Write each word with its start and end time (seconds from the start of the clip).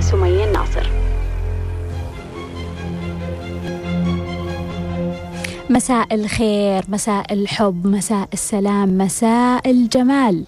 سمية 0.00 0.44
الناصر. 0.44 0.90
مساء 5.70 6.14
الخير 6.14 6.82
مساء 6.88 7.32
الحب 7.32 7.86
مساء 7.86 8.28
السلام 8.32 8.98
مساء 8.98 9.70
الجمال. 9.70 10.44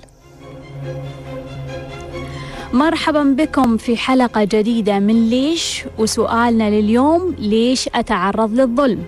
مرحبا 2.73 3.23
بكم 3.23 3.77
في 3.77 3.97
حلقة 3.97 4.45
جديدة 4.45 4.99
من 4.99 5.31
ليش؟ 5.31 5.85
وسؤالنا 5.99 6.71
لليوم 6.71 7.35
ليش 7.39 7.89
أتعرض 7.95 8.53
للظلم؟ 8.55 9.05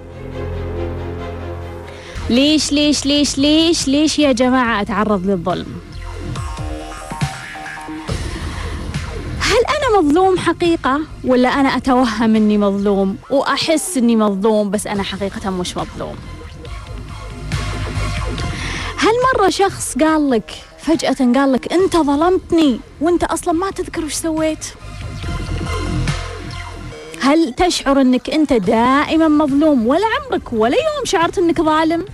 ليش 2.30 2.72
ليش 2.72 3.06
ليش 3.06 3.38
ليش 3.38 3.88
ليش 3.88 4.18
يا 4.18 4.32
جماعة 4.32 4.80
أتعرض 4.80 5.26
للظلم؟ 5.26 5.66
هل 9.41 9.61
أنا 9.77 9.84
مظلوم 9.98 10.39
حقيقة 10.39 11.01
ولا 11.25 11.48
أنا 11.48 11.69
أتوهم 11.69 12.37
أني 12.37 12.59
مظلوم 12.59 13.16
وأحس 13.30 13.97
أني 13.97 14.17
مظلوم 14.17 14.70
بس 14.70 14.87
أنا 14.87 15.03
حقيقة 15.03 15.51
مش 15.51 15.77
مظلوم؟ 15.77 16.17
هل 18.97 19.12
مرة 19.34 19.48
شخص 19.48 19.98
قال 19.98 20.30
لك 20.30 20.51
فجأة 20.79 21.33
قال 21.34 21.53
لك 21.53 21.73
أنت 21.73 21.97
ظلمتني 21.97 22.80
وأنت 23.01 23.25
أصلا 23.25 23.55
ما 23.55 23.70
تذكر 23.70 24.05
وش 24.05 24.12
سويت. 24.12 24.67
هل 27.20 27.53
تشعر 27.53 28.01
أنك 28.01 28.31
أنت 28.31 28.53
دائما 28.53 29.29
مظلوم 29.29 29.87
ولا 29.87 30.06
عمرك 30.06 30.53
ولا 30.53 30.77
يوم 30.77 31.05
شعرت 31.05 31.39
أنك 31.39 31.62
ظالم؟ 31.62 32.05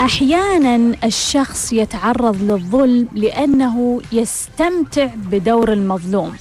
أحيانا 0.00 0.96
الشخص 1.04 1.72
يتعرض 1.72 2.42
للظلم 2.42 3.08
لأنه 3.14 4.00
يستمتع 4.12 5.04
بدور 5.16 5.72
المظلوم. 5.72 6.36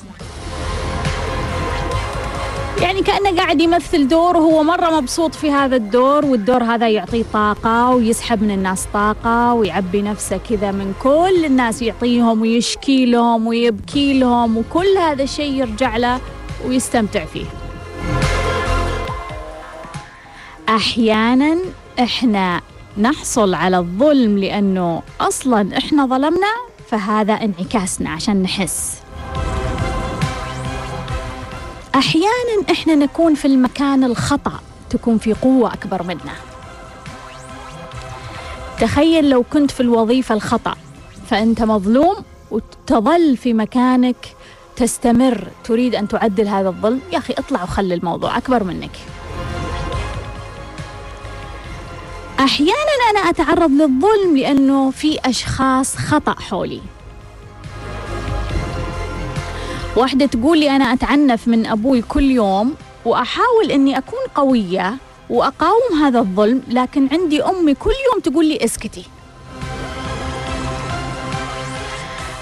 يعني 2.82 3.02
كأنه 3.02 3.36
قاعد 3.38 3.62
يمثل 3.62 4.08
دور 4.08 4.38
وهو 4.38 4.64
مرة 4.64 5.00
مبسوط 5.02 5.36
في 5.36 5.52
هذا 5.52 5.76
الدور 5.76 6.26
والدور 6.26 6.64
هذا 6.64 6.90
يعطيه 6.90 7.24
طاقة 7.34 7.90
ويسحب 7.90 8.44
من 8.44 8.52
الناس 8.52 8.88
طاقة 8.94 9.54
ويعبي 9.54 10.02
نفسه 10.02 10.40
كذا 10.50 10.72
من 10.72 10.94
كل 11.04 11.46
الناس 11.46 11.82
يعطيهم 11.82 12.42
ويشكي 12.42 13.06
لهم 13.06 13.48
ويبكي 13.48 14.20
لهم 14.20 14.58
وكل 14.58 14.98
هذا 14.98 15.24
الشيء 15.24 15.54
يرجع 15.54 15.98
له 15.98 16.20
ويستمتع 16.68 17.26
فيه. 17.26 17.46
أحيانا 20.70 21.58
إحنا 22.00 22.62
نحصل 23.00 23.54
على 23.54 23.78
الظلم 23.78 24.38
لأنه 24.38 25.04
أصلا 25.22 25.78
إحنا 25.78 26.06
ظلمنا 26.06 26.48
فهذا 26.88 27.34
انعكاسنا 27.34 28.10
عشان 28.10 28.44
نحس. 28.44 29.00
أحيانا 31.96 32.72
إحنا 32.72 32.96
نكون 32.96 33.36
في 33.36 33.46
المكان 33.46 34.04
الخطأ 34.04 34.60
تكون 34.90 35.18
في 35.18 35.34
قوة 35.34 35.74
أكبر 35.74 36.04
منا. 36.04 36.34
تخيل 38.80 39.30
لو 39.30 39.44
كنت 39.44 39.72
في 39.72 39.80
الوظيفة 39.80 40.36
الخطأ 40.36 40.76
فأنت 41.30 41.62
مظلوم 41.64 42.16
وتظل 42.52 43.38
في 43.38 43.54
مكانك 43.54 44.36
تستمر. 44.76 45.48
تريد 45.64 45.96
أن 45.96 46.08
تعدل 46.08 46.48
هذا 46.48 46.70
الظلم؟ 46.70 47.02
يا 47.14 47.18
أخي 47.18 47.34
اطلع 47.34 47.64
وخلي 47.64 47.94
الموضوع 47.94 48.38
أكبر 48.38 48.64
منك. 48.64 48.92
أحيانا 52.40 52.94
أنا 53.10 53.20
أتعرض 53.20 53.72
للظلم 53.72 54.38
لأنه 54.38 54.92
في 54.92 55.20
أشخاص 55.26 55.96
خطأ 55.96 56.36
حولي. 56.40 56.82
واحدة 59.96 60.26
تقول 60.26 60.60
لي 60.60 60.76
أنا 60.76 60.94
أتعنف 60.94 61.48
من 61.48 61.66
أبوي 61.66 62.02
كل 62.02 62.24
يوم 62.24 62.76
وأحاول 63.06 63.72
إني 63.72 63.98
أكون 63.98 64.20
قوية 64.36 64.96
وأقاوم 65.30 66.04
هذا 66.04 66.20
الظلم 66.20 66.62
لكن 66.68 67.08
عندي 67.12 67.44
أمي 67.44 67.74
كل 67.74 67.92
يوم 68.12 68.22
تقول 68.24 68.46
لي 68.46 68.66
اسكتي. 68.66 69.06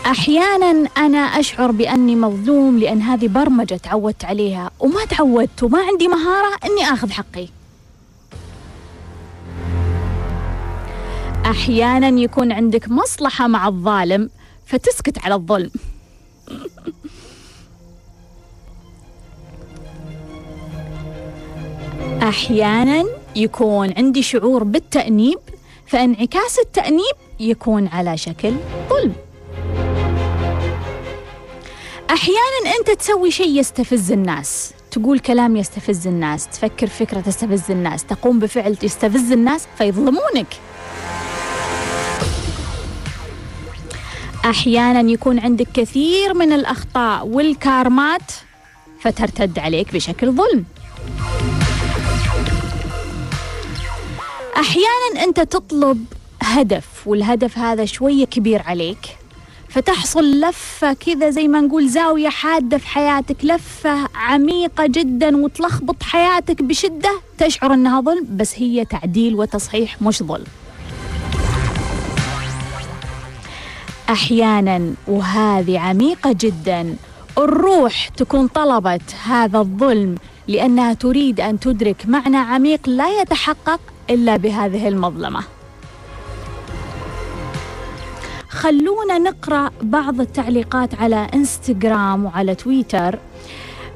أحيانا 0.05 0.89
أنا 0.97 1.17
أشعر 1.17 1.72
بأني 1.72 2.16
مظلوم 2.16 2.79
لأن 2.79 3.01
هذه 3.01 3.27
برمجة 3.27 3.75
تعودت 3.75 4.25
عليها 4.25 4.72
وما 4.79 5.05
تعودت 5.05 5.63
وما 5.63 5.79
عندي 5.81 6.07
مهارة 6.07 6.55
إني 6.66 6.93
آخذ 6.93 7.11
حقي. 7.11 7.47
أحيانا 11.47 12.22
يكون 12.22 12.52
عندك 12.52 12.90
مصلحة 12.90 13.47
مع 13.47 13.68
الظالم 13.68 14.30
فتسكت 14.66 15.18
على 15.25 15.35
الظلم. 15.35 15.72
أحيانا 22.24 23.06
يكون 23.35 23.94
عندي 23.97 24.24
شعور 24.24 24.63
بالتأنيب 24.63 25.40
فانعكاس 25.88 26.59
التأنيب 26.66 27.16
يكون 27.40 27.88
على 27.88 28.18
شكل 28.18 28.53
ظلم. 28.90 29.14
أحيانا 32.09 32.78
أنت 32.79 33.00
تسوي 33.00 33.31
شيء 33.31 33.59
يستفز 33.59 34.12
الناس 34.12 34.74
تقول 34.91 35.19
كلام 35.19 35.56
يستفز 35.56 36.08
الناس 36.08 36.47
تفكر 36.47 36.88
فكرة 36.88 37.19
تستفز 37.19 37.72
الناس 37.72 38.06
تقوم 38.06 38.40
بفعل 38.40 38.78
يستفز 38.84 39.31
الناس 39.31 39.68
فيظلمونك. 39.78 40.47
أحيانا 44.50 45.12
يكون 45.12 45.40
عندك 45.40 45.68
كثير 45.74 46.34
من 46.34 46.53
الأخطاء 46.53 47.28
والكارمات 47.28 48.31
فترتد 49.00 49.59
عليك 49.59 49.94
بشكل 49.94 50.31
ظلم. 50.31 50.66
أحيانا 54.58 55.24
أنت 55.24 55.40
تطلب 55.40 56.06
هدف 56.41 56.85
والهدف 57.06 57.58
هذا 57.58 57.85
شوية 57.85 58.25
كبير 58.25 58.62
عليك 58.62 59.18
فتحصل 59.69 60.41
لفة 60.41 60.94
كذا 60.94 61.29
زي 61.29 61.47
ما 61.47 61.62
نقول 61.62 61.90
زاوية 61.90 62.29
حادة 62.29 62.78
في 62.78 62.88
حياتك 62.88 63.46
لفة 63.46 64.09
عميقة 64.16 64.85
جدا 64.88 65.38
وتلخبط 65.38 66.03
حياتك 66.03 66.62
بشدة 66.62 67.22
تشعر 67.38 67.74
أنها 67.74 68.02
ظلم 68.02 68.28
بس 68.38 68.56
هي 68.56 68.85
تعديل 68.85 69.35
وتصحيح 69.35 70.02
مش 70.02 70.24
ظلم. 70.24 70.46
أحيانا 74.09 74.94
وهذه 75.07 75.79
عميقة 75.79 76.35
جدا. 76.40 76.95
الروح 77.38 78.07
تكون 78.07 78.47
طلبت 78.47 79.16
هذا 79.25 79.59
الظلم 79.59 80.16
لأنها 80.47 80.94
تريد 80.94 81.40
أن 81.40 81.59
تدرك 81.59 82.06
معنى 82.07 82.38
عميق 82.38 82.90
لا 82.90 83.22
يتحقق 83.22 83.79
إلا 84.09 84.38
بهذه 84.38 84.88
المظلمة. 84.88 85.44
خلونا 88.50 89.17
نقرأ 89.17 89.72
بعض 89.81 90.22
التعليقات 90.22 90.96
على 90.96 91.28
إنستغرام 91.34 92.25
وعلى 92.25 92.56
تويتر. 92.56 93.19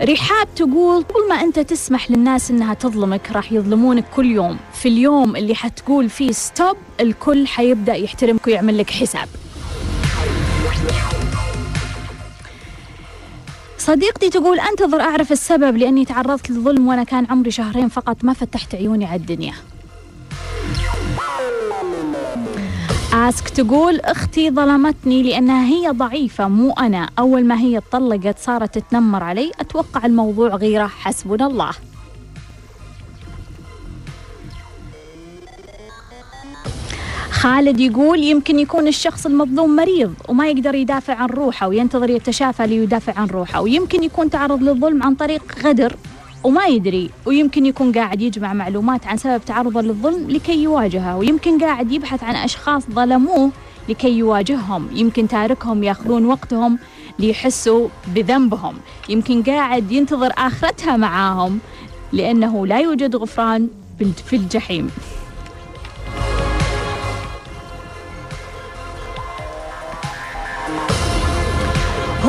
رحاب 0.01 0.47
تقول 0.55 1.03
طول 1.03 1.29
ما 1.29 1.35
أنت 1.35 1.59
تسمح 1.59 2.11
للناس 2.11 2.51
إنها 2.51 2.73
تظلمك 2.73 3.31
راح 3.31 3.51
يظلمونك 3.51 4.05
كل 4.15 4.25
يوم. 4.25 4.57
في 4.73 4.89
اليوم 4.89 5.35
اللي 5.35 5.55
حتقول 5.55 6.09
فيه 6.09 6.31
ستوب 6.31 6.77
الكل 6.99 7.47
حيبدأ 7.47 7.93
يحترمك 7.95 8.47
ويعمل 8.47 8.77
لك 8.77 8.89
حساب. 8.89 9.27
صديقتي 13.77 14.29
تقول 14.29 14.59
أنتظر 14.59 15.01
أعرف 15.01 15.31
السبب 15.31 15.77
لأني 15.77 16.05
تعرضت 16.05 16.49
للظلم 16.49 16.87
وأنا 16.87 17.03
كان 17.03 17.25
عمري 17.29 17.51
شهرين 17.51 17.89
فقط 17.89 18.23
ما 18.23 18.33
فتحت 18.33 18.75
عيوني 18.75 19.05
على 19.05 19.15
الدنيا. 19.15 19.53
آسك 23.13 23.49
تقول 23.49 23.99
أختي 23.99 24.51
ظلمتني 24.51 25.23
لأنها 25.23 25.65
هي 25.65 25.89
ضعيفة 25.89 26.47
مو 26.47 26.71
أنا. 26.71 27.09
أول 27.19 27.45
ما 27.45 27.59
هي 27.59 27.77
اتطلقت 27.77 28.39
صارت 28.39 28.77
تتنمر 28.77 29.23
علي 29.23 29.51
أتوقع 29.59 30.05
الموضوع 30.05 30.49
غيره 30.49 30.87
حسبنا 30.87 31.47
الله. 31.47 31.71
خالد 37.41 37.79
يقول 37.79 38.23
يمكن 38.23 38.59
يكون 38.59 38.87
الشخص 38.87 39.25
المظلوم 39.25 39.75
مريض 39.75 40.13
وما 40.29 40.47
يقدر 40.47 40.75
يدافع 40.75 41.13
عن 41.13 41.29
روحه 41.29 41.67
وينتظر 41.67 42.09
يتشافى 42.09 42.67
ليدافع 42.67 43.19
عن 43.19 43.27
روحه 43.27 43.61
ويمكن 43.61 44.03
يكون 44.03 44.29
تعرض 44.29 44.63
للظلم 44.63 45.03
عن 45.03 45.15
طريق 45.15 45.41
غدر 45.63 45.95
وما 46.43 46.65
يدري 46.65 47.09
ويمكن 47.25 47.65
يكون 47.65 47.91
قاعد 47.91 48.21
يجمع 48.21 48.53
معلومات 48.53 49.07
عن 49.07 49.17
سبب 49.17 49.41
تعرضه 49.45 49.81
للظلم 49.81 50.29
لكي 50.29 50.63
يواجهه 50.63 51.17
ويمكن 51.17 51.59
قاعد 51.59 51.91
يبحث 51.91 52.23
عن 52.23 52.35
أشخاص 52.35 52.83
ظلموه 52.89 53.51
لكي 53.89 54.17
يواجههم 54.17 54.87
يمكن 54.93 55.27
تاركهم 55.27 55.83
يأخذون 55.83 56.25
وقتهم 56.25 56.79
ليحسوا 57.19 57.87
بذنبهم 58.15 58.75
يمكن 59.09 59.43
قاعد 59.43 59.91
ينتظر 59.91 60.31
آخرتها 60.37 60.97
معاهم 60.97 61.59
لأنه 62.13 62.67
لا 62.67 62.79
يوجد 62.79 63.15
غفران 63.15 63.67
في 64.29 64.35
الجحيم. 64.35 64.89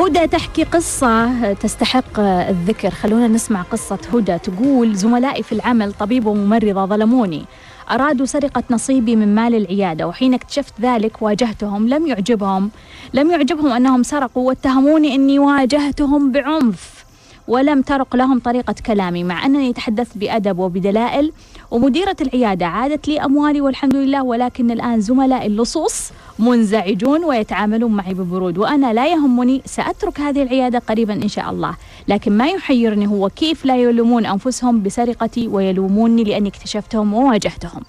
هدى 0.03 0.27
تحكي 0.27 0.63
قصة 0.63 1.53
تستحق 1.53 2.19
الذكر. 2.19 2.89
خلونا 2.89 3.27
نسمع 3.27 3.61
قصة 3.61 3.97
هدى 4.13 4.37
تقول 4.37 4.95
زملائي 4.95 5.43
في 5.43 5.51
العمل 5.51 5.93
طبيب 5.93 6.25
وممرضة 6.25 6.85
ظلموني. 6.85 7.45
أرادوا 7.91 8.25
سرقة 8.25 8.63
نصيبي 8.71 9.15
من 9.15 9.35
مال 9.35 9.55
العيادة 9.55 10.07
وحين 10.07 10.33
اكتشفت 10.33 10.73
ذلك 10.81 11.21
واجهتهم 11.21 11.87
لم 11.87 12.07
يعجبهم. 12.07 12.71
لم 13.13 13.31
يعجبهم 13.31 13.71
أنهم 13.71 14.03
سرقوا 14.03 14.47
واتهموني 14.47 15.15
أني 15.15 15.39
واجهتهم 15.39 16.31
بعنف. 16.31 17.03
ولم 17.47 17.81
ترق 17.81 18.15
لهم 18.15 18.39
طريقة 18.39 18.75
كلامي 18.85 19.23
مع 19.23 19.45
أنني 19.45 19.73
تحدثت 19.73 20.17
بأدب 20.17 20.59
وبدلائل 20.59 21.31
ومديرة 21.73 22.15
العيادة 22.21 22.65
عادت 22.65 23.07
لي 23.07 23.19
أموالي 23.19 23.61
والحمد 23.61 23.95
لله 23.95 24.23
ولكن 24.23 24.71
الآن 24.71 25.01
زملائي 25.01 25.47
اللصوص 25.47 26.11
منزعجون 26.39 27.23
ويتعاملون 27.23 27.91
معي 27.91 28.13
ببرود 28.13 28.57
وأنا 28.57 28.93
لا 28.93 29.07
يهمني 29.07 29.61
سأترك 29.65 30.19
هذه 30.19 30.43
العيادة 30.43 30.79
قريبا 30.79 31.13
إن 31.13 31.27
شاء 31.27 31.49
الله. 31.51 31.75
لكن 32.07 32.37
ما 32.37 32.47
يحيرني 32.47 33.07
هو 33.07 33.29
كيف 33.29 33.65
لا 33.65 33.77
يلومون 33.77 34.25
أنفسهم 34.25 34.83
بسرقتي 34.83 35.47
ويلوموني 35.47 36.23
لأني 36.23 36.49
اكتشفتهم 36.49 37.13
وواجهتهم. 37.13 37.81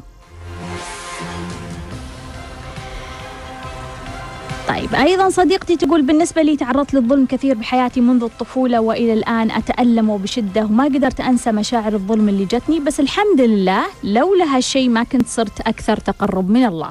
طيب 4.69 4.95
أيضا 4.95 5.29
صديقتي 5.29 5.77
تقول 5.77 6.03
بالنسبة 6.03 6.43
لي 6.43 6.57
تعرضت 6.57 6.95
للظلم 6.95 7.27
كثير 7.27 7.57
بحياتي 7.57 8.01
منذ 8.01 8.23
الطفولة 8.23 8.81
وإلى 8.81 9.13
الآن 9.13 9.51
أتألم 9.51 10.17
بشدة 10.17 10.65
وما 10.65 10.85
قدرت 10.85 11.21
أنسى 11.21 11.53
مشاعر 11.53 11.95
الظلم 11.95 12.29
اللي 12.29 12.45
جتني 12.45 12.81
بس 12.81 13.01
الحمد 13.01 13.41
لله 13.41 13.83
لولا 14.05 14.57
هالشيء 14.57 14.89
ما 14.89 15.03
كنت 15.03 15.27
صرت 15.27 15.61
أكثر 15.61 15.97
تقرب 15.97 16.51
من 16.51 16.65
الله. 16.65 16.91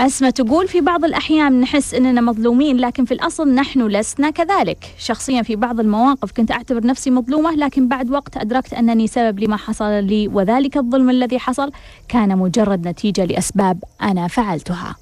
أسمة 0.00 0.30
تقول 0.30 0.68
في 0.68 0.80
بعض 0.80 1.04
الأحيان 1.04 1.60
نحس 1.60 1.94
أننا 1.94 2.20
مظلومين 2.20 2.76
لكن 2.76 3.04
في 3.04 3.14
الأصل 3.14 3.54
نحن 3.54 3.86
لسنا 3.86 4.30
كذلك 4.30 4.94
شخصيا 4.98 5.42
في 5.42 5.56
بعض 5.56 5.80
المواقف 5.80 6.32
كنت 6.32 6.50
أعتبر 6.50 6.86
نفسي 6.86 7.10
مظلومة 7.10 7.54
لكن 7.54 7.88
بعد 7.88 8.10
وقت 8.10 8.36
أدركت 8.36 8.74
أنني 8.74 9.06
سبب 9.06 9.40
لما 9.40 9.56
حصل 9.56 9.90
لي 10.04 10.28
وذلك 10.28 10.76
الظلم 10.76 11.10
الذي 11.10 11.38
حصل 11.38 11.70
كان 12.08 12.38
مجرد 12.38 12.88
نتيجة 12.88 13.24
لأسباب 13.24 13.84
أنا 14.02 14.28
فعلتها 14.28 14.96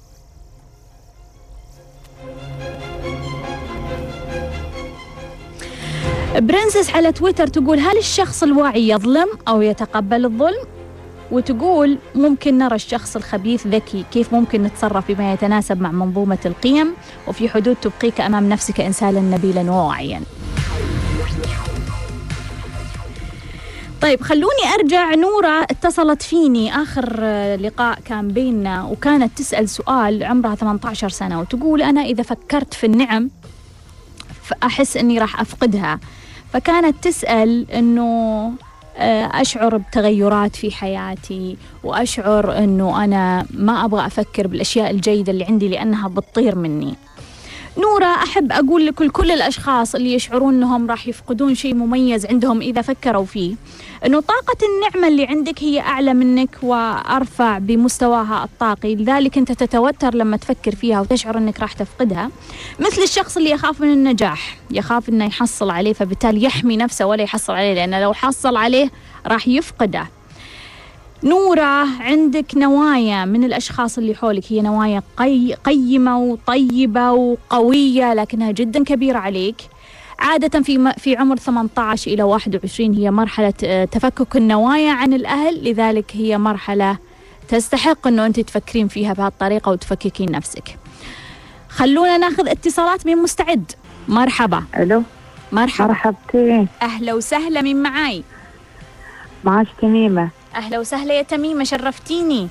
برنسس 6.35 6.89
على 6.89 7.11
تويتر 7.11 7.47
تقول 7.47 7.79
هل 7.79 7.97
الشخص 7.97 8.43
الواعي 8.43 8.89
يظلم 8.89 9.27
أو 9.47 9.61
يتقبل 9.61 10.25
الظلم؟ 10.25 10.78
وتقول 11.31 11.97
ممكن 12.15 12.57
نرى 12.57 12.75
الشخص 12.75 13.15
الخبيث 13.15 13.67
ذكي 13.67 14.05
كيف 14.11 14.33
ممكن 14.33 14.63
نتصرف 14.63 15.11
بما 15.11 15.33
يتناسب 15.33 15.81
مع 15.81 15.91
منظومة 15.91 16.37
القيم؟ 16.45 16.93
وفي 17.27 17.49
حدود 17.49 17.75
تبقيك 17.75 18.21
أمام 18.21 18.49
نفسك 18.49 18.79
إنسانا 18.81 19.37
نبيلا 19.37 19.71
وواعيا 19.71 20.21
طيب 24.01 24.21
خلوني 24.21 24.73
أرجع 24.79 25.15
نورة 25.15 25.63
اتصلت 25.63 26.21
فيني. 26.21 26.75
آخر 26.75 27.13
لقاء 27.55 27.99
كان 28.05 28.27
بيننا 28.27 28.83
وكانت 28.83 29.37
تسأل 29.37 29.69
سؤال 29.69 30.23
عمرها 30.23 30.55
18 30.55 31.09
سنة 31.09 31.39
وتقول 31.39 31.81
أنا 31.81 32.01
إذا 32.01 32.23
فكرت 32.23 32.73
في 32.73 32.85
النعم 32.85 33.29
فأحس 34.43 34.97
أني 34.97 35.19
راح 35.19 35.41
أفقدها. 35.41 35.99
فكانت 36.53 37.03
تسأل 37.03 37.71
أنه 37.71 38.03
آه، 38.03 38.68
أشعر 39.41 39.77
بتغيرات 39.77 40.55
في 40.55 40.71
حياتي 40.71 41.57
وأشعر 41.83 42.57
أنه 42.57 43.03
أنا 43.03 43.45
ما 43.53 43.85
أبغى 43.85 44.05
أفكر 44.05 44.47
بالأشياء 44.47 44.91
الجيدة 44.91 45.31
اللي 45.31 45.43
عندي 45.43 45.67
لأنها 45.67 46.07
بتطير 46.07 46.55
مني. 46.55 46.95
نورة 47.77 48.05
أحب 48.05 48.51
أقول 48.51 48.85
لكل 48.85 49.09
كل 49.09 49.31
الأشخاص 49.31 49.95
اللي 49.95 50.13
يشعرون 50.13 50.53
أنهم 50.53 50.89
راح 50.89 51.07
يفقدون 51.07 51.55
شيء 51.55 51.75
مميز 51.75 52.25
عندهم 52.25 52.61
إذا 52.61 52.81
فكروا 52.81 53.25
فيه. 53.25 53.55
أنه 54.05 54.19
طاقة 54.19 54.57
النعمة 54.63 55.07
اللي 55.07 55.25
عندك 55.25 55.63
هي 55.63 55.79
أعلى 55.79 56.13
منك 56.13 56.49
وأرفع 56.61 57.57
بمستواها 57.57 58.43
الطاقي. 58.43 58.95
لذلك 58.95 59.37
أنت 59.37 59.51
تتوتر 59.51 60.15
لما 60.15 60.37
تفكر 60.37 60.75
فيها 60.75 61.01
وتشعر 61.01 61.37
أنك 61.37 61.59
راح 61.59 61.73
تفقدها. 61.73 62.29
مثل 62.79 63.01
الشخص 63.01 63.37
اللي 63.37 63.49
يخاف 63.49 63.81
من 63.81 63.93
النجاح 63.93 64.57
يخاف 64.71 65.09
أنه 65.09 65.25
يحصل 65.25 65.69
عليه 65.69 65.93
فبالتالي 65.93 66.43
يحمي 66.43 66.77
نفسه 66.77 67.05
ولا 67.05 67.23
يحصل 67.23 67.53
عليه 67.53 67.73
لأنه 67.73 68.01
لو 68.01 68.13
حصل 68.13 68.55
عليه 68.55 68.91
راح 69.27 69.47
يفقده. 69.47 70.07
نورة 71.23 71.87
عندك 71.99 72.57
نوايا 72.57 73.25
من 73.25 73.43
الأشخاص 73.43 73.97
اللي 73.97 74.15
حولك. 74.15 74.43
هي 74.47 74.61
نوايا 74.61 75.03
قي 75.17 75.53
قيمة 75.53 76.19
وطيبة 76.19 77.11
وقوية 77.11 78.13
لكنها 78.13 78.51
جدا 78.51 78.83
كبيرة 78.83 79.17
عليك. 79.17 79.55
عادة 80.19 80.61
في 80.61 80.93
في 80.97 81.15
عمر 81.17 81.35
18 81.37 82.11
إلى 82.11 82.23
21 82.23 82.93
هي 82.93 83.11
مرحلة 83.11 83.53
آه، 83.63 83.85
تفكك 83.85 84.35
النوايا 84.35 84.91
عن 84.91 85.13
الأهل. 85.13 85.69
لذلك 85.69 86.11
هي 86.15 86.37
مرحلة 86.37 86.97
تستحق 87.47 88.07
أنه 88.07 88.25
أنت 88.25 88.39
تفكرين 88.39 88.87
فيها 88.87 89.13
بهالطريقة 89.13 89.71
وتفككين 89.71 90.31
نفسك. 90.31 90.77
خلونا 91.69 92.17
ناخذ 92.17 92.49
اتصالات 92.49 93.05
من 93.05 93.15
مستعد. 93.17 93.71
مرحبا. 94.07 94.63
ألو. 94.77 95.03
مرحبا. 95.51 95.87
مرحبتين 95.87 96.67
أهلا 96.81 97.13
وسهلا 97.13 97.61
من 97.61 97.83
معاي؟ 97.83 98.23
معاش 99.43 99.67
تميمة. 99.81 100.29
أهلا 100.55 100.79
وسهلا 100.79 101.13
يا 101.13 101.21
تميمة 101.21 101.63
شرفتيني. 101.63 102.47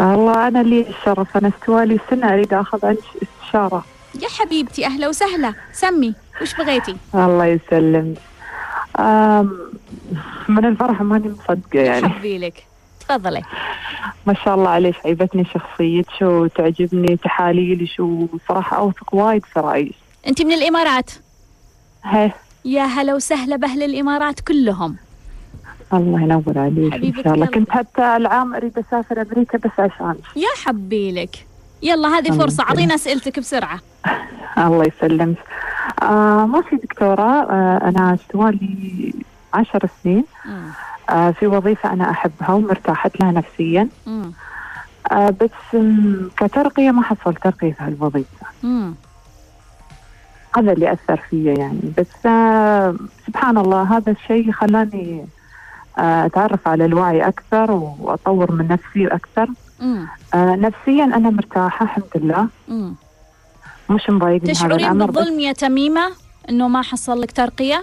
الله 0.00 0.48
أنا 0.48 0.60
اللي 0.60 0.80
الشرف 0.88 1.36
أنا 1.36 1.48
إستوالي 1.60 1.98
سنة 2.10 2.28
أريد 2.32 2.54
أخذ 2.54 2.86
عنك 2.86 2.98
استشارة 3.22 3.84
يا 4.22 4.28
حبيبتي 4.28 4.86
أهلا 4.86 5.08
وسهلا. 5.08 5.54
سمي. 5.72 6.14
وش 6.42 6.54
بغيتي؟ 6.54 6.96
الله 7.14 7.46
يسلمك 7.46 8.18
من 10.48 10.64
الفرح 10.64 11.02
ماني 11.02 11.28
مصدقة 11.28 11.80
يعني. 11.80 12.08
حبيلك 12.08 12.66
تفضلي. 13.00 13.42
ما 14.26 14.34
شاء 14.34 14.54
الله 14.54 14.68
عليك 14.68 14.96
عيبتني 15.04 15.44
شخصيتك 15.44 16.22
وتعجبني 16.22 17.16
تحاليلك 17.16 18.00
وصراحة 18.00 18.76
أوثق 18.76 19.14
وايد 19.14 19.44
في 19.44 19.60
رأيك 19.60 19.94
أنت 20.26 20.42
من 20.42 20.52
الإمارات؟ 20.52 21.10
هي. 22.04 22.32
يا 22.64 22.82
هلا 22.82 23.14
وسهلا 23.14 23.56
بأهل 23.56 23.82
الإمارات 23.82 24.40
كلهم. 24.40 24.96
الله 25.92 26.22
ينور 26.22 26.58
عليك 26.58 26.94
إن 26.94 27.24
شاء 27.24 27.34
الله. 27.34 27.46
كنت 27.46 27.70
حتى 27.70 28.16
العام 28.16 28.54
أريد 28.54 28.78
أسافر 28.78 29.22
أمريكا 29.22 29.58
بس 29.58 29.70
عشان. 29.78 30.16
يا 30.36 30.48
حبيلك 30.64 31.46
يلا 31.82 32.08
هذه 32.08 32.30
فرصة. 32.30 32.64
أعطينا 32.64 32.94
أسئلتك 32.94 33.38
بسرعة. 33.38 33.80
الله 34.58 34.84
يسلمك. 34.84 35.36
آه 36.02 36.46
ما 36.46 36.62
في 36.62 36.76
دكتورة 36.76 37.22
آه 37.50 37.80
أنا 37.88 38.14
اشتغالي 38.14 39.14
عشر 39.54 39.88
سنين. 40.02 40.24
آه. 41.10 41.30
في 41.30 41.46
وظيفة 41.46 41.92
أنا 41.92 42.10
أحبها 42.10 42.50
ومرتاحة 42.52 43.10
لها 43.20 43.32
نفسيا. 43.32 43.88
آه 45.12 45.30
بس 45.30 45.76
كترقية 46.36 46.90
ما 46.90 47.02
حصل 47.02 47.34
ترقية 47.34 47.72
في 47.72 47.82
هالوظيفة. 47.84 48.46
هذا 50.56 50.72
اللي 50.72 50.92
أثر 50.92 51.16
فيا 51.30 51.52
يعني. 51.54 51.80
بس 51.98 52.26
آه 52.26 52.94
سبحان 53.26 53.58
الله 53.58 53.96
هذا 53.96 54.12
الشيء 54.12 54.52
خلاني 54.52 55.26
آه، 55.98 56.26
أتعرف 56.26 56.68
على 56.68 56.84
الوعي 56.84 57.28
أكثر 57.28 57.70
وأطور 57.70 58.52
من 58.52 58.68
نفسي 58.68 59.06
أكثر. 59.06 59.48
آه 60.34 60.56
نفسيا 60.56 61.04
أنا 61.04 61.30
مرتاحة 61.30 61.84
الحمد 61.84 62.08
لله 62.14 62.48
مم. 62.68 62.94
مش 63.90 64.10
مضايقني 64.10 64.52
الأمر 64.76 65.06
بالظلم 65.10 65.40
يا 65.40 65.52
تميمة 65.52 66.12
إنه 66.48 66.68
ما 66.68 66.82
حصل 66.82 67.20
لك 67.20 67.32
ترقية؟ 67.32 67.82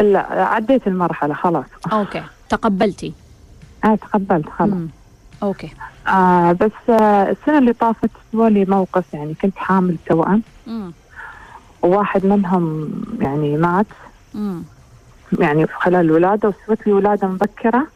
لا 0.00 0.44
عديت 0.44 0.86
المرحلة 0.86 1.34
خلاص 1.34 1.64
okay 1.92 2.22
تقبلتي؟ 2.48 3.12
آه 3.84 3.94
تقبلت 3.94 4.48
خلاص 4.48 4.70
مم. 4.70 4.88
okay 5.42 5.70
آه 6.08 6.52
بس 6.52 6.90
آه 6.90 7.30
السنة 7.30 7.58
اللي 7.58 7.72
طافت 7.72 8.10
لي 8.34 8.64
موقف 8.64 9.04
يعني 9.14 9.34
كنت 9.34 9.58
حامل 9.58 9.96
توأم 10.06 10.42
وواحد 11.82 12.26
منهم 12.26 12.90
يعني 13.20 13.56
مات 13.56 13.86
مم. 14.34 14.62
يعني 15.40 15.66
خلال 15.66 16.00
الولادة 16.00 16.48
وسوت 16.48 16.86
لي 16.86 16.92
ولادة 16.92 17.28
مبكرة 17.28 17.86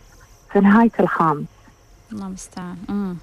في 0.52 0.61
نهاية 0.61 0.90
الخامس 1.00 1.45
الله 2.12 2.26
المستعان. 2.26 3.16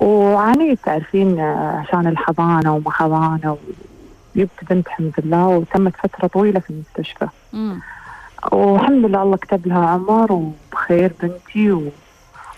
وعانيت 0.00 0.78
تعرفين 0.84 1.40
عشان 1.40 2.06
الحضانة 2.06 2.74
وما 2.74 2.90
حضانة 2.90 3.58
وجبت 4.36 4.64
بنت 4.70 4.86
الحمد 4.86 5.12
لله 5.18 5.46
وتمت 5.46 5.96
فترة 5.96 6.26
طويلة 6.26 6.60
في 6.60 6.70
المستشفى. 6.70 7.28
مم. 7.52 7.80
والحمد 8.52 9.04
لله 9.04 9.22
الله 9.22 9.36
كتب 9.36 9.66
لها 9.66 9.86
عمر 9.86 10.32
وبخير 10.32 11.12
بنتي 11.22 11.72
و... 11.72 11.90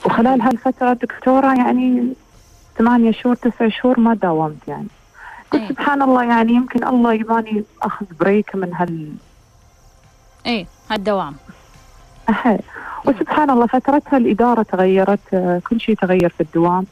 وخلال 0.07 0.43
هالفترة 0.43 0.93
دكتورة 0.93 1.55
يعني 1.55 2.13
ثمانية 2.79 3.13
شهور 3.13 3.35
تسع 3.35 3.69
شهور 3.69 4.01
ما 4.01 4.15
داومت 4.15 4.69
يعني. 4.69 4.87
قلت 5.51 5.69
سبحان 5.69 6.03
الله 6.03 6.25
يعني 6.25 6.53
يمكن 6.53 6.85
الله 6.87 7.13
يباني 7.13 7.65
أخذ 7.83 8.07
بريك 8.21 8.55
من 8.57 8.75
هال 8.75 9.13
إيه 10.47 10.67
هالدوام. 10.91 11.35
أحي. 12.31 12.59
وسبحان 13.05 13.51
الله 13.51 13.67
فترتها 13.67 14.17
الإدارة 14.17 14.63
تغيرت 14.63 15.61
كل 15.69 15.81
شيء 15.81 15.95
تغير 15.95 16.29
في 16.29 16.41
الدوام. 16.41 16.87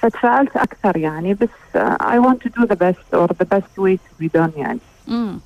فتفاعلت 0.00 0.56
أكثر 0.56 0.96
يعني 0.96 1.34
بس 1.34 1.48
I 1.76 2.18
want 2.18 2.48
to 2.48 2.48
do 2.48 2.64
the 2.64 2.74
best 2.74 3.14
or 3.14 3.32
the 3.32 3.58
best 3.58 3.78
way 3.78 3.96
to 3.96 4.02
be 4.18 4.30
done 4.34 4.52
يعني. 4.56 4.78
امم 5.08 5.40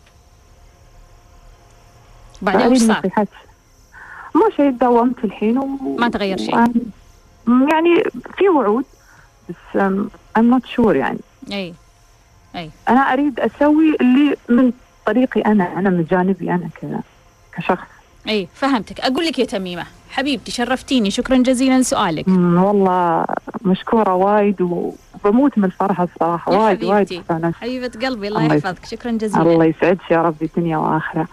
بعدين 2.42 2.66
وش 2.66 2.78
صار؟ 2.78 3.10
ما 4.34 4.50
شيء 4.56 4.70
داومت 4.70 5.24
الحين 5.24 5.58
و... 5.58 5.66
ما 5.98 6.08
تغير 6.08 6.36
شيء. 6.36 6.54
يعني 7.46 8.02
في 8.36 8.48
وعود 8.48 8.84
بس 9.48 9.76
I'm 9.76 10.10
not 10.36 10.66
sure 10.66 10.96
يعني. 10.96 11.18
أي 11.52 11.74
أي. 12.56 12.70
أنا 12.88 13.00
أريد 13.00 13.40
أسوي 13.40 13.96
اللي 14.00 14.36
من 14.48 14.72
طريقي 15.06 15.40
أنا 15.40 15.78
أنا 15.78 15.90
من 15.90 16.04
جانبي 16.10 16.50
أنا 16.50 16.68
كشخص. 17.52 17.91
اي 18.28 18.48
فهمتك. 18.54 19.00
أقول 19.00 19.26
لك 19.26 19.38
يا 19.38 19.44
تميمة 19.44 19.84
حبيبتي 20.10 20.50
شرفتيني. 20.50 21.10
شكرا 21.10 21.36
جزيلا 21.36 21.80
لسؤالك 21.80 22.28
والله 22.28 23.24
مشكورة 23.64 24.14
وايد 24.14 24.60
وبموت 24.60 25.58
من 25.58 25.64
الفرحة 25.64 26.04
الصراحة. 26.14 26.52
وايد 26.52 26.84
وايد 26.84 27.22
حبيبة 27.60 27.90
قلبي 28.02 28.28
الله 28.28 28.44
يحفظك. 28.44 28.84
شكرا 28.84 29.12
جزيلا. 29.12 29.42
الله 29.42 29.64
يسعدك 29.64 30.10
يا 30.10 30.22
ربي 30.22 30.50
دنيا 30.56 30.76
وآخرة. 30.76 31.28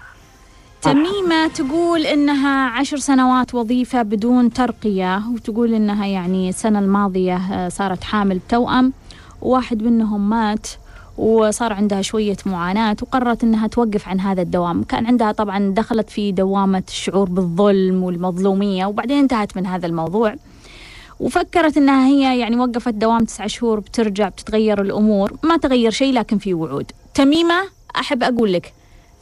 تميمة 0.82 1.48
تقول 1.48 2.02
إنها 2.02 2.70
عشر 2.70 2.98
سنوات 2.98 3.56
وظيفة 3.56 4.02
بدون 4.02 4.54
ترقية 4.54 5.22
وتقول 5.34 5.74
إنها 5.74 6.06
يعني 6.06 6.50
السنة 6.50 6.80
الماضية 6.80 7.36
آه، 7.36 7.70
صارت 7.70 8.04
حامل 8.04 8.38
بتوأم. 8.38 8.94
وواحد 9.42 9.84
منهم 9.84 10.30
مات. 10.30 10.68
وصار 11.20 11.74
عندها 11.74 12.02
شوية 12.02 12.38
معاناة 12.46 12.98
وقررت 13.02 13.44
أنها 13.44 13.68
توقف 13.68 14.08
عن 14.08 14.20
هذا 14.20 14.42
الدوام. 14.42 14.84
كان 14.84 15.06
عندها 15.06 15.32
طبعا 15.32 15.74
دخلت 15.74 16.10
في 16.10 16.32
دوامة 16.32 16.84
الشعور 16.88 17.30
بالظلم 17.30 18.04
والمظلومية 18.04 18.86
وبعدين 18.86 19.18
انتهت 19.18 19.58
من 19.58 19.66
هذا 19.66 19.86
الموضوع. 19.86 20.36
وفكرت 21.20 21.78
إنها 21.78 22.08
هي 22.08 22.40
يعني 22.40 22.56
وقفت 22.56 22.94
دوام 22.94 23.26
تسعة 23.26 23.48
شهور 23.48 23.80
بترجع 23.80 24.30
بتتغير 24.30 24.82
الأمور. 24.82 25.34
ما 25.44 25.58
تغير 25.58 25.92
شيء 25.92 26.14
لكن 26.14 26.38
في 26.38 26.54
وعود. 26.54 26.92
تميمة 27.14 27.62
أحب 27.96 28.24
أقول 28.24 28.54
لك 28.54 28.74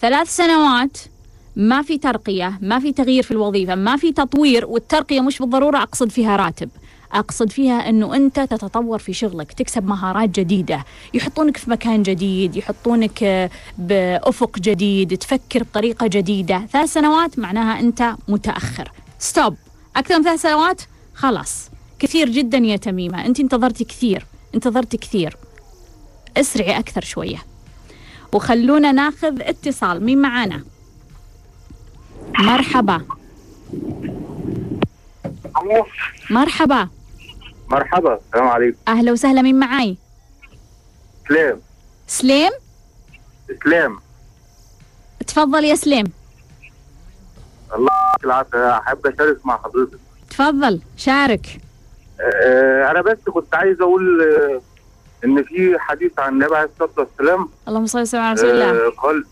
ثلاث 0.01 0.35
سنوات 0.35 0.97
ما 1.55 1.81
في 1.81 1.97
ترقية 1.97 2.59
ما 2.61 2.79
في 2.79 2.91
تغيير 2.91 3.23
في 3.23 3.31
الوظيفة 3.31 3.75
ما 3.75 3.97
في 3.97 4.11
تطوير 4.11 4.65
والترقية 4.65 5.21
مش 5.21 5.39
بالضرورة 5.39 5.77
أقصد 5.77 6.09
فيها 6.09 6.35
راتب. 6.35 6.69
أقصد 7.13 7.51
فيها 7.51 7.89
أنه 7.89 8.15
أنت 8.15 8.39
تتطور 8.39 8.99
في 8.99 9.13
شغلك 9.13 9.53
تكسب 9.53 9.85
مهارات 9.85 10.29
جديدة 10.29 10.85
يحطونك 11.13 11.57
في 11.57 11.69
مكان 11.69 12.03
جديد 12.03 12.55
يحطونك 12.55 13.49
بأفق 13.77 14.59
جديد 14.59 15.17
تفكر 15.17 15.63
بطريقة 15.63 16.07
جديدة. 16.07 16.67
ثلاث 16.71 16.93
سنوات 16.93 17.39
معناها 17.39 17.79
أنت 17.79 18.15
متأخر. 18.27 18.91
ستوب 19.19 19.55
أكثر 19.95 20.17
من 20.17 20.23
ثلاث 20.23 20.41
سنوات؟ 20.41 20.81
خلاص. 21.13 21.69
كثير 21.99 22.29
جدا 22.29 22.57
يا 22.57 22.75
تميمة. 22.75 23.25
أنت 23.25 23.39
انتظرتي 23.39 23.83
كثير 23.83 24.25
انتظرتي 24.55 24.97
كثير. 24.97 25.37
أسرعي 26.37 26.79
أكثر 26.79 27.01
شوية. 27.01 27.37
وخلونا 28.33 28.91
ناخذ 28.91 29.41
اتصال. 29.41 30.03
مين 30.03 30.21
معانا؟ 30.21 30.63
مرحبا. 32.39 33.01
مرحبا. 36.29 36.89
مرحبا 37.69 38.19
السلام 38.27 38.47
عليكم. 38.47 38.77
أهلا 38.87 39.11
وسهلا 39.11 39.41
مين 39.41 39.59
معاي؟ 39.59 39.97
سليم. 41.29 41.61
سليم؟ 42.07 42.51
سليم. 43.63 43.99
تفضل 45.27 45.63
يا 45.65 45.75
سليم. 45.75 46.11
الله 47.75 47.89
يعطيك 48.13 48.25
العافية 48.25 48.77
أحب 48.77 49.07
أشارك 49.07 49.45
مع 49.45 49.57
حضرتك. 49.57 49.99
تفضل 50.29 50.81
شارك. 50.97 51.61
أه 52.19 52.91
أنا 52.91 53.01
بس 53.01 53.17
كنت 53.33 53.55
عايز 53.55 53.81
أقول 53.81 54.21
أه 54.21 54.61
إن 55.25 55.43
في 55.43 55.79
حديث 55.79 56.19
عن 56.19 56.33
النبي 56.33 56.55
عليه 56.55 56.69
الصلاة 56.73 56.89
والسلام 56.97 57.49
اللهم 57.67 57.85
صل 57.85 58.01
وسلم 58.01 58.21
على 58.21 58.33
رسول 58.33 58.49
الله. 58.49 58.69
أه 58.69 58.89
قال 58.89 59.25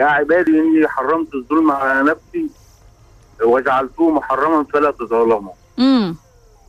يا 0.00 0.04
عبادي 0.04 0.50
إني 0.50 0.88
حرمت 0.88 1.34
الظلم 1.34 1.70
على 1.70 2.02
نفسي 2.10 2.50
وجعلته 3.42 4.10
محرما 4.10 4.64
فلا 4.64 4.90
تظلموا 4.90 5.52
امم 5.78 6.16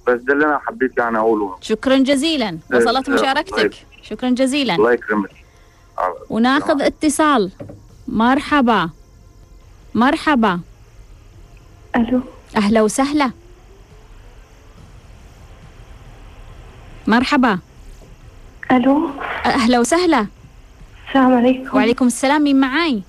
بس 0.09 0.21
ده 0.21 0.33
اللي 0.33 0.45
أنا 0.45 0.59
حبيت 0.67 0.97
يعني 0.97 1.17
أقوله. 1.17 1.57
شكرا 1.61 1.97
جزيلا. 1.97 2.57
وصلت 2.73 3.09
مشاركتك. 3.09 3.73
شكرا 4.01 4.29
جزيلا. 4.29 4.75
الله 4.75 4.93
يكرمك. 4.93 5.29
وناخذ 6.29 6.81
اتصال. 6.81 7.51
مرحبا. 8.07 8.89
مرحبا. 9.95 10.59
ألو. 11.95 12.21
أهلا 12.57 12.81
وسهلا. 12.81 13.31
مرحبا. 17.07 17.59
ألو. 18.71 19.09
أهلا 19.45 19.79
وسهلا. 19.79 20.27
السلام 21.07 21.33
عليكم. 21.33 21.77
وعليكم 21.77 22.07
السلام. 22.07 22.43
مين 22.43 22.59
معاي؟ 22.59 23.01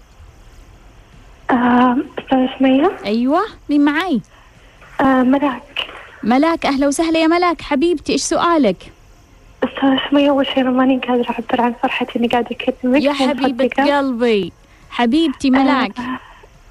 آه، 1.50 1.96
أستاذ 2.18 2.46
سمية. 2.58 2.96
أيوه. 3.04 3.42
مين 3.70 3.84
معاي؟ 3.84 4.20
آه 5.00 5.22
ملاك 5.22 5.62
ملاك 6.22 6.66
أهلا 6.66 6.86
وسهلا 6.86 7.18
يا 7.18 7.26
ملاك. 7.26 7.62
حبيبتي 7.62 8.12
إيش 8.12 8.22
سؤالك؟ 8.22 8.92
أستاذ 9.64 9.96
سمية 10.10 10.30
اول 10.30 10.46
شيء 10.46 10.64
ماني 10.64 10.98
قادرة 10.98 11.30
أعبر 11.30 11.60
عن 11.60 11.74
فرحتي 11.82 12.18
إني 12.18 12.28
قاعدة 12.28 12.48
أكلمك. 12.50 13.02
يا 13.02 13.12
حبيبة 13.12 13.68
قلبي. 13.98 14.52
حبيبتي 14.90 15.48
آه، 15.48 15.50
ملاك. 15.50 15.92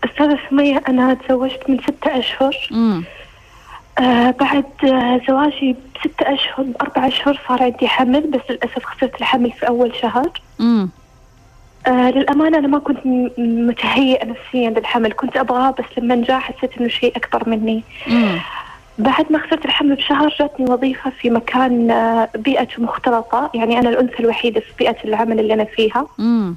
أستاذة 0.03 0.39
سمية 0.49 0.83
أنا 0.87 1.13
تزوجت 1.13 1.69
من 1.69 1.79
ستة 1.81 2.19
أشهر. 2.19 2.55
امم 2.71 3.03
آه 3.99 4.31
بعد 4.31 4.65
آه 4.83 5.21
زواجي 5.27 5.75
بستة 5.95 6.33
أشهر 6.33 6.63
بأربع 6.63 7.07
أشهر 7.07 7.39
صار 7.47 7.63
عندي 7.63 7.87
حمل 7.87 8.21
بس 8.21 8.41
للأسف 8.49 8.85
خسرت 8.85 9.15
الحمل 9.21 9.51
في 9.51 9.67
أول 9.67 9.95
شهر. 10.01 10.31
آه 11.87 12.09
للأمانة 12.09 12.57
أنا 12.57 12.67
ما 12.67 12.79
كنت 12.79 12.99
متهيئة 13.37 14.25
نفسيا 14.25 14.69
للحمل. 14.69 15.13
كنت 15.13 15.37
أبغاه 15.37 15.71
بس 15.71 15.85
لما 15.97 16.15
جاء 16.15 16.39
حسيت 16.39 16.77
إنه 16.77 16.87
شيء 16.89 17.17
أكبر 17.17 17.49
مني. 17.49 17.83
مم. 18.07 18.39
بعد 18.99 19.31
ما 19.31 19.39
خسرت 19.39 19.65
الحمل 19.65 19.95
بشهر 19.95 20.35
جاتني 20.39 20.71
وظيفة 20.71 21.09
في 21.09 21.29
مكان 21.29 21.91
آه 21.91 22.29
بيئته 22.35 22.83
مختلطة. 22.83 23.51
يعني 23.53 23.79
أنا 23.79 23.89
الأنثى 23.89 24.19
الوحيدة 24.19 24.59
في 24.59 24.73
بيئة 24.79 24.95
العمل 25.05 25.39
اللي 25.39 25.53
أنا 25.53 25.63
فيها. 25.63 26.07
مم. 26.17 26.55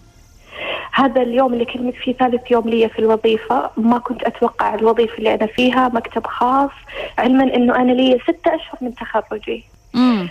هذا 0.93 1.23
اليوم 1.23 1.53
اللي 1.53 1.65
كلمت 1.65 1.95
فيه 1.95 2.13
ثالث 2.13 2.51
يوم 2.51 2.69
لي 2.69 2.89
في 2.89 2.99
الوظيفة. 2.99 3.71
ما 3.77 3.99
كنت 3.99 4.23
أتوقع 4.23 4.75
الوظيفة 4.75 5.19
اللي 5.19 5.35
أنا 5.35 5.47
فيها 5.47 5.89
مكتب 5.89 6.27
خاص. 6.27 6.71
علما 7.19 7.57
أنه 7.57 7.77
أنا 7.77 7.93
لي 7.93 8.19
ستة 8.23 8.55
أشهر 8.55 8.79
من 8.81 8.95
تخرجي. 8.95 9.65
مم. 9.95 10.29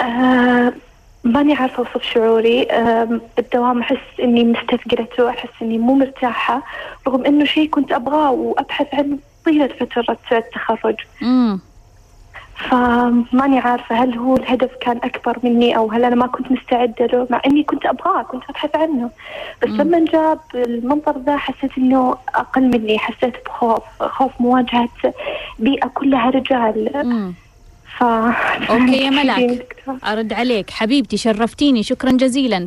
آه 0.00 0.72
ماني 1.24 1.54
عارفة 1.54 1.78
أوصف 1.78 2.02
شعوري. 2.02 2.66
بالدوام 3.36 3.80
أحس 3.80 4.20
إني 4.20 4.44
مستثقلته 4.44 5.30
أحس 5.30 5.48
إني 5.62 5.78
مو 5.78 5.94
مرتاحة. 5.94 6.62
رغم 7.08 7.24
إنه 7.24 7.44
شيء 7.44 7.68
كنت 7.68 7.92
أبغاه 7.92 8.30
وأبحث 8.30 8.94
عنه 8.94 9.18
طيلة 9.44 9.66
فترة 9.80 10.18
التخرج. 10.32 10.96
فماني 12.70 13.58
عارفة 13.58 13.94
هل 14.04 14.18
هو 14.18 14.36
الهدف 14.36 14.70
كان 14.80 14.96
أكبر 15.04 15.38
مني 15.42 15.76
أو 15.76 15.90
هل 15.90 16.04
أنا 16.04 16.14
ما 16.14 16.26
كنت 16.26 16.52
مستعدة 16.52 17.06
له 17.06 17.26
مع 17.30 17.40
إني 17.46 17.62
كنت 17.62 17.86
أبغاه 17.86 18.22
كنت 18.22 18.42
أبحث 18.50 18.76
عنه. 18.76 19.10
بس 19.62 19.68
مم. 19.68 19.80
لما 19.80 20.04
جاب 20.12 20.38
المنظر 20.54 21.18
ذا 21.26 21.36
حسيت 21.36 21.78
إنه 21.78 22.16
أقل 22.34 22.62
مني 22.62 22.98
حسيت 22.98 23.34
بخوف 23.46 23.82
خوف 24.02 24.32
مواجهة 24.40 24.88
بيئة 25.58 25.86
كلها 25.88 26.30
رجال. 26.30 26.90
مم. 27.04 27.34
ف... 27.98 28.02
أوكي 28.70 29.04
يا 29.04 29.10
ملاك 29.22 29.76
أرد 30.06 30.32
عليك. 30.32 30.70
حبيبتي 30.70 31.16
شرفتيني 31.16 31.82
شكرا 31.82 32.10
جزيلا. 32.10 32.66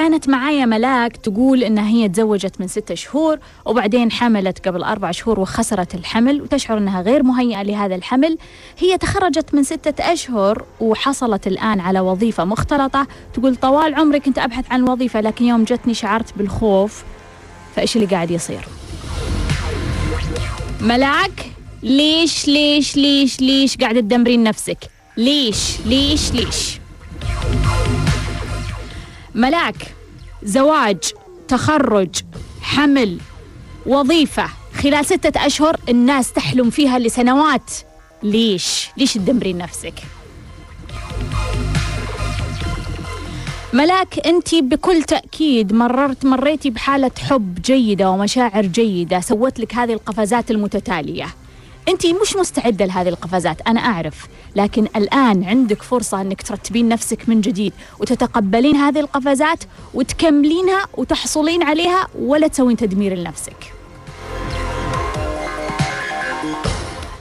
كانت 0.00 0.28
معايا 0.28 0.66
ملاك 0.66 1.16
تقول 1.16 1.64
انها 1.64 1.88
هي 1.88 2.08
تزوجت 2.08 2.60
من 2.60 2.68
ستة 2.68 2.94
شهور 2.94 3.38
وبعدين 3.64 4.12
حملت 4.12 4.68
قبل 4.68 4.82
أربع 4.82 5.10
شهور 5.10 5.40
وخسرت 5.40 5.94
الحمل 5.94 6.42
وتشعر 6.42 6.78
إنها 6.78 7.02
غير 7.02 7.22
مهيئة 7.22 7.62
لهذا 7.62 7.94
الحمل. 7.94 8.38
هي 8.78 8.98
تخرجت 8.98 9.54
من 9.54 9.62
ستة 9.62 10.12
أشهر 10.12 10.64
وحصلت 10.80 11.46
الآن 11.46 11.80
على 11.80 12.00
وظيفة 12.00 12.44
مختلطة. 12.44 13.06
تقول 13.34 13.56
طوال 13.56 13.94
عمري 13.94 14.20
كنت 14.20 14.38
أبحث 14.38 14.64
عن 14.70 14.88
وظيفة 14.88 15.20
لكن 15.20 15.44
يوم 15.44 15.64
جتني 15.64 15.94
شعرت 15.94 16.38
بالخوف. 16.38 17.04
فإيش 17.76 17.96
اللي 17.96 18.06
قاعد 18.06 18.30
يصير؟ 18.30 18.64
ملاك 20.80 21.52
ليش 21.82 22.48
ليش 22.48 22.96
ليش 22.96 23.40
ليش 23.40 23.76
قاعدة 23.76 24.00
تدمرين 24.00 24.42
نفسك؟ 24.42 24.78
ليش 25.16 25.80
ليش 25.86 26.32
ليش؟ 26.32 26.80
ملاك 29.34 29.94
زواج 30.42 30.98
تخرج 31.48 32.08
حمل 32.62 33.18
وظيفة. 33.86 34.48
خلال 34.74 35.06
ستة 35.06 35.46
أشهر 35.46 35.76
الناس 35.88 36.32
تحلم 36.32 36.70
فيها 36.70 36.98
لسنوات. 36.98 37.70
ليش؟ 38.22 38.88
ليش 38.96 39.14
تدمرين 39.14 39.58
نفسك؟ 39.58 39.94
ملاك 43.72 44.26
أنت 44.26 44.54
بكل 44.54 45.02
تأكيد 45.02 45.72
مررت 45.72 46.24
مريتي 46.24 46.70
بحالة 46.70 47.10
حب 47.28 47.62
جيدة 47.62 48.10
ومشاعر 48.10 48.66
جيدة. 48.66 49.20
سوت 49.20 49.60
لك 49.60 49.74
هذه 49.74 49.92
القفزات 49.92 50.50
المتتالية. 50.50 51.26
انت 51.90 52.06
مش 52.06 52.36
مستعدة 52.36 52.84
لهذه 52.86 53.08
القفزات 53.08 53.60
أنا 53.60 53.80
أعرف. 53.80 54.26
لكن 54.56 54.86
الآن 54.96 55.44
عندك 55.44 55.82
فرصة 55.82 56.20
أنك 56.20 56.42
ترتبين 56.42 56.88
نفسك 56.88 57.28
من 57.28 57.40
جديد 57.40 57.72
وتتقبلين 57.98 58.76
هذه 58.76 59.00
القفزات 59.00 59.64
وتكملينها 59.94 60.86
وتحصلين 60.96 61.62
عليها 61.62 62.06
ولا 62.18 62.46
تسوين 62.48 62.76
تدمير 62.76 63.14
لنفسك. 63.14 63.72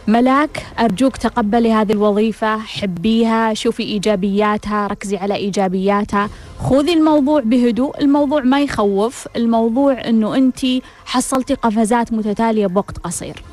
ملاك 0.07 0.65
أرجوك 0.79 1.17
تقبلي 1.17 1.73
هذه 1.73 1.91
الوظيفة 1.91 2.57
حبيها 2.57 3.53
شوفي 3.53 3.83
إيجابياتها 3.83 4.87
ركزي 4.87 5.17
على 5.17 5.35
إيجابياتها. 5.35 6.29
خذي 6.69 6.93
الموضوع 6.93 7.41
بهدوء 7.41 8.01
الموضوع 8.01 8.41
ما 8.41 8.61
يخوف 8.61 9.27
الموضوع 9.35 10.07
أنه 10.07 10.35
أنت 10.35 10.59
حصلتي 11.05 11.53
قفزات 11.53 12.13
متتالية 12.13 12.67
بوقت 12.67 12.97
قصير. 12.97 13.43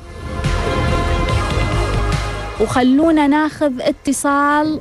وخلونا 2.61 3.27
ناخذ 3.27 3.81
اتصال. 3.81 4.79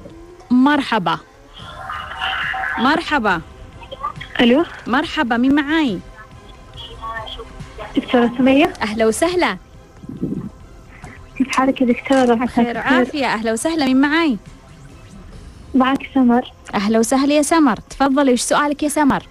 مرحبا. 0.50 1.18
مرحبا. 2.78 3.40
ألو؟ 4.40 4.64
مرحبا 4.86 5.36
مين 5.36 5.54
معاي؟ 5.54 5.98
دكتورة 7.96 8.30
سمية. 8.38 8.72
أهلا 8.82 9.06
وسهلا. 9.06 9.56
كيف 11.38 11.48
حالك 11.48 11.80
يا 11.80 11.86
دكتورة؟ 11.86 12.46
خير 12.46 12.78
عافية 12.78 13.26
أهلا 13.26 13.52
وسهلا 13.52 13.84
مين 13.84 14.00
معاي؟ 14.00 14.36
معك 15.74 16.10
سمر. 16.14 16.52
أهلا 16.74 16.98
وسهلا 16.98 17.34
يا 17.34 17.42
سمر. 17.42 17.76
تفضلي 17.90 18.32
وش 18.32 18.40
سؤالك 18.40 18.82
يا 18.82 18.88
سمر؟ 18.88 19.22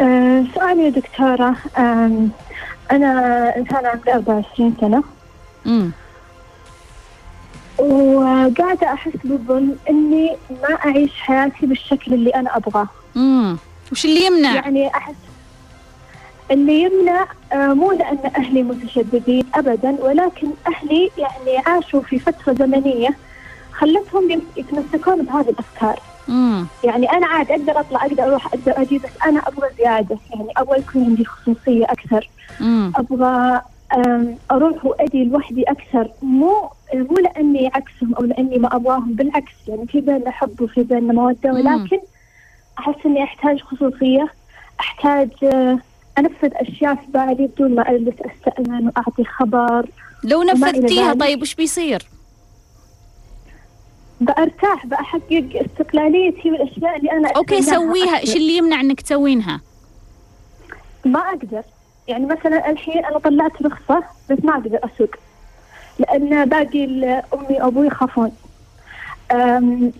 أه 0.00 0.44
سؤالي 0.54 0.84
يا 0.84 0.90
دكتورة 0.90 1.56
أه 1.78 2.26
أنا 2.90 3.52
إنسانة 3.56 3.88
عمري 3.88 4.12
24 4.12 4.76
سنة. 4.80 5.02
امم 5.66 5.90
وقاعدة 7.78 8.92
أحس 8.92 9.12
بالظلم 9.24 9.76
إني 9.90 10.36
ما 10.50 10.74
أعيش 10.86 11.20
حياتي 11.20 11.66
بالشكل 11.66 12.14
اللي 12.14 12.30
أنا 12.30 12.56
أبغاه. 12.56 12.88
امم 13.16 13.58
وش 13.92 14.04
اللي 14.04 14.26
يمنع؟ 14.26 14.54
يعني 14.54 14.88
أحس 14.88 15.14
اللي 16.50 16.82
يمنع 16.82 17.26
آه، 17.52 17.74
مو 17.74 17.92
لأن 17.92 18.18
أهلي 18.36 18.62
متشددين 18.62 19.44
أبدا 19.54 19.90
ولكن 20.04 20.48
أهلي 20.68 21.10
يعني 21.16 21.58
عاشوا 21.66 22.02
في 22.02 22.18
فترة 22.18 22.52
زمنية 22.54 23.18
خلتهم 23.72 24.30
يتمسكون 24.56 25.22
بهذه 25.22 25.48
الأفكار. 25.48 26.00
امم 26.28 26.66
يعني 26.84 27.12
أنا 27.12 27.26
عاد 27.26 27.50
أقدر 27.50 27.80
أطلع 27.80 28.04
أقدر 28.06 28.22
أروح 28.22 28.46
أقدر 28.46 28.72
أجي 28.82 28.98
بس 28.98 29.10
أنا 29.26 29.40
أبغى 29.48 29.68
زيادة. 29.78 30.18
يعني 30.34 30.48
أبغى 30.56 30.78
يكون 30.78 31.04
عندي 31.04 31.24
خصوصية 31.24 31.84
أكثر. 31.84 32.30
امم 32.60 32.92
أبغى 32.96 33.60
أروح 34.50 34.84
وأدي 34.84 35.24
لوحدي 35.24 35.62
أكثر. 35.62 36.10
مو 36.22 36.70
مو 36.94 37.16
لأني 37.16 37.66
عكسهم 37.66 38.14
أو 38.14 38.22
لأني 38.22 38.58
ما 38.58 38.76
أبغاهم 38.76 39.14
بالعكس 39.14 39.52
يعني 39.68 39.86
في 39.86 40.00
بيننا 40.00 40.30
حب 40.30 40.60
وفي 40.60 40.82
بيننا 40.82 41.12
مودة. 41.12 41.52
ولكن 41.52 42.00
أحس 42.78 43.06
إني 43.06 43.22
أحتاج 43.22 43.60
خصوصية 43.60 44.32
أحتاج 44.80 45.30
آه، 45.44 45.78
أنفذ 46.18 46.50
أشياء 46.54 46.94
في 46.94 47.06
بالي 47.08 47.46
بدون 47.46 47.74
ما 47.74 47.82
أجلس 47.82 48.14
أستأذن 48.20 48.86
وأعطي 48.86 49.24
خبر. 49.24 49.86
لو 50.24 50.42
نفذتيها. 50.42 51.14
طيب 51.14 51.42
وش 51.42 51.54
بيصير؟ 51.54 52.02
بأرتاح 54.20 54.86
بحقق 54.86 55.64
استقلاليتي 55.64 56.50
والأشياء 56.50 56.96
اللي 56.96 57.12
أنا 57.12 57.28
أوكي 57.36 57.62
سويها. 57.62 58.18
إيش. 58.18 58.36
اللي 58.36 58.56
يمنع 58.56 58.80
إنك 58.80 59.00
تسوينها؟ 59.00 59.60
ما 61.04 61.18
أقدر. 61.20 61.62
يعني 62.08 62.26
مثلا 62.26 62.70
الحين 62.70 63.04
أنا 63.04 63.18
طلعت 63.18 63.62
رخصة 63.62 64.04
بس 64.30 64.38
ما 64.44 64.52
أقدر 64.52 64.78
أسوق 64.84 65.10
لأن 65.98 66.44
باقي 66.48 66.84
امي 66.84 67.56
وأبوي 67.60 67.86
يخافون. 67.86 68.32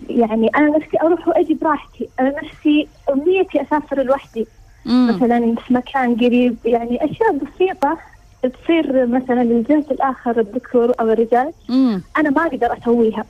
يعني 0.09 0.51
أنا 0.57 0.77
نفسي 0.77 0.97
أروح 1.01 1.27
وأجي 1.27 1.53
براحتي. 1.53 2.09
أنا 2.19 2.33
نفسي 2.43 2.87
أمنيتي 3.09 3.61
أسافر 3.61 4.03
لوحدي. 4.03 4.47
مثلا 4.85 5.55
في 5.55 5.73
مكان 5.73 6.15
قريب 6.15 6.55
يعني 6.65 7.05
أشياء 7.05 7.31
بسيطة 7.31 7.97
تصير 8.43 9.07
مثلا 9.07 9.43
للجنس 9.43 9.85
الآخر 9.91 10.39
الذكور 10.39 10.91
أو 10.99 11.09
الرجال. 11.09 11.53
امم 11.69 12.01
أنا 12.17 12.29
ما 12.29 12.45
أقدر 12.45 12.77
أسويها. 12.77 13.25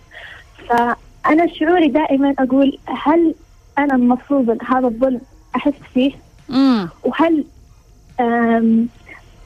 فأنا 0.70 1.48
شعوري 1.48 1.88
دائما 1.88 2.34
أقول 2.40 2.78
هل 2.88 3.36
أنا 3.78 3.96
المفروض 3.96 4.58
هذا 4.68 4.88
الظلم 4.88 5.22
أحس 5.56 5.74
فيه؟ 5.94 6.12
امم 6.50 6.90
وهل 7.04 7.44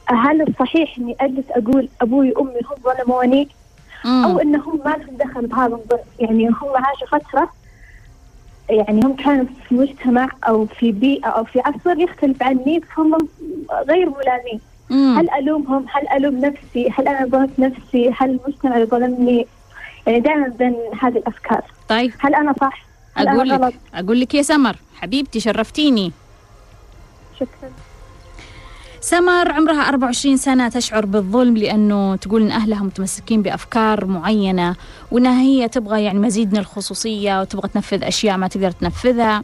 هل 0.06 0.42
الصحيح 0.48 0.98
إني 0.98 1.16
أجلس 1.20 1.44
أقول 1.50 1.88
أبوي 2.00 2.30
وأمي 2.30 2.60
هم 2.60 2.76
ظلموني 2.82 3.48
أو 4.06 4.38
إنهم 4.38 4.80
ما 4.84 4.90
لهم 4.90 5.16
دخل 5.16 5.46
بهذا 5.46 5.74
الظلم؟ 5.74 5.98
يعني 6.18 6.48
هم 6.48 6.54
عاشوا 6.74 7.18
فترة 7.18 7.50
يعني 8.70 9.00
هم 9.04 9.16
كانوا 9.16 9.44
في 9.68 9.74
مجتمع 9.74 10.28
أو 10.48 10.66
في 10.66 10.92
بيئة 10.92 11.28
أو 11.28 11.44
في 11.44 11.60
عصر 11.60 11.98
يختلف 11.98 12.42
عني 12.42 12.80
فهم 12.80 13.18
غير 13.88 14.10
ملامين. 14.10 14.60
هل 14.90 15.30
ألومهم؟ 15.30 15.86
هل 15.92 16.08
ألوم 16.08 16.38
نفسي؟ 16.38 16.90
هل 16.90 17.08
أنا 17.08 17.26
ظلمت 17.26 17.58
نفسي؟ 17.58 18.10
هل 18.18 18.30
المجتمع 18.30 18.84
ظلمني 18.84 19.46
يعني 20.06 20.20
دائما 20.20 20.48
بين 20.48 20.76
هذه 21.00 21.16
الأفكار. 21.18 21.62
طيب. 21.88 22.12
هل 22.18 22.34
أنا 22.34 22.54
صح؟ 22.60 22.84
هل 23.14 23.28
أقول 23.28 23.52
غلط؟ 23.52 23.74
لك 23.74 23.80
أقول 23.94 24.20
لك 24.20 24.34
يا 24.34 24.42
سمر 24.42 24.76
حبيبتي 25.00 25.40
شرفتيني. 25.40 26.12
شكرا. 27.40 27.70
سمر 29.00 29.52
عمرها 29.52 29.88
24 29.88 30.36
سنة 30.36 30.68
تشعر 30.68 31.06
بالظلم 31.06 31.56
لأنه 31.56 32.16
تقول 32.16 32.42
إن 32.42 32.50
أهلها 32.50 32.82
متمسكين 32.82 33.42
بأفكار 33.42 34.06
معينة 34.06 34.76
وإنها 35.10 35.40
هي 35.40 35.68
تبغى 35.68 36.02
يعني 36.02 36.18
مزيد 36.18 36.52
من 36.52 36.58
الخصوصية 36.58 37.40
وتبغى 37.40 37.68
تنفذ 37.68 38.04
أشياء 38.04 38.36
ما 38.36 38.48
تقدر 38.48 38.70
تنفذها. 38.70 39.42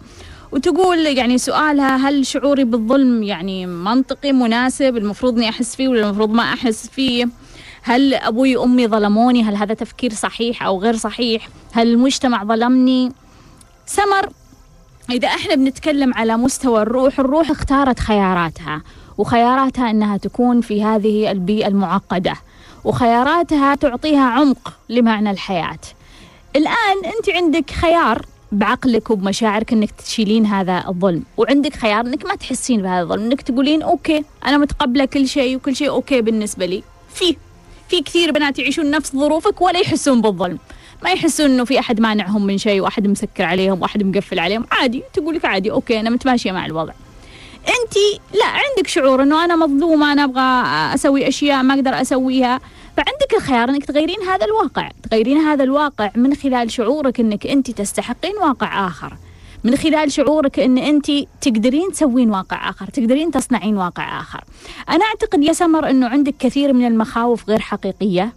وتقول 0.53 0.99
يعني 1.07 1.39
سؤالها 1.39 1.97
هل 1.97 2.27
شعوري 2.27 2.65
بالظلم 2.65 3.23
يعني 3.23 3.67
منطقي 3.67 4.33
مناسب 4.33 4.97
المفروض 4.97 5.37
إني 5.37 5.49
أحس 5.49 5.77
فيه 5.77 5.89
ولا 5.89 6.07
المفروض 6.07 6.31
ما 6.31 6.43
أحس 6.43 6.89
فيه؟ 6.89 7.29
هل 7.83 8.15
أبوي 8.15 8.57
وأمي 8.57 8.87
ظلموني؟ 8.87 9.43
هل 9.43 9.57
هذا 9.57 9.75
تفكير 9.75 10.13
صحيح 10.13 10.63
أو 10.63 10.81
غير 10.81 10.97
صحيح؟ 10.97 11.49
هل 11.73 11.93
المجتمع 11.93 12.45
ظلمني؟ 12.45 13.13
سمر 13.87 14.29
إذا 15.11 15.29
إحنا 15.29 15.55
بنتكلم 15.55 16.15
على 16.15 16.37
مستوى 16.37 16.83
الروح 16.83 17.21
الروح 17.21 17.51
اختارت 17.51 18.01
خياراتها. 18.01 18.83
وخياراتها 19.19 19.91
أنها 19.91 20.17
تكون 20.17 20.61
في 20.61 20.85
هذه 20.85 21.31
البيئة 21.31 21.69
المعقدة 21.69 22.35
وخياراتها 22.85 23.75
تعطيها 23.75 24.25
عمق 24.25 24.73
لمعنى 24.89 25.31
الحياة. 25.31 25.79
الآن 26.57 27.05
أنت 27.05 27.31
عندك 27.31 27.71
خيار 27.71 28.27
بعقلك 28.53 29.11
وبمشاعرك 29.11 29.73
إنك 29.73 29.91
تشيلين 29.91 30.47
هذا 30.47 30.85
الظلم 30.89 31.23
وعندك 31.37 31.77
خيار 31.77 32.01
إنك 32.01 32.27
ما 32.27 32.35
تحسين 32.35 32.83
بهذا 32.83 33.03
الظلم 33.03 33.23
إنك 33.23 33.43
تقولين 33.43 33.83
okay 33.83 34.25
أنا 34.47 34.59
متقبلة 34.59 35.05
كل 35.05 35.29
شيء 35.29 35.57
وكل 35.57 35.77
شيء 35.77 35.89
okay 35.89 36.21
بالنسبة 36.21 36.67
لي. 36.67 36.83
في 37.15 37.37
في 37.89 38.01
كثير 38.03 38.31
بنات 38.31 38.59
يعيشون 38.59 38.91
نفس 38.91 39.17
ظروفك 39.17 39.61
ولا 39.63 39.79
يحسون 39.79 40.21
بالظلم. 40.21 40.59
ما 41.03 41.11
يحسون 41.11 41.51
إنه 41.51 41.65
في 41.65 41.79
أحد 41.79 42.01
مانعهم 42.01 42.47
من 42.47 42.59
شيء 42.59 42.81
وأحد 42.81 43.07
مسكر 43.07 43.45
عليهم 43.45 43.83
وأحد 43.83 44.03
مقفل 44.03 44.39
عليهم 44.39 44.67
عادي 44.73 45.03
تقول 45.13 45.35
لك 45.35 45.45
عادي 45.45 45.71
okay 45.71 46.01
أنا 46.01 46.11
متماشية 46.11 46.53
مع 46.53 46.67
الوضع. 46.67 46.93
انت 47.69 47.97
لا 48.35 48.47
عندك 48.47 48.87
شعور 48.87 49.23
إنه 49.23 49.45
أنا 49.45 49.57
مظلومة 49.57 50.13
أنا 50.13 50.25
أبغى 50.25 50.95
أسوي 50.95 51.29
أشياء 51.29 51.63
ما 51.63 51.75
أقدر 51.75 52.01
أسويها. 52.01 52.61
فعندك 52.97 53.35
الخيار 53.37 53.69
إنك 53.69 53.85
تغيرين 53.85 54.23
هذا 54.23 54.45
الواقع. 54.45 54.89
تغيرين 55.11 55.39
هذا 55.39 55.65
الواقع 55.65 56.11
من 56.17 56.35
خلال 56.35 56.71
شعورك 56.71 57.21
إنك 57.21 57.47
انت 57.47 57.71
تستحقين 57.71 58.37
واقع 58.43 58.87
آخر. 58.87 59.17
من 59.65 59.77
خلال 59.77 60.13
شعورك 60.13 60.61
إن 60.61 60.79
انت 60.79 61.11
تقدرين 61.41 61.93
تسوين 61.93 62.31
واقع 62.31 62.71
آخر 62.71 62.87
تقدرين 62.87 63.31
تصنعين 63.31 63.77
واقع 63.77 64.21
آخر. 64.21 64.45
أنا 64.89 65.05
أعتقد 65.05 65.45
يا 65.45 65.53
سمر 65.53 65.91
إنه 65.91 66.07
عندك 66.09 66.35
كثير 66.39 66.73
من 66.73 66.87
المخاوف 66.87 67.49
غير 67.49 67.59
حقيقية. 67.59 68.33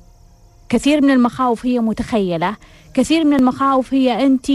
كثير 0.69 1.01
من 1.01 1.11
المخاوف 1.11 1.65
هي 1.65 1.79
متخيلة. 1.79 2.55
كثير 2.97 3.23
من 3.25 3.33
المخاوف 3.33 3.93
هي 3.93 4.25
انت 4.25 4.51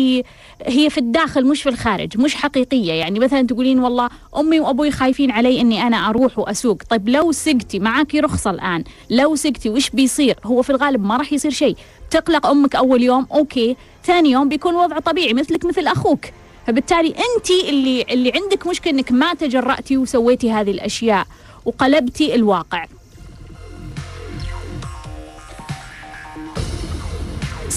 هي 0.67 0.91
في 0.91 0.99
الداخل 0.99 1.47
مش 1.47 1.63
في 1.63 1.69
الخارج 1.69 2.19
مش 2.19 2.35
حقيقية. 2.35 2.93
يعني 2.93 3.19
مثلا 3.19 3.43
تقولين 3.43 3.79
والله 3.79 4.09
أمي 4.37 4.61
وأبوي 4.61 4.91
خايفين 4.91 5.31
علي 5.31 5.61
إني 5.61 5.83
أنا 5.83 6.09
أروح 6.09 6.39
وأسوق. 6.39 6.83
طيب 6.91 7.09
لو 7.09 7.33
سقتي 7.33 7.79
معاكي 7.79 8.21
رخصة 8.21 8.51
الآن. 8.51 8.85
لو 9.11 9.37
سقتي 9.37 9.71
وش 9.71 9.91
بيصير؟ 9.91 10.37
هو 10.45 10.63
في 10.63 10.71
الغالب 10.71 11.05
ما 11.05 11.17
راح 11.17 11.33
يصير 11.33 11.51
شيء. 11.51 11.77
تقلق 12.11 12.47
أمك 12.47 12.77
أول 12.77 13.03
يوم 13.03 13.27
أوكي. 13.33 13.77
ثاني 14.05 14.31
يوم 14.31 14.49
بيكون 14.49 14.75
وضع 14.75 14.99
طبيعي 14.99 15.35
مثلك 15.35 15.65
مثل 15.65 15.87
أخوك. 15.87 16.25
فبالتالي 16.67 17.09
أنت 17.09 17.51
اللي 17.69 18.03
اللي 18.11 18.33
عندك 18.35 18.67
مشكلة 18.67 18.93
إنك 18.93 19.13
ما 19.13 19.35
تجرأتي 19.35 19.97
وسويتي 19.97 20.53
هذه 20.53 20.71
الأشياء 20.71 21.27
وقلبتي 21.65 22.35
الواقع. 22.35 22.85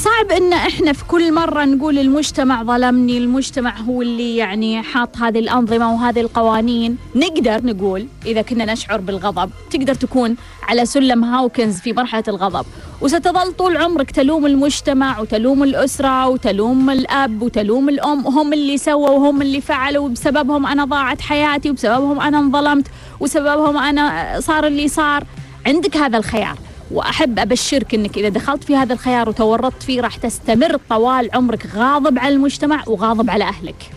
صعب 0.06 0.32
إن 0.32 0.54
إحنا 0.54 0.94
في 0.94 1.06
كل 1.06 1.34
مرة 1.34 1.66
نقول 1.66 2.00
المجتمع 2.00 2.64
ظلمني 2.64 3.18
المجتمع 3.18 3.78
هو 3.78 4.02
اللي 4.02 4.38
يعني 4.38 4.84
حاط 4.84 5.18
هذه 5.18 5.40
الأنظمة 5.40 5.94
وهذه 5.94 6.22
القوانين. 6.22 6.98
نقدر 7.16 7.66
نقول 7.66 8.08
إذا 8.26 8.42
كنا 8.42 8.74
نشعر 8.74 9.00
بالغضب 9.00 9.50
تقدر 9.72 9.94
تكون 9.94 10.36
على 10.64 10.86
سلم 10.86 11.24
هاوكنز 11.24 11.80
في 11.80 11.94
مرحلة 11.94 12.24
الغضب. 12.28 12.66
وستظل 13.02 13.54
طول 13.54 13.78
عمرك 13.78 14.12
تلوم 14.12 14.46
المجتمع 14.46 15.20
وتلوم 15.20 15.64
الأسرة 15.64 16.28
وتلوم 16.28 16.90
الأب 16.90 17.42
وتلوم 17.42 17.90
الأم. 17.90 18.26
وهم 18.26 18.54
اللي 18.54 18.78
سووا 18.78 19.10
وهم 19.10 19.42
اللي 19.42 19.62
فعلوا 19.62 20.06
وبسببهم 20.06 20.66
أنا 20.66 20.86
ضاعت 20.86 21.22
حياتي 21.22 21.70
وبسببهم 21.70 22.20
أنا 22.20 22.40
انظلمت 22.40 22.88
وسببهم 23.20 23.78
أنا 23.78 24.36
صار 24.40 24.68
اللي 24.68 24.88
صار. 24.88 25.24
عندك 25.66 25.98
هذا 25.98 26.18
الخيار. 26.18 26.58
وأحب 26.92 27.40
أبشرك 27.40 27.94
إنك 27.94 28.18
إذا 28.18 28.30
دخلت 28.30 28.64
في 28.64 28.76
هذا 28.76 28.94
الخيار 28.94 29.30
وتورطت 29.30 29.84
فيه 29.84 30.02
راح 30.02 30.18
تستمر 30.18 30.80
طوال 30.90 31.30
عمرك 31.34 31.68
غاضب 31.76 32.20
على 32.20 32.36
المجتمع 32.36 32.84
وغاضب 32.88 33.30
على 33.30 33.44
أهلك. 33.44 33.92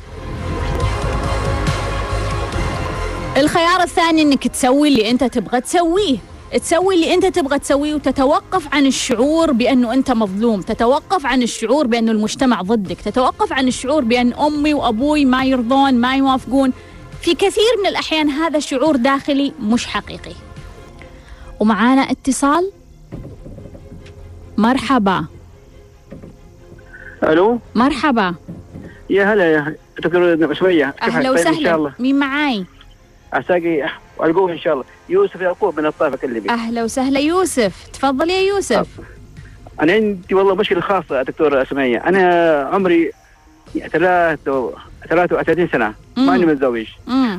الخيار 3.37 3.83
الثاني 3.83 4.23
إنك 4.23 4.49
تسوي 4.49 4.89
اللي 4.89 5.11
أنت 5.11 5.25
تبغى 5.25 5.61
تسويه 5.61 6.19
تسوي 6.57 6.95
اللي 6.95 7.15
أنت 7.15 7.27
تبغى 7.27 7.59
تسويه 7.59 7.95
وتتوقف 7.95 8.75
عن 8.75 8.87
الشعور 8.87 9.53
بأنه 9.53 9.93
أنت 9.93 10.11
مظلوم، 10.11 10.61
تتوقف 10.61 11.27
عن 11.27 11.43
الشعور 11.43 11.87
بأنه 11.87 12.13
المجتمع 12.13 12.63
ضدك، 12.63 13.01
تتوقف 13.01 13.53
عن 13.53 13.69
الشعور 13.69 14.05
بأن 14.05 14.33
أمي 14.33 14.75
وأبوي 14.75 15.25
ما 15.25 15.45
يرضون، 15.45 15.95
ما 15.95 16.17
يوافقون. 16.17 16.73
في 17.23 17.35
كثير 17.35 17.73
من 17.81 17.87
الأحيان 17.87 18.31
هذا 18.31 18.59
شعور 18.59 18.97
داخلي 18.97 19.53
مش 19.61 19.87
حقيقي. 19.87 20.33
ومعانا 21.61 22.03
اتصال 22.03 22.71
مرحبا. 24.59 25.25
ألو؟ 27.23 27.61
مرحبا. 27.75 28.35
يا 29.11 29.35
هلا 29.35 29.53
يا 29.53 29.77
دكتور 29.99 30.55
شوية. 30.55 30.95
أهلا 31.03 31.31
وسهلا 31.31 31.59
إن 31.59 31.63
شاء 31.63 31.77
الله. 31.77 31.93
مين 31.99 32.19
معاي؟ 32.19 32.65
عساقي 33.33 33.91
ألقوه 34.25 34.53
إن 34.53 34.59
شاء 34.59 34.73
الله. 34.73 34.85
يوسف 35.09 35.41
يعقوب 35.41 35.81
من 35.81 35.87
الطائف 35.87 36.15
اكلمك 36.15 36.51
أهلا 36.51 36.85
وسهلا. 36.85 37.21
يوسف 37.21 37.89
تفضل 37.93 38.31
يا 38.31 38.41
يوسف. 38.41 38.87
أنا 39.83 39.93
عندي 39.93 40.35
والله 40.35 40.55
مشكلة 40.55 40.81
خاصة 40.81 41.23
دكتور 41.23 41.65
سمية. 41.65 41.99
أنا 41.99 42.63
عمري 42.73 43.11
ثلاث 43.93 44.39
ثلاث 45.09 45.33
وثلاثين 45.33 45.69
سنة. 45.69 45.95
ماني 46.17 46.47
متزوج. 46.47 46.87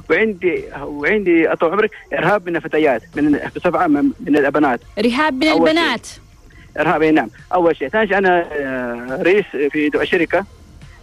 وعندي 0.10 0.63
وعندي 0.82 1.51
أطول 1.51 1.71
عمرك 1.71 1.91
إرهاب 2.13 2.49
من 2.49 2.55
الفتيات 2.55 3.01
من 3.15 3.39
بصفه 3.55 3.79
عامه 3.79 4.05
من 4.19 4.38
البنات 4.38 4.82
رهاب 4.99 5.34
من 5.34 5.47
البنات. 5.47 6.08
إرهاب. 6.79 7.03
نعم. 7.03 7.29
أول 7.53 7.75
شيء. 7.75 7.89
ثاني 7.89 8.07
شيء 8.07 8.17
أنا 8.17 8.45
آه، 8.51 9.23
رئيس 9.23 9.45
في 9.45 9.91
شركة 10.03 10.45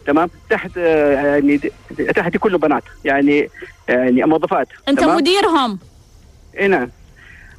تمام؟ 0.07 0.31
تحت 0.51 0.71
آه، 0.79 1.13
يعني 1.13 1.61
تحت 2.15 2.37
كله 2.37 2.59
بنات 2.59 2.83
يعني 3.05 3.51
يعني 3.89 4.25
موظفات 4.25 4.69
أنت 4.89 5.01
تمام؟ 5.01 5.17
مديرهم؟ 5.17 5.79
اي 6.59 6.69
نعم. 6.69 6.91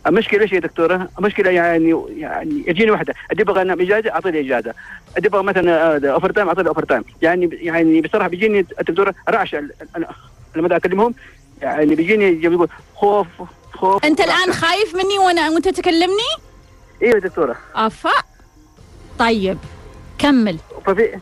المشكلة 0.07 0.41
إيش 0.41 0.51
يا 0.51 0.59
دكتورة؟ 0.59 1.09
المشكلة 1.19 1.49
يعني 1.51 2.03
يعني 2.17 2.63
يجيني 2.67 2.91
واحدة 2.91 3.13
أدي 3.31 3.41
أبغى 3.41 3.61
انام 3.61 3.81
إجازة 3.81 4.11
اعطي 4.11 4.31
لي 4.31 4.39
إجازة. 4.39 4.73
أدي 5.17 5.27
أبغى 5.27 5.43
مثلا 5.43 6.11
overtime 6.13 6.47
اعطي 6.47 6.63
لي 6.63 6.69
overtime 6.69 7.03
يعني 7.21 7.49
يعني 7.53 8.01
بصراحة 8.01 8.29
بيجيني 8.29 8.59
الدكتورة 8.59 9.15
رعش 9.29 9.55
أنا 9.55 10.07
لما 10.55 10.75
أكلمهم. 10.75 11.13
يعني 11.61 11.95
بيجيني 11.95 12.43
يقول 12.43 12.69
خوف 12.95 13.27
خوف. 13.73 14.05
أنت 14.05 14.21
الآن 14.21 14.53
خايف 14.53 14.95
مني 14.95 15.19
وأنا 15.19 15.49
وأنت 15.49 15.69
تكلمني؟ 15.69 16.46
أيوه 17.03 17.19
دكتورة؟ 17.19 17.55
افا 17.75 18.09
طيب 19.19 19.57
كمل. 20.19 20.57
ففي 20.85 21.19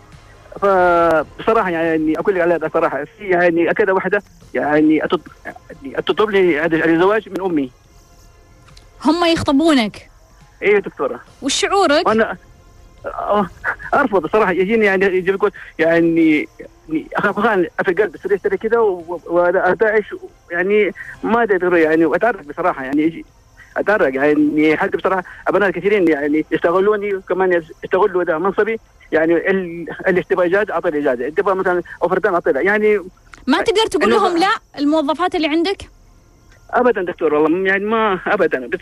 فبصراحه 0.62 1.70
يعني 1.70 2.20
أقول 2.20 2.36
لك 2.36 2.42
على 2.42 2.60
بصراحه 2.60 3.04
في 3.04 3.30
يعني 3.30 3.74
كذا 3.74 3.92
واحدة 3.92 4.24
يعني 4.54 5.02
تطلب 6.08 6.30
لي 6.30 6.66
الزواج 6.66 7.30
من 7.30 7.42
أمي. 7.42 7.72
هم 9.06 9.26
يخطبونك؟ 9.26 10.10
أيوه 10.64 10.80
دكتورة. 10.80 11.20
وش 11.42 11.54
شعورك؟ 11.62 12.08
وأنا 12.08 12.38
أرفض 13.94 14.22
بصراحه 14.22 14.52
يجيني 14.52 14.86
يعني 14.86 15.06
يجي 15.06 15.32
يقول 15.32 15.52
يعني 15.80 16.48
اخاف 17.16 17.40
خان 17.40 17.68
في 17.84 17.92
القلب 17.92 18.18
سريع 18.18 18.38
سريع 18.38 18.58
كذا 18.58 18.78
وارتعش 19.26 20.16
يعني 20.52 20.92
ما 21.24 21.44
أدري 21.44 21.82
يعني 21.82 22.06
واتعرف 22.06 22.48
بصراحة. 22.48 22.84
يعني 22.84 23.02
يجي 23.04 23.26
اتعرق 23.78 24.16
يعني 24.16 24.78
حتى 24.78 24.98
بصراحة 24.98 25.24
أبناء 25.48 25.72
كثيرين 25.72 26.08
يعني 26.08 26.46
يستغلوني 26.52 27.16
وكمان 27.16 27.64
يستغلوا 27.84 28.24
ذا 28.24 28.38
منصبي. 28.38 28.80
يعني 29.12 29.50
اللي 30.08 30.24
تبغى 30.30 30.46
اجازه 30.46 30.74
اعطيه 30.74 30.90
اجازه، 30.90 31.30
تبغى 31.30 31.56
مثلا 31.56 31.84
overtime 32.04 32.34
اعطيه 32.34 32.60
يعني 32.60 33.02
ما 33.48 33.62
تقدر 33.62 33.86
تقول 33.86 34.10
لهم 34.10 34.38
لا 34.38 34.50
الموظفات 34.80 35.36
اللي 35.36 35.48
عندك؟ 35.48 35.78
ابدا 36.72 37.04
دكتور 37.04 37.34
والله 37.34 37.68
يعني 37.68 37.86
ما 37.86 38.20
ابدا. 38.28 38.68
بس 38.68 38.80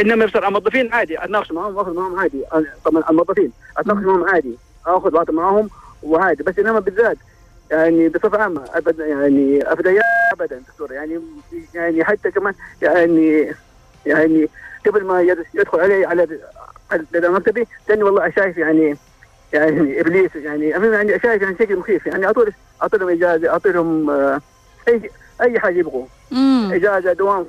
إنما 0.00 0.26
بصراحة 0.26 0.48
الموظفين 0.48 0.92
عادي. 0.92 1.24
اتناقش 1.24 1.52
معهم 1.52 1.76
واخذ 1.76 1.94
معهم 1.94 2.18
عادي. 2.18 2.44
طبعا 2.84 3.02
الموظفين 3.10 3.52
اتناقش 3.78 4.02
معهم 4.02 4.24
عادي. 4.24 4.58
أخذ 4.86 5.14
وأعطي 5.14 5.32
معهم 5.32 5.70
وعادي. 6.02 6.42
بس 6.42 6.58
إنما 6.58 6.80
بالذات 6.80 7.16
يعني 7.70 8.08
بصفة 8.08 8.42
عامة 8.42 8.64
ابدا 8.74 9.06
يعني 9.06 9.62
ابدا 9.62 10.00
ابدا 10.32 10.62
دكتور. 10.68 10.92
يعني 10.92 11.20
يعني 11.74 12.04
حتى 12.04 12.30
كمان 12.30 12.54
يعني 12.82 13.52
يعني 14.06 14.48
قبل 14.86 15.04
ما 15.04 15.20
يدخل 15.54 15.80
علي 15.80 16.04
على 16.06 16.38
على 16.92 17.28
مكتبي 17.28 17.66
كاني 17.88 18.02
والله 18.02 18.30
شايف 18.30 18.56
يعني 18.58 18.96
يعني 19.52 20.00
إبليس 20.00 20.30
يعني 20.34 20.68
يعني 20.68 21.20
شايف 21.20 21.42
يعني 21.42 21.56
شكل 21.58 21.76
مخيف 21.76 22.06
يعني 22.06 22.26
اعطوا 22.26 22.44
اعطي 22.82 22.96
لهم 22.98 23.08
إجازة 23.08 23.48
اعطي 23.48 23.72
لهم 23.72 24.10
آه، 24.10 24.40
اي 24.88 25.10
أي 25.40 25.60
حاجة 25.60 25.78
يبغوا 25.78 26.06
إجازة 26.72 27.12
دوام 27.12 27.44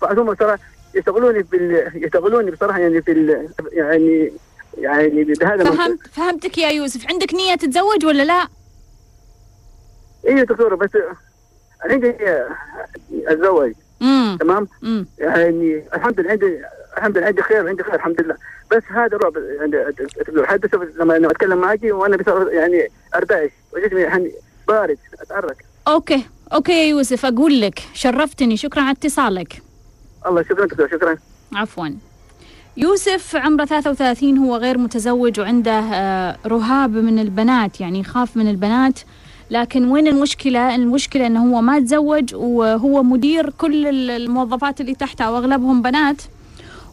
فهم 0.00 0.34
صراحة 0.34 0.58
يشتغلوني 0.94 1.42
بال 1.42 1.90
يشتغلوني 2.04 2.50
بصراحة 2.50 2.78
يعني 2.78 3.02
في 3.02 3.38
يعني 3.72 4.32
يعني 4.78 5.24
بهذا 5.24 5.64
فهمت 5.64 6.06
فهمتك 6.12 6.58
يا 6.58 6.68
يوسف. 6.70 7.06
عندك 7.10 7.34
نية 7.34 7.54
تتزوج 7.54 8.06
ولا 8.06 8.22
لا؟ 8.24 8.48
أيوه 10.28 10.42
دكتورة 10.42 10.74
بس 10.74 10.90
عندي 11.84 12.14
أتزوج. 13.26 13.72
تمام؟ 14.40 14.68
مم. 14.82 15.06
يعني 15.18 15.82
الحمد 15.94 16.20
لله 16.20 16.30
عندي 16.30 16.60
الحمد 16.96 17.18
لله 17.18 17.26
عندي 17.26 17.42
خير 17.42 17.68
عندي 17.68 17.82
خير 17.82 17.94
الحمد 17.94 18.20
لله. 18.20 18.36
بس 18.70 18.82
هذا 18.90 19.16
الرعب 19.16 19.32
حتى 20.46 20.68
لما 21.00 21.30
أتكلم 21.30 21.58
معك 21.58 21.80
وأنا 21.84 22.18
يعني 22.52 22.88
ارتعش 23.14 23.50
وجسمي 23.72 24.00
يعني 24.00 24.32
بارد 24.68 24.98
أتحرك. 25.20 25.64
okay 25.88 26.24
okay 26.52 26.72
يا 26.72 26.84
يوسف 26.90 27.26
أقول 27.26 27.60
لك 27.60 27.82
شرفتني 27.94 28.56
شكرا 28.56 28.82
على 28.82 28.90
اتصالك. 28.92 29.62
الله 30.26 30.42
شكرا 30.42 30.66
كثير 30.66 30.88
شكرا. 30.88 31.16
عفوا. 31.54 31.88
يوسف 32.76 33.36
عمره 33.36 33.64
33 33.64 34.38
هو 34.38 34.56
غير 34.56 34.78
متزوج 34.78 35.40
وعنده 35.40 35.70
آه، 35.80 36.36
رهاب 36.46 36.90
من 36.90 37.18
البنات 37.18 37.80
يعني 37.80 38.00
يخاف 38.00 38.36
من 38.36 38.48
البنات. 38.48 39.00
لكن 39.54 39.90
وين 39.90 40.06
المشكلة؟ 40.06 40.74
المشكلة 40.74 41.26
إنه 41.26 41.54
هو 41.54 41.60
ما 41.60 41.80
تزوج 41.80 42.34
وهو 42.34 43.02
مدير 43.02 43.50
كل 43.50 44.10
الموظفات 44.10 44.80
اللي 44.80 44.94
تحته 44.94 45.30
وأغلبهم 45.30 45.82
بنات. 45.82 46.22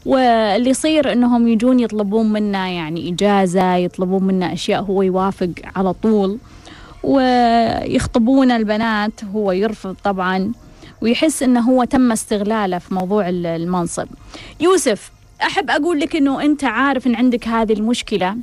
واللي 0.06 0.69
يصير 0.69 1.13
إنهم 1.13 1.47
يجون 1.47 1.80
يطلبون 1.80 2.30
منه 2.30 2.67
يعني 2.67 3.10
إجازة 3.10 3.76
يطلبون 3.76 4.24
منه 4.24 4.54
أشياء 4.54 4.82
هو 4.82 5.02
يوافق 5.02 5.50
على 5.76 5.93
طول. 5.93 6.38
ويخطبون 7.04 8.52
البنات 8.52 9.24
هو 9.36 9.52
يرفض 9.52 9.95
طبعا. 10.04 10.52
ويحس 11.02 11.43
إنه 11.43 11.60
هو 11.60 11.84
تم 11.84 12.12
استغلاله 12.12 12.78
في 12.78 12.93
موضوع 12.93 13.30
المنصب. 13.30 14.08
يوسف 14.60 15.12
أحب 15.41 15.69
أقول 15.69 16.00
لك 16.00 16.15
إنه 16.15 16.41
أنت 16.43 16.63
عارف 16.63 17.08
إن 17.08 17.15
عندك 17.15 17.47
هذه 17.47 17.74
المشكلة. 17.74 18.36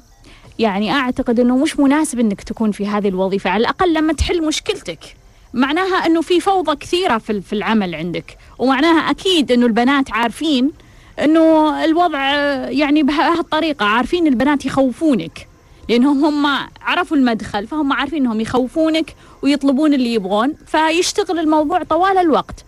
يعني 0.58 0.92
أعتقد 0.92 1.40
إنه 1.40 1.56
مش 1.56 1.78
مناسب 1.78 2.18
إنك 2.20 2.42
تكون 2.42 2.72
في 2.72 2.86
هذه 2.86 3.08
الوظيفة. 3.08 3.50
على 3.50 3.60
الأقل 3.60 3.94
لما 3.94 4.12
تحل 4.12 4.46
مشكلتك. 4.46 4.98
معناها 5.54 6.06
إنه 6.06 6.20
في 6.20 6.40
فوضى 6.40 6.76
كثيرة 6.76 7.18
في 7.18 7.40
في 7.40 7.52
العمل 7.52 7.94
عندك. 7.94 8.38
ومعناها 8.58 9.10
أكيد 9.10 9.52
إنه 9.52 9.66
البنات 9.66 10.12
عارفين 10.12 10.70
إنه 11.24 11.84
الوضع 11.84 12.20
يعني 12.68 13.02
بهالطريقة 13.02 13.86
عارفين 13.86 14.26
البنات 14.26 14.66
يخوفونك. 14.66 15.48
لأنهم 15.88 16.24
هم 16.24 16.68
عرفوا 16.82 17.16
المدخل 17.16 17.66
فهم 17.66 17.92
عارفين 17.92 18.18
إنهم 18.18 18.40
يخوفونك 18.40 19.14
ويطلبون 19.42 19.94
اللي 19.94 20.14
يبغون 20.14 20.54
فيشتغل 20.66 21.38
الموضوع 21.38 21.82
طوال 21.82 22.18
الوقت. 22.18 22.64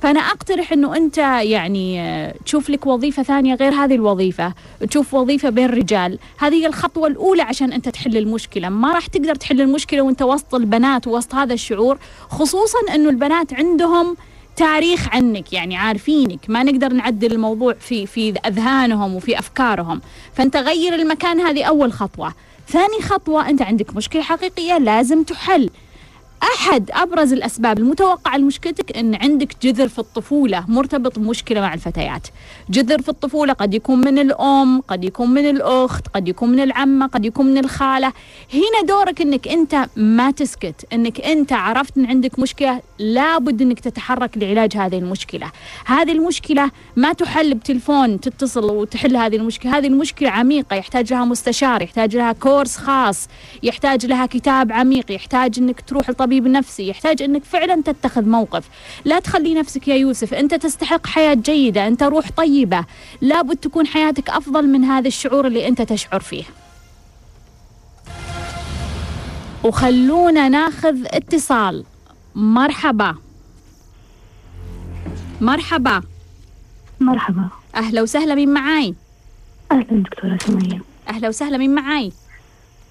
فأنا 0.00 0.20
أقترح 0.20 0.72
أنه 0.72 0.96
أنت 0.96 1.18
يعني 1.18 2.00
آه، 2.00 2.34
تشوف 2.44 2.70
لك 2.70 2.86
وظيفة 2.86 3.22
ثانية 3.22 3.54
غير 3.54 3.72
هذه 3.74 3.94
الوظيفة 3.94 4.52
تشوف 4.90 5.14
وظيفة 5.14 5.50
بين 5.50 5.66
رجال. 5.66 6.18
هذه 6.38 6.66
الخطوة 6.66 7.08
الأولى 7.08 7.42
عشان 7.42 7.72
أنت 7.72 7.88
تحل 7.88 8.16
المشكلة. 8.16 8.68
ما 8.68 8.92
راح 8.92 9.06
تقدر 9.06 9.34
تحل 9.34 9.60
المشكلة 9.60 10.02
وأنت 10.02 10.22
وسط 10.22 10.54
البنات 10.54 11.06
ووسط 11.06 11.34
هذا 11.34 11.54
الشعور 11.54 11.98
خصوصا 12.28 12.78
أنه 12.94 13.08
البنات 13.08 13.54
عندهم 13.54 14.16
تاريخ 14.56 15.08
عنك 15.08 15.52
يعني 15.52 15.76
عارفينك. 15.76 16.40
ما 16.48 16.62
نقدر 16.62 16.92
نعدل 16.92 17.32
الموضوع 17.32 17.74
في 17.74 18.06
في 18.06 18.34
أذهانهم 18.46 19.14
وفي 19.14 19.38
أفكارهم. 19.38 20.00
فأنت 20.34 20.56
غير 20.56 20.94
المكان 20.94 21.40
هذه 21.40 21.64
أول 21.64 21.92
خطوة. 21.92 22.32
ثاني 22.68 23.02
خطوة 23.02 23.48
أنت 23.48 23.62
عندك 23.62 23.96
مشكلة 23.96 24.22
حقيقية 24.22 24.78
لازم 24.78 25.22
تحل. 25.22 25.70
أحد 26.42 26.90
أبرز 26.90 27.32
الأسباب 27.32 27.78
المتوقعة 27.78 28.36
لمشكلتك 28.36 28.96
إن 28.96 29.14
عندك 29.14 29.56
جذر 29.62 29.88
في 29.88 29.98
الطفولة 29.98 30.64
مرتبط 30.68 31.18
بمشكلة 31.18 31.60
مع 31.60 31.74
الفتيات. 31.74 32.26
جذر 32.70 33.02
في 33.02 33.08
الطفولة 33.08 33.52
قد 33.52 33.74
يكون 33.74 33.98
من 33.98 34.18
الأم، 34.18 34.80
قد 34.80 35.04
يكون 35.04 35.30
من 35.30 35.50
الأخت، 35.50 36.08
قد 36.08 36.28
يكون 36.28 36.48
من 36.48 36.60
العمة، 36.60 37.06
قد 37.06 37.24
يكون 37.24 37.46
من 37.46 37.58
الخالة. 37.58 38.12
هنا 38.54 38.88
دورك 38.88 39.20
إنك 39.20 39.48
أنت 39.48 39.88
ما 39.96 40.30
تسكت، 40.30 40.86
إنك 40.92 41.20
أنت 41.20 41.52
عرفت 41.52 41.98
إن 41.98 42.06
عندك 42.06 42.38
مشكلة 42.38 42.80
لابد 42.98 43.62
إنك 43.62 43.80
تتحرك 43.80 44.38
لعلاج 44.38 44.76
هذه 44.76 44.98
المشكلة. 44.98 45.50
هذه 45.86 46.12
المشكلة 46.12 46.70
ما 46.96 47.12
تحل 47.12 47.54
بتلفون 47.54 48.20
تتصل 48.20 48.64
وتحل 48.64 49.16
هذه 49.16 49.36
المشكلة، 49.36 49.78
هذه 49.78 49.86
المشكلة 49.86 50.30
عميقة 50.30 50.76
يحتاج 50.76 51.12
لها 51.12 51.24
مستشار، 51.24 51.82
يحتاج 51.82 52.16
لها 52.16 52.32
كورس 52.32 52.76
خاص، 52.76 53.28
يحتاج 53.62 54.06
لها 54.06 54.26
كتاب 54.26 54.72
عميق، 54.72 55.12
يحتاج 55.12 55.58
إنك 55.58 55.80
تروح 55.80 56.10
طبيب 56.26 56.46
نفسي 56.46 56.88
يحتاج 56.88 57.22
انك 57.22 57.44
فعلا 57.44 57.82
تتخذ 57.82 58.28
موقف. 58.28 58.68
لا 59.04 59.18
تخلي 59.18 59.54
نفسك 59.54 59.88
يا 59.88 59.94
يوسف 59.94 60.34
انت 60.34 60.54
تستحق 60.54 61.06
حياة 61.06 61.34
جيدة 61.34 61.86
انت 61.86 62.02
روح 62.02 62.30
طيبة. 62.30 62.84
لابد 63.20 63.56
تكون 63.56 63.86
حياتك 63.86 64.30
أفضل 64.30 64.66
من 64.66 64.84
هذا 64.84 65.08
الشعور 65.08 65.46
اللي 65.46 65.68
انت 65.68 65.82
تشعر 65.82 66.20
فيه. 66.20 66.44
وخلونا 69.64 70.48
ناخذ 70.48 70.96
اتصال. 71.06 71.84
مرحبا. 72.34 73.14
مرحبا. 75.40 76.02
مرحبا. 77.00 77.48
أهلا 77.74 78.02
وسهلا 78.02 78.34
من 78.34 78.48
معاي؟ 78.48 78.94
أهلا 79.72 80.02
دكتورة 80.02 80.38
سمية. 80.46 80.80
أهلا 81.08 81.28
وسهلا 81.28 81.58
من 81.58 81.74
معاي؟ 81.74 82.12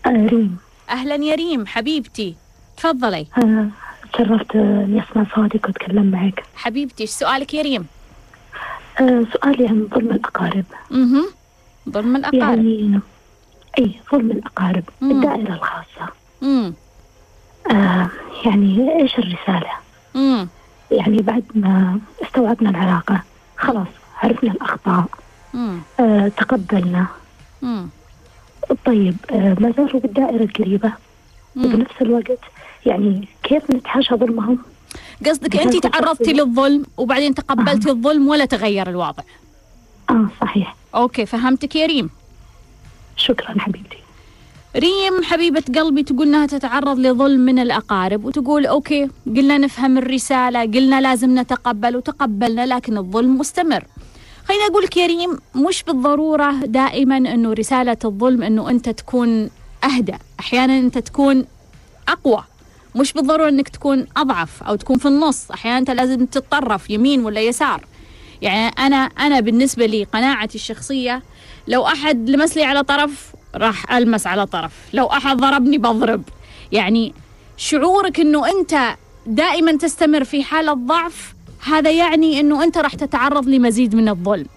آه 0.06 0.10
ريم. 0.10 0.58
أهلا 0.90 1.16
يا 1.16 1.36
ريم 1.36 1.68
حبيبتي. 1.68 2.36
تفضلي. 2.78 3.28
آه 3.38 3.68
تشرفت 4.14 4.56
إني 4.56 5.04
أسمع 5.12 5.26
صوتك 5.36 5.66
وأتكلم 5.66 6.12
معك. 6.12 6.44
حبيبتي 6.56 7.04
إيش 7.04 7.10
سؤالك 7.10 7.54
يا 7.54 7.62
ريم؟ 7.62 7.86
آه 9.00 9.26
سؤالي 9.34 9.68
عن 9.68 9.88
ظلم 9.94 10.12
الأقارب. 10.12 10.66
أها 10.92 11.26
ظلم 11.90 12.16
الأقارب. 12.16 12.44
يعني 12.44 13.00
إي 13.80 13.92
ظلم 14.12 14.32
الأقارب 14.32 14.84
مم. 15.02 15.12
الدائرة 15.12 15.54
الخاصة. 15.54 16.14
امم 16.44 16.74
آه 17.72 18.10
يعني 18.46 19.02
إيش 19.02 19.20
الرسالة؟ 19.20 19.72
امم 20.16 20.48
يعني 20.92 21.18
بعد 21.22 21.44
ما 21.56 22.00
استوعبنا 22.24 22.70
العلاقة 22.70 23.22
خلاص 23.58 23.88
عرفنا 24.24 24.52
الأخطاء. 24.52 25.06
آه 26.00 26.28
تقبلنا. 26.38 27.06
امم 27.64 27.90
طيب 28.86 29.16
آه 29.32 29.56
ما 29.60 29.74
زالوا 29.78 30.00
بالدائرة 30.00 30.44
القريبة؟ 30.44 30.92
وبنفس 31.58 32.02
الوقت 32.02 32.40
يعني 32.86 33.28
كيف 33.44 33.72
نتحاشى 33.72 34.16
ظلمهم؟ 34.16 34.58
قصدك 35.26 35.56
انت 35.56 35.88
تعرضتي 35.88 36.34
للظلم 36.34 36.86
وبعدين 36.98 37.36
تقبلتي 37.36 37.90
آه. 37.90 37.92
الظلم 37.92 38.28
ولا 38.28 38.46
تغير 38.46 38.90
الوضع؟ 38.90 39.24
آه 40.10 40.28
صحيح. 40.42 40.76
okay 40.96 41.26
فهمتك 41.26 41.76
يا 41.76 41.86
ريم. 41.86 42.10
شكرا 43.18 43.56
حبيبتي. 43.60 43.98
ريم 44.76 45.24
حبيبة 45.24 45.64
قلبي 45.76 46.04
تقول 46.04 46.28
إنها 46.28 46.46
تتعرض 46.46 47.00
لظلم 47.00 47.40
من 47.40 47.60
الأقارب 47.60 48.26
وتقول 48.26 48.66
okay 48.66 49.10
قلنا 49.26 49.58
نفهم 49.58 49.98
الرسالة 49.98 50.62
قلنا 50.62 51.02
لازم 51.02 51.40
نتقبل 51.40 51.96
وتقبلنا 51.96 52.66
لكن 52.66 52.98
الظلم 52.98 53.38
مستمر. 53.38 53.86
خليني 54.46 54.64
أقول 54.64 54.84
لك 54.84 54.98
يا 54.98 55.06
ريم 55.06 55.38
مش 55.56 55.84
بالضرورة 55.84 56.52
دائما 56.52 57.18
إنه 57.18 57.54
رسالة 57.54 57.98
الظلم 58.06 58.44
إنه 58.44 58.70
أنت 58.70 58.90
تكون 58.90 59.50
أهدى 59.84 60.16
أحيانا 60.40 60.80
أنت 60.80 60.98
تكون 60.98 61.46
أقوى. 62.08 62.44
مش 62.96 63.14
بالضرورة 63.14 63.50
إنك 63.50 63.70
تكون 63.70 64.08
أضعف 64.18 64.64
أو 64.64 64.76
تكون 64.76 64.98
في 64.98 65.08
النص. 65.08 65.52
أحيانا 65.52 65.78
أنت 65.78 65.92
لازم 65.92 66.26
تتطرف 66.26 66.90
يمين 66.90 67.26
ولا 67.26 67.42
يسار. 67.42 67.86
يعني 68.42 68.68
أنا 68.80 68.98
أنا 68.98 69.40
بالنسبة 69.40 69.86
لي 69.86 70.04
قناعتي 70.04 70.56
الشخصية 70.56 71.24
لو 71.68 71.88
أحد 71.88 72.30
لمس 72.30 72.58
لي 72.58 72.64
على 72.64 72.84
طرف 72.84 73.32
راح 73.56 73.92
ألمس 73.92 74.28
على 74.28 74.46
طرف. 74.46 74.72
لو 74.94 75.06
أحد 75.06 75.38
ضربني 75.38 75.78
بضرب. 75.78 76.24
يعني 76.72 77.14
شعورك 77.58 78.20
إنه 78.20 78.50
أنت 78.50 78.96
دائما 79.26 79.72
تستمر 79.78 80.24
في 80.24 80.44
حالة 80.44 80.74
ضعف 80.74 81.34
هذا 81.64 81.92
يعني 81.92 82.40
إنه 82.40 82.64
أنت 82.64 82.78
راح 82.78 82.96
تتعرض 82.96 83.48
لمزيد 83.48 83.96
من 83.96 84.10
الظلم. 84.10 84.48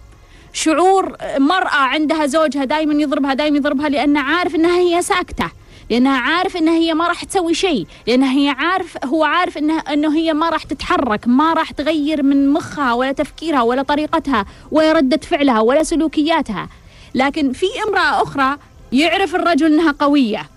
شعور 0.53 1.16
مرأة 1.38 1.77
عندها 1.77 2.27
زوجها 2.27 2.64
دائما 2.64 3.03
يضربها 3.03 3.35
دائما 3.35 3.57
يضربها 3.57 3.88
لأن 3.88 4.16
عارف 4.16 4.55
أنها 4.55 4.79
هي 4.79 5.03
ساكتة. 5.03 5.51
لأنها 5.90 6.18
عارف 6.18 6.57
أنها 6.57 6.74
هي 6.74 6.94
ما 6.94 7.09
راح 7.09 7.24
تسوي 7.24 7.55
شيء 7.55 7.87
لأنها 8.07 8.33
هي 8.33 8.48
عارف 8.48 9.05
هو 9.05 9.24
عارف 9.24 9.59
أنها 9.59 9.79
أنه 9.79 10.16
هي 10.16 10.35
ما 10.35 10.51
راح 10.51 10.62
تتحرك 10.62 11.29
ما 11.29 11.53
راح 11.53 11.70
تغير 11.70 12.22
من 12.22 12.53
مخها 12.53 12.92
ولا 12.92 13.12
تفكيرها 13.12 13.62
ولا 13.62 13.83
طريقتها 13.83 14.44
ولا 14.70 14.92
ردة 14.92 15.20
فعلها 15.22 15.61
ولا 15.61 15.83
سلوكياتها. 15.83 16.68
لكن 17.14 17.53
في 17.53 17.66
امرأة 17.88 18.22
أخرى 18.22 18.57
يعرف 18.92 19.35
الرجل 19.35 19.66
أنها 19.66 19.92
قوية 19.92 20.48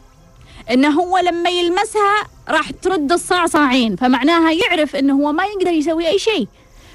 إنه 0.71 0.89
هو 0.89 1.17
لما 1.17 1.49
يلمسها 1.49 2.23
راح 2.49 2.71
ترد 2.71 3.11
الصعصعين 3.11 3.95
فمعناها 3.95 4.51
يعرف 4.51 4.95
إنه 4.95 5.13
هو 5.13 5.31
ما 5.31 5.43
يقدر 5.45 5.71
يسوي 5.71 6.07
أي 6.07 6.19
شيء. 6.19 6.47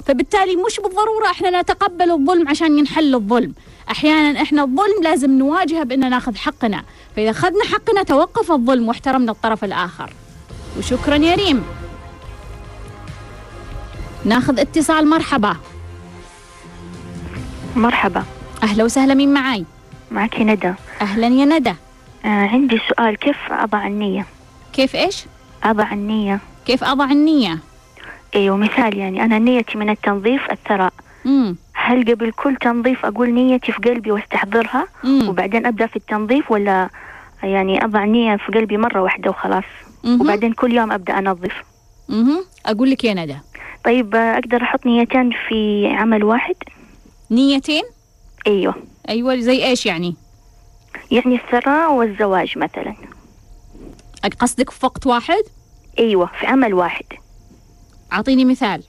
فبالتالي 0.06 0.56
مش 0.56 0.80
بالضرورة 0.80 1.26
إحنا 1.30 1.60
نتقبل 1.60 2.10
الظلم 2.10 2.48
عشان 2.48 2.78
ينحل 2.78 3.14
الظلم. 3.14 3.54
أحيانا 3.90 4.42
إحنا 4.42 4.62
الظلم 4.62 5.02
لازم 5.02 5.38
نواجهه 5.38 5.82
بان 5.82 6.10
ناخذ 6.10 6.36
حقنا. 6.36 6.84
فإذا 7.16 7.30
أخذنا 7.30 7.64
حقنا 7.64 8.02
توقف 8.02 8.52
الظلم 8.52 8.88
واحترمنا 8.88 9.32
الطرف 9.32 9.64
الآخر. 9.64 10.10
وشكرا 10.78 11.16
يا 11.16 11.34
ريم. 11.34 11.62
ناخذ 14.24 14.60
اتصال 14.60 15.08
مرحبا. 15.08 15.56
مرحبا. 17.76 18.24
أهلا 18.62 18.84
وسهلا 18.84 19.14
مين 19.14 19.34
معاي؟ 19.34 19.64
معك 20.10 20.40
ندى. 20.40 20.74
أهلا 21.00 21.26
يا 21.26 21.44
ندى. 21.44 21.74
آه 22.24 22.48
عندي 22.48 22.80
سؤال 22.88 23.16
كيف 23.16 23.36
أضع 23.50 23.86
النية؟ 23.86 24.26
كيف 24.72 24.96
إيش؟ 24.96 25.24
أضع 25.64 25.92
النية. 25.92 26.40
كيف 26.66 26.84
أضع 26.84 27.04
النية؟ 27.04 27.58
إيوه 28.34 28.56
مثال 28.56 28.96
يعني. 28.96 29.24
أنا 29.24 29.38
نيتي 29.38 29.78
من 29.78 29.90
التنظيف 29.90 30.50
الثراء. 30.50 30.92
امم 31.26 31.56
هل 31.86 32.04
قبل 32.14 32.32
كل 32.32 32.56
تنظيف 32.56 33.06
أقول 33.06 33.30
نيتي 33.30 33.72
في 33.72 33.78
قلبي 33.78 34.10
واستحضرها؟ 34.10 34.86
مم. 35.04 35.28
وبعدين 35.28 35.66
أبدأ 35.66 35.86
في 35.86 35.96
التنظيف 35.96 36.50
ولا 36.50 36.90
يعني 37.42 37.84
أضع 37.84 38.04
نية 38.04 38.36
في 38.36 38.52
قلبي 38.52 38.76
مرة 38.76 39.02
واحدة 39.02 39.30
وخلاص؟ 39.30 39.64
مهم. 40.04 40.20
وبعدين 40.20 40.52
كل 40.52 40.72
يوم 40.72 40.92
أبدأ 40.92 41.18
أنظف. 41.18 41.52
مهم. 42.08 42.44
أقول 42.66 42.90
لك 42.90 43.04
يا 43.04 43.14
ندى. 43.14 43.36
طيب 43.84 44.14
أقدر 44.14 44.62
أحط 44.62 44.86
نيتين 44.86 45.30
في 45.48 45.86
عمل 45.86 46.24
واحد؟ 46.24 46.54
نيتين؟ 47.30 47.84
أيوه. 48.46 48.74
أيوه 49.08 49.36
زي 49.36 49.64
إيش 49.64 49.86
يعني؟ 49.86 50.16
يعني 51.10 51.34
الثراء 51.34 51.92
والزواج 51.92 52.58
مثلا. 52.58 52.94
قصدك 54.40 54.70
في 54.70 54.86
وقت 54.86 55.06
واحد؟ 55.06 55.42
أيوه 55.98 56.30
في 56.40 56.46
عمل 56.46 56.74
واحد. 56.74 57.04
أعطيني 58.12 58.44
مثال. 58.44 58.82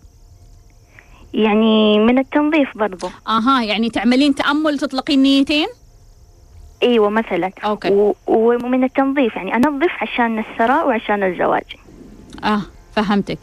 يعني 1.33 1.99
من 1.99 2.17
التنظيف 2.19 2.77
برضو. 2.77 3.09
أها 3.27 3.63
يعني 3.63 3.89
تعملين 3.89 4.35
تأمل 4.35 4.79
تطلقين 4.79 5.21
نيتين؟ 5.23 5.67
إيوه 6.83 7.09
مثلا. 7.09 7.51
أوكي. 7.65 7.89
و... 7.89 8.15
ومن 8.27 8.83
التنظيف 8.83 9.35
يعني 9.35 9.55
أنظف 9.55 9.91
عشان 10.01 10.39
الثراء 10.39 10.87
وعشان 10.87 11.23
الزواج. 11.23 11.63
آه 12.43 12.61
فهمتك. 12.95 13.39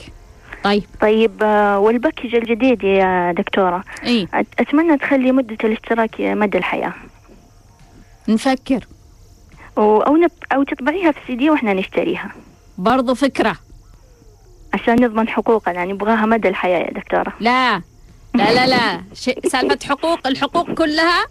طيب. 0.64 0.82
طيب 1.00 1.32
آه، 1.42 1.78
وال 1.78 1.90
package 1.90 2.34
الجديد 2.34 2.84
يا 2.84 3.32
دكتورة. 3.32 3.84
إي. 4.04 4.28
أتمنى 4.34 4.98
تخلي 4.98 5.32
مدة 5.32 5.56
الاشتراك 5.64 6.20
مدى 6.20 6.58
الحياة. 6.58 6.94
نفكر. 8.28 8.86
و- 9.76 10.00
أو 10.00 10.16
نب... 10.16 10.30
أو 10.52 10.62
تطبعيها 10.62 11.12
في 11.12 11.18
سي 11.26 11.36
دي 11.36 11.50
وإحنا 11.50 11.74
نشتريها. 11.74 12.32
برضو 12.78 13.14
فكرة. 13.14 13.56
عشان 14.74 15.04
نضمن 15.04 15.28
حقوقنا 15.28 15.84
نبغاها 15.84 16.26
مدى 16.26 16.48
الحياة 16.48 16.78
يا 16.78 16.92
دكتورة. 16.92 17.32
لا 17.40 17.82
لا 18.34 18.54
لا 18.54 18.66
لا. 18.66 19.02
سالفة 19.48 19.78
حقوق 19.88 20.26
الحقوق 20.26 20.70
كلها 20.70 21.24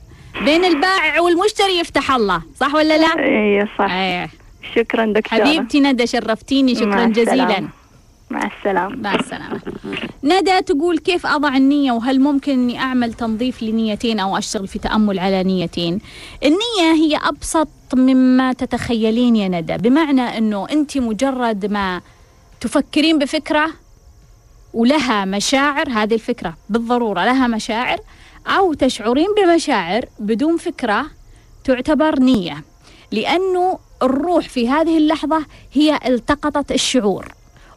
بين 0.45 0.65
البائع 0.65 1.21
والمشتري 1.21 1.79
يفتح 1.79 2.11
الله 2.11 2.41
صح 2.59 2.73
ولا 2.75 2.97
لا؟ 2.97 3.19
اي 3.19 3.67
صح. 3.79 3.91
إيه. 3.91 4.29
شكرا 4.75 5.05
دكتورة. 5.05 5.45
حبيبتي 5.45 5.79
ندى 5.79 6.07
شرفتيني. 6.07 6.75
شكرا 6.75 6.85
مع 6.85 7.05
جزيلا. 7.05 7.67
مع 8.29 8.49
السلامة. 8.57 8.95
مع 8.95 9.15
السلامة. 9.15 9.61
ندى 10.23 10.61
تقول 10.61 10.97
كيف 10.97 11.25
أضع 11.25 11.57
النية 11.57 11.91
وهل 11.91 12.19
ممكن 12.19 12.51
أني 12.51 12.79
أعمل 12.79 13.13
تنظيف 13.13 13.63
لنيتين 13.63 14.19
أو 14.19 14.37
أشتغل 14.37 14.67
في 14.67 14.79
تأمل 14.79 15.19
على 15.19 15.43
نيتين؟ 15.43 15.99
النية 16.43 16.93
هي 16.93 17.19
أبسط 17.23 17.67
مما 17.93 18.53
تتخيلين 18.53 19.35
يا 19.35 19.47
ندى 19.47 19.77
بمعنى 19.77 20.37
أنه 20.37 20.67
أنت 20.71 20.97
مجرد 20.97 21.65
ما 21.65 22.01
تفكرين 22.63 23.19
بفكرة 23.19 23.71
ولها 24.73 25.25
مشاعر 25.25 25.89
هذه 25.89 26.13
الفكرة 26.13 26.57
بالضرورة 26.69 27.25
لها 27.25 27.47
مشاعر 27.47 27.97
أو 28.47 28.73
تشعرين 28.73 29.27
بمشاعر 29.37 30.05
بدون 30.19 30.57
فكرة 30.57 31.05
تعتبر 31.63 32.19
نية 32.19 32.63
لأنه 33.11 33.79
الروح 34.03 34.49
في 34.49 34.69
هذه 34.69 34.97
اللحظة 34.97 35.45
هي 35.73 35.99
التقطت 36.05 36.71
الشعور. 36.71 37.27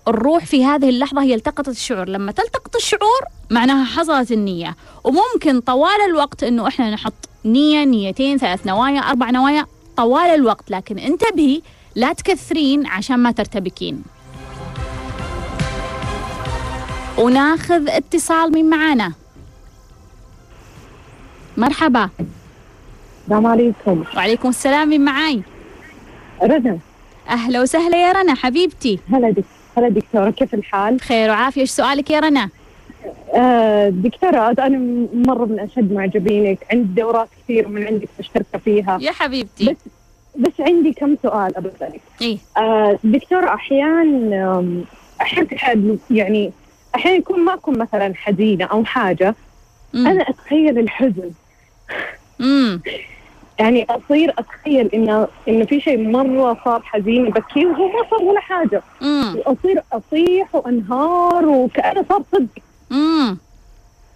الروح 0.08 0.44
في 0.44 0.64
هذه 0.64 0.88
اللحظة 0.88 1.22
هي 1.22 1.34
التقطت 1.34 1.68
الشعور. 1.68 2.08
لما 2.08 2.32
تلتقط 2.32 2.76
الشعور 2.76 3.20
معناها 3.50 3.84
حصلت 3.84 4.32
النية. 4.32 4.76
وممكن 5.04 5.60
طوال 5.60 6.00
الوقت 6.08 6.42
أنه 6.42 6.68
إحنا 6.68 6.90
نحط 6.90 7.28
نية 7.44 7.84
نيتين 7.84 8.38
ثلاث 8.38 8.66
نوايا 8.66 9.00
أربع 9.00 9.30
نوايا 9.30 9.66
طوال 9.96 10.30
الوقت. 10.34 10.70
لكن 10.70 10.98
انتبهي 10.98 11.62
لا 11.94 12.12
تكثرين 12.12 12.86
عشان 12.86 13.16
ما 13.16 13.32
ترتبكين. 13.32 14.15
وناخذ 17.18 17.88
اتصال 17.88 18.52
من 18.52 18.70
معانا. 18.70 19.12
مرحبا. 21.56 22.10
السلام 23.22 23.46
عليكم. 23.46 24.04
وعليكم 24.16 24.48
السلام 24.48 24.88
من 24.88 25.00
معاي؟ 25.04 25.42
رنا. 26.42 26.78
أهلا 27.28 27.62
وسهلا 27.62 27.96
يا 27.96 28.12
رنا 28.12 28.34
حبيبتي. 28.34 28.98
هلا 29.12 29.30
دك 29.30 29.44
هلا 29.76 29.88
دكتورة 29.88 30.30
كيف 30.30 30.54
الحال؟ 30.54 31.00
خير 31.00 31.30
وعافية 31.30 31.60
إيش 31.60 31.70
سؤالك 31.70 32.10
يا 32.10 32.20
رنا؟ 32.20 32.48
آه 33.34 33.88
دكتورة 33.88 34.54
أنا 34.58 35.06
مرة 35.14 35.44
من 35.44 35.60
أشد 35.60 35.92
معجبينك. 35.92 36.58
عندي 36.72 37.00
دورات 37.02 37.28
كثير 37.44 37.68
من 37.68 37.86
عندك 37.86 38.08
مشتركة 38.18 38.58
فيها. 38.58 38.98
يا 39.00 39.12
حبيبتي. 39.12 39.64
بس 39.64 39.76
بس 40.36 40.60
عندي 40.60 40.92
كم 40.92 41.16
سؤال 41.22 41.56
أبغى 41.56 41.72
أسألك 41.76 42.00
إيه. 42.22 42.38
آه 42.56 42.98
دكتورة 43.04 43.54
أحيان 43.54 44.84
أحيانا 45.20 45.98
يعني 46.10 46.52
أحيانا 46.96 47.16
يكون 47.18 47.40
ما 47.40 47.54
أكون 47.54 47.78
مثلا 47.78 48.12
حزينة 48.14 48.64
أو 48.64 48.84
حاجة 48.84 49.34
مم. 49.94 50.06
أنا 50.06 50.22
أتخيل 50.28 50.78
الحزن. 50.78 51.30
امم 52.40 52.82
يعني 53.58 53.86
أصير 53.90 54.34
أتخيل 54.38 54.86
إنه 54.94 55.28
إنه 55.48 55.64
في 55.64 55.80
شيء 55.80 56.08
مرة 56.08 56.58
صار 56.64 56.82
حزين 56.82 57.30
بكي 57.30 57.66
وهو 57.66 57.86
ما 57.88 58.10
صار 58.10 58.22
ولا 58.22 58.40
حاجة. 58.40 58.82
امم 59.02 59.36
وأصير 59.36 59.82
أصيح 59.92 60.54
وأنهار 60.54 61.46
وكأنه 61.46 62.04
صار 62.08 62.22
صدق. 62.32 62.62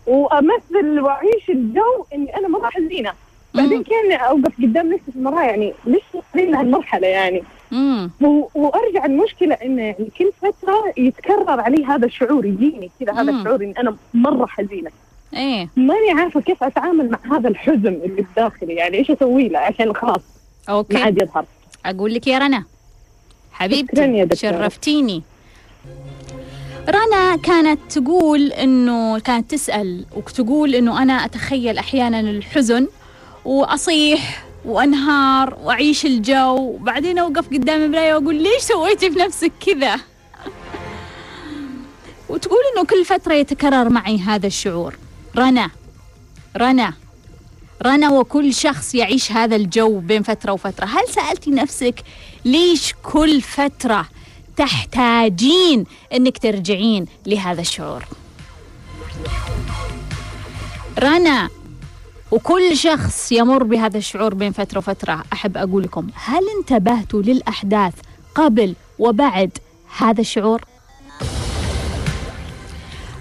وأمثل 0.07 1.01
واعيش 1.01 1.49
الجو 1.49 2.07
إني 2.15 2.37
أنا 2.37 2.49
مرة 2.49 2.71
حزينة. 2.71 3.13
بعدين 3.55 3.83
كان 3.83 4.13
أوقف 4.13 4.53
قدام 4.63 4.93
نفسي 4.93 5.13
في 5.13 5.17
المرايه 5.17 5.47
يعني 5.47 5.73
ليش 5.87 6.03
وصلين 6.15 6.51
لهالمرحله 6.51 7.07
يعني؟ 7.07 7.43
وأرجع 8.55 9.05
المشكلة 9.05 9.55
انه 9.55 9.83
يعني 9.83 10.11
كل 10.19 10.33
فترة 10.43 10.93
يتكرر 10.97 11.61
علي 11.61 11.85
هذا 11.85 12.07
الشعور 12.07 12.47
يجيني 12.47 12.91
كذا 13.01 13.13
هذا. 13.13 13.31
الشعور 13.31 13.63
اني 13.65 13.79
أنا 13.81 13.97
مرة 14.15 14.47
حزينة. 14.47 14.91
إيه. 15.35 15.69
ماني 15.77 16.11
عارفة 16.21 16.41
كيف 16.41 16.63
أتعامل 16.63 17.11
مع 17.11 17.37
هذا 17.37 17.49
الحزن 17.49 17.87
اللي 18.05 18.27
بداخلي 18.33 18.75
يعني 18.75 18.99
إيش 18.99 19.11
أسوي 19.11 19.49
له 19.49 19.59
عشان 19.59 19.95
خلاص 19.95 20.23
ما 20.69 20.75
okay 20.75 20.97
عاد 20.97 21.23
يظهر. 21.23 21.45
أقول 21.87 22.15
لك 22.15 22.27
يا 22.27 22.39
رنا. 22.39 22.65
حبيبتي. 23.53 24.37
شرفتيني. 24.37 25.23
رنا 26.89 27.37
كانت 27.37 27.81
تقول 27.93 28.53
إنه 28.53 29.19
كانت 29.19 29.51
تسأل 29.51 30.05
وتقول 30.17 30.75
إنه 30.75 31.03
أنا 31.03 31.13
أتخيل 31.13 31.79
أحيانا 31.79 32.21
الحزن 32.21 32.89
وأصيح 33.45 34.45
وأنهار 34.65 35.59
وأعيش 35.63 36.07
الجو. 36.07 36.57
وبعدين 36.57 37.19
أوقف 37.19 37.49
قدام 37.49 37.83
المرايه 37.83 38.15
وأقول 38.15 38.35
ليش 38.35 38.63
سويتي 38.63 39.11
في 39.11 39.19
نفسك 39.19 39.53
كذا؟ 39.67 39.97
وتقول 42.29 42.61
إنه 42.77 42.85
كل 42.87 43.05
فترة 43.05 43.35
يتكرر 43.35 43.89
معي 43.89 44.19
هذا 44.19 44.47
الشعور. 44.47 44.97
رنا 45.37 45.71
رنا 46.57 46.95
رنا 47.87 48.11
وكل 48.11 48.55
شخص 48.55 48.95
يعيش 48.95 49.33
هذا 49.33 49.57
الجو 49.57 49.99
بين 49.99 50.23
فترة 50.23 50.53
وفترة. 50.53 50.85
هل 50.85 51.09
سألتي 51.09 51.51
نفسك 51.51 51.95
ليش 52.45 52.95
كل 53.03 53.41
فترة 53.41 54.09
تحتاجين 54.57 55.85
أنك 56.13 56.39
ترجعين 56.39 57.07
لهذا 57.27 57.61
الشعور؟ 57.61 58.05
رنا 60.99 61.49
وكل 62.31 62.77
شخص 62.77 63.33
يمر 63.33 63.63
بهذا 63.63 63.99
الشعور 63.99 64.35
بين 64.35 64.53
فترة 64.53 64.79
وفترة 64.79 65.25
أحب 65.33 65.57
أقول 65.57 65.83
لكم 65.83 66.07
هل 66.15 66.43
انتبهتوا 66.59 67.23
للأحداث 67.23 67.95
قبل 68.35 68.75
وبعد 68.99 69.59
هذا 69.99 70.21
الشعور؟ 70.21 70.65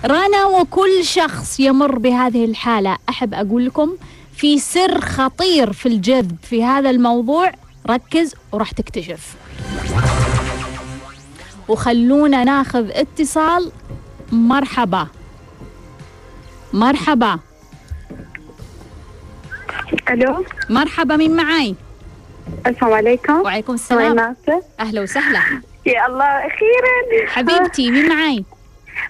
رنا 0.06 0.46
وكل 0.46 1.06
شخص 1.06 1.60
يمر 1.60 1.98
بهذه 1.98 2.46
الحالة 2.46 2.98
أحب 3.10 3.34
أقول 3.34 3.66
لكم 3.66 3.96
في 4.36 4.60
سر 4.60 5.02
خطير 5.02 5.74
في 5.74 5.86
الجذب 5.86 6.38
في 6.44 6.64
هذا 6.64 6.90
الموضوع 6.90 7.52
ركز 7.90 8.36
وراح 8.52 8.72
تكتشف. 8.72 9.36
وخلونا 11.68 12.44
ناخذ 12.44 12.90
اتصال. 12.92 13.72
مرحبا. 14.32 15.08
مرحبا. 16.74 17.40
ألو؟ 20.10 20.46
مرحبا 20.70 21.16
من 21.16 21.36
معاي؟ 21.36 21.76
السلام 22.68 22.94
عليكم. 22.94 23.42
وعليكم 23.42 23.74
السلام. 23.74 24.16
ناصر 24.16 24.60
أهلا 24.80 25.02
وسهلا. 25.02 25.40
يا 25.86 26.08
الله 26.08 26.26
أخيرا. 26.26 27.28
حبيبتي 27.28 27.92
من 27.92 28.10
معاي؟ 28.10 28.44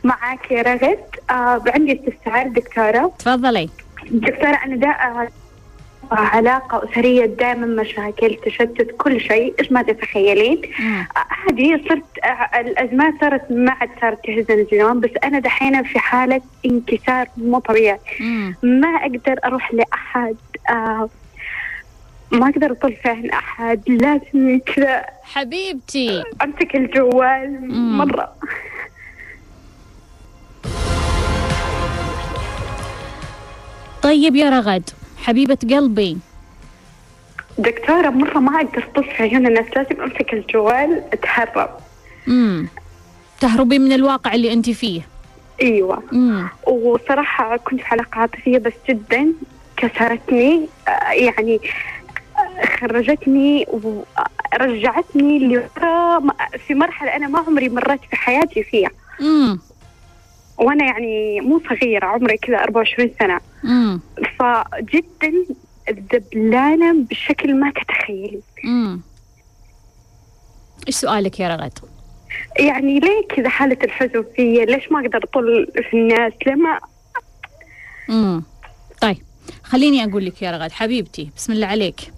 معك 0.04 0.52
يا 0.52 0.62
رغد. 0.62 1.00
آه 1.30 1.64
عندي 1.68 2.00
استفسار 2.00 2.48
دكتورة. 2.48 3.12
تفضلي. 3.20 3.70
دكتورة 4.12 4.60
أنا 4.66 4.76
دا 4.76 5.30
علاقة 6.12 6.90
أسرية 6.90 7.26
دائما 7.26 7.82
مشاكل 7.82 8.38
تشتت 8.46 8.96
كل 8.98 9.22
شيء. 9.22 9.54
إيش 9.60 9.72
ما 9.72 9.82
تتخيلين. 9.82 10.62
آه، 10.80 11.08
هذه 11.50 11.82
صرت 11.90 12.04
آه، 12.24 12.60
الأزمات 12.60 13.14
صارت 13.22 13.52
ما 13.52 13.72
عاد 13.72 13.90
صارت 14.02 14.20
تهزني 14.26 14.62
اليوم 14.62 15.00
بس 15.00 15.10
أنا 15.24 15.40
دحين 15.40 15.84
في 15.84 16.00
حالة 16.00 16.42
انكسار 16.66 17.28
مو 17.38 17.60
طبيعي. 17.60 18.00
ما 18.64 18.88
أقدر 19.02 19.40
أروح 19.46 19.74
لأحد. 19.74 20.36
آه 20.70 21.10
ما 22.32 22.50
أقدر 22.50 22.72
أطل 22.72 22.94
في 22.94 23.10
عين 23.10 23.32
أحد 23.32 23.82
لازم 23.88 24.60
كذا. 24.66 25.06
حبيبتي. 25.24 26.24
أمسك 26.44 26.76
الجوال 26.76 27.62
مم. 27.62 27.98
مرة. 27.98 28.34
طيب 34.02 34.36
يا 34.36 34.50
رغد 34.50 34.90
حبيبة 35.18 35.58
قلبي. 35.72 36.18
دكتورة 37.58 38.10
مرة 38.10 38.40
ما 38.40 38.56
أقدر 38.62 38.84
أطل 38.84 39.04
في 39.04 39.24
عيون 39.24 39.48
الناس 39.48 39.66
لازم 39.76 40.02
أمسك 40.02 40.34
الجوال 40.34 41.04
أتهرب. 41.14 41.70
امم 42.28 42.68
تهربي 43.40 43.80
من 43.80 43.92
الواقع 43.92 44.34
اللي 44.34 44.54
أنت 44.54 44.70
فيه. 44.70 45.02
إيوه. 45.62 46.04
امم 46.14 46.48
وصراحة 46.68 47.58
كنت 47.58 47.80
في 47.82 47.86
علاقة 47.88 48.20
عاطفية 48.20 48.58
بس 48.58 48.74
جدا. 48.90 49.34
كسرتني 49.80 50.68
يعني 51.12 51.60
خرجتني 52.80 53.66
ورجعتني 53.70 55.40
لورا 55.40 56.20
في 56.68 56.74
مرحلة 56.74 57.16
أنا 57.16 57.28
ما 57.28 57.40
عمري 57.40 57.70
مريت 57.70 58.00
في 58.10 58.16
حياتي 58.16 58.64
فيها. 58.64 58.90
امم 59.22 59.60
وأنا 60.58 60.86
يعني 60.86 61.42
مو 61.42 61.62
صغيرة 61.70 62.06
عمري 62.06 62.38
كذا 62.38 62.64
24 62.64 63.12
سنة. 63.20 63.40
امم 63.66 64.02
فجدا 64.40 65.34
ذبلانة 66.14 66.94
بشكل 67.10 67.56
ما 67.56 67.72
تتخيلي. 67.72 68.40
امم 68.66 69.02
إيش 70.88 70.96
سؤالك 70.96 71.40
يا 71.40 71.48
رغد؟ 71.48 71.80
يعني 72.60 73.00
ليه 73.00 73.28
كذا 73.30 73.50
حالة 73.50 73.78
الحزن 73.84 74.26
فيا؟ 74.36 74.66
ليش 74.66 74.92
ما 74.92 75.00
أقدر 75.00 75.24
أطل 75.24 75.68
في 75.90 75.98
الناس؟ 75.98 76.34
لما 76.48 76.80
امم 78.10 78.44
خليني 79.64 80.04
أقول 80.04 80.26
لك 80.26 80.42
يا 80.42 80.52
رغد 80.52 80.72
حبيبتي 80.72 81.30
بسم 81.38 81.54
الله 81.54 81.68
عليك 81.68 82.12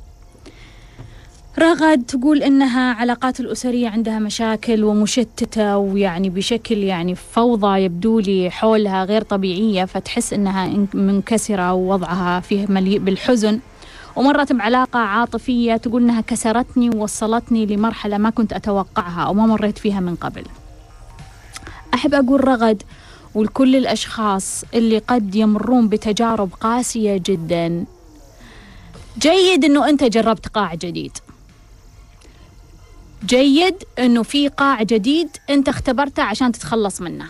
رغد 1.59 2.03
تقول 2.05 2.43
إنها 2.43 2.93
علاقات 2.93 3.39
الأسرية 3.39 3.89
عندها 3.89 4.19
مشاكل 4.19 4.83
ومشتتة 4.83 5.77
ويعني 5.77 6.29
بشكل 6.29 6.77
يعني 6.77 7.15
فوضى 7.15 7.79
يبدو 7.81 8.19
لي 8.19 8.49
حولها 8.51 9.03
غير 9.05 9.21
طبيعية 9.21 9.86
فتحس 9.86 10.34
إنها 10.34 10.67
إن- 10.73 10.95
منكسرة 10.95 11.73
ووضعها 11.73 12.39
فيه 12.39 12.65
مليء 12.69 12.99
بالحزن 12.99 13.59
ومرت 14.15 14.53
بعلاقة 14.53 14.99
عاطفية 14.99 15.75
تقول 15.77 16.01
إنها 16.03 16.21
كسرتني 16.21 16.89
ووصلتني 16.89 17.65
لمرحلة 17.65 18.17
ما 18.17 18.29
كنت 18.29 18.53
أتوقعها 18.53 19.21
أو 19.23 19.34
ما 19.34 19.45
مريت 19.45 19.77
فيها 19.77 19.99
من 19.99 20.15
قبل. 20.15 20.43
أحب 21.93 22.13
أقول 22.13 22.47
رغد 22.47 22.84
ولكل 23.36 23.75
الأشخاص 23.75 24.63
اللي 24.73 24.97
قد 24.97 25.36
يمرون 25.36 25.88
بتجارب 25.88 26.53
قاسية 26.61 27.21
جدا. 27.25 27.86
جيد 29.19 29.65
إنه 29.65 29.89
أنت 29.89 30.03
جربت 30.03 30.47
قاع 30.47 30.75
جديد. 30.75 31.17
جيد 33.25 33.75
إنه 33.99 34.23
في 34.23 34.47
قاع 34.47 34.84
جديد 34.84 35.29
أنت 35.49 35.69
اختبرته 35.69 36.23
عشان 36.23 36.51
تتخلص 36.51 37.01
منه. 37.01 37.25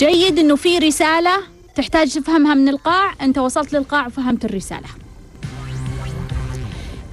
جيد 0.00 0.38
إنه 0.38 0.56
في 0.56 0.78
رسالة 0.78 1.38
تحتاج 1.74 2.14
تفهمها 2.14 2.54
من 2.54 2.68
القاع 2.68 3.14
أنت 3.20 3.38
وصلت 3.38 3.72
للقاع 3.72 4.06
وفهمت 4.06 4.44
الرسالة. 4.44 4.88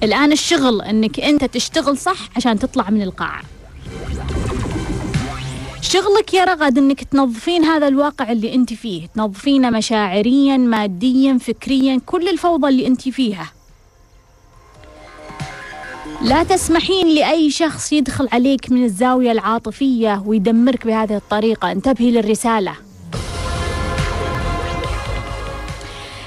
الآن 0.02 0.32
الشغل 0.32 0.82
أنك 0.82 1.20
أنت 1.20 1.44
تشتغل 1.44 1.98
صح 1.98 2.28
عشان 2.36 2.58
تطلع 2.58 2.90
من 2.90 3.02
القاعة 3.02 3.42
شغلك 5.82 6.34
يا 6.34 6.44
رغد 6.44 6.78
إنك 6.78 7.04
تنظفين 7.04 7.64
هذا 7.64 7.88
الواقع 7.88 8.32
اللي 8.32 8.54
أنت 8.54 8.72
فيه. 8.72 9.06
تنظفينه 9.06 9.70
مشاعريا 9.70 10.56
ماديا 10.56 11.38
فكريا 11.38 12.00
كل 12.06 12.28
الفوضى 12.28 12.68
اللي 12.68 12.86
أنت 12.86 13.08
فيها. 13.08 13.52
لا 16.22 16.42
تسمحين 16.42 17.08
لأي 17.08 17.50
شخص 17.50 17.92
يدخل 17.92 18.28
عليك 18.32 18.72
من 18.72 18.84
الزاوية 18.84 19.32
العاطفية 19.32 20.22
ويدمرك 20.26 20.86
بهذه 20.86 21.16
الطريقة. 21.16 21.72
انتبهي 21.72 22.10
للرسالة. 22.10 22.74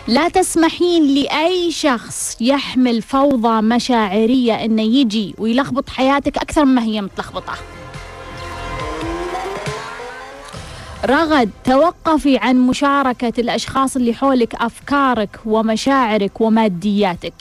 لا 0.07 0.29
تسمحين 0.29 1.03
لأي 1.03 1.71
شخص 1.71 2.37
يحمل 2.41 3.01
فوضى 3.01 3.61
مشاعرية 3.61 4.65
إنه 4.65 4.81
يجي 4.81 5.35
ويلخبط 5.37 5.89
حياتك 5.89 6.37
أكثر 6.37 6.65
مما 6.65 6.83
هي 6.83 7.01
متلخبطة. 7.01 7.53
رغد 11.05 11.49
توقفي 11.63 12.37
عن 12.37 12.67
مشاركة 12.67 13.33
الأشخاص 13.41 13.95
اللي 13.95 14.13
حولك 14.13 14.55
أفكارك 14.55 15.39
ومشاعرك 15.45 16.41
ومادياتك. 16.41 17.33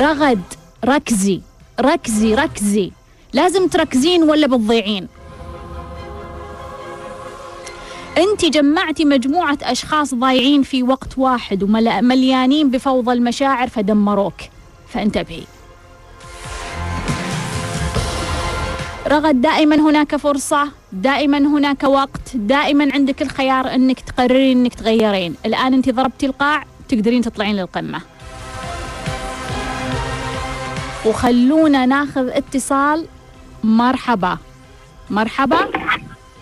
رغد 0.00 0.42
ركزي 0.84 1.40
ركزي 1.80 2.34
ركزي. 2.34 2.92
لازم 3.32 3.68
تركزين 3.68 4.22
ولا 4.22 4.46
بتضيعين. 4.46 5.08
انت 8.18 8.44
جمعتي 8.44 9.04
مجموعة 9.04 9.58
أشخاص 9.62 10.14
ضايعين 10.14 10.62
في 10.62 10.82
وقت 10.82 11.18
واحد 11.18 11.62
ومليانين 11.62 12.70
بفوضى 12.70 13.12
المشاعر 13.12 13.68
فدمروك. 13.68 14.34
فانتبهي. 14.88 15.42
رغد 19.08 19.40
دائما 19.40 19.76
هناك 19.76 20.16
فرصة. 20.16 20.68
دائما 20.96 21.38
هناك 21.38 21.84
وقت 21.84 22.36
دائما 22.36 22.88
عندك 22.94 23.22
الخيار 23.22 23.74
إنك 23.74 24.00
تقررين 24.00 24.58
إنك 24.58 24.74
تغيرين. 24.74 25.34
الآن 25.46 25.74
أنت 25.74 25.90
ضربتي 25.90 26.26
القاع 26.26 26.64
تقدرين 26.88 27.22
تطلعين 27.22 27.56
للقمة. 27.56 28.00
وخلونا 31.06 31.86
ناخذ 31.86 32.28
اتصال. 32.28 33.06
مرحبا. 33.64 34.38
مرحبا. 35.10 35.58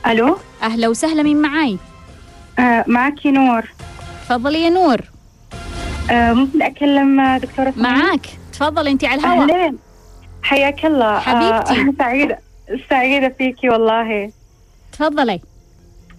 ألو. 0.07 0.37
أهلا 0.63 0.89
وسهلا 0.89 1.23
مين 1.23 1.43
معاي؟ 1.43 1.79
آه 2.59 2.85
معك 2.87 3.27
نور. 3.27 3.63
تفضلي 4.29 4.63
يا 4.63 4.71
نور. 4.71 5.01
آه 6.11 6.33
ممكن 6.33 6.63
أكلم 6.63 7.37
دكتورة 7.37 7.73
معاك. 7.77 8.27
تفضلي 8.53 8.91
أنت 8.91 9.05
على 9.05 9.21
الهواء. 9.21 9.51
اهلين 9.51 9.79
حياك 10.43 10.87
الله. 10.87 11.19
حبيبتي. 11.19 11.81
آه 11.81 11.95
سعيدة 11.99 12.39
سعيدة 12.91 13.35
فيكي 13.39 13.69
والله. 13.69 14.31
تفضلي. 14.99 15.41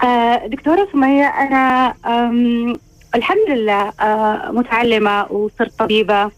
آه 0.04 0.48
دكتورة 0.48 0.88
سمية 0.94 1.26
أنا 1.26 1.94
الحمد 3.16 3.50
لله 3.50 3.94
آه 4.02 4.52
متعلمة 4.52 5.32
وصرت 5.32 5.80
طبيبة 5.80 6.32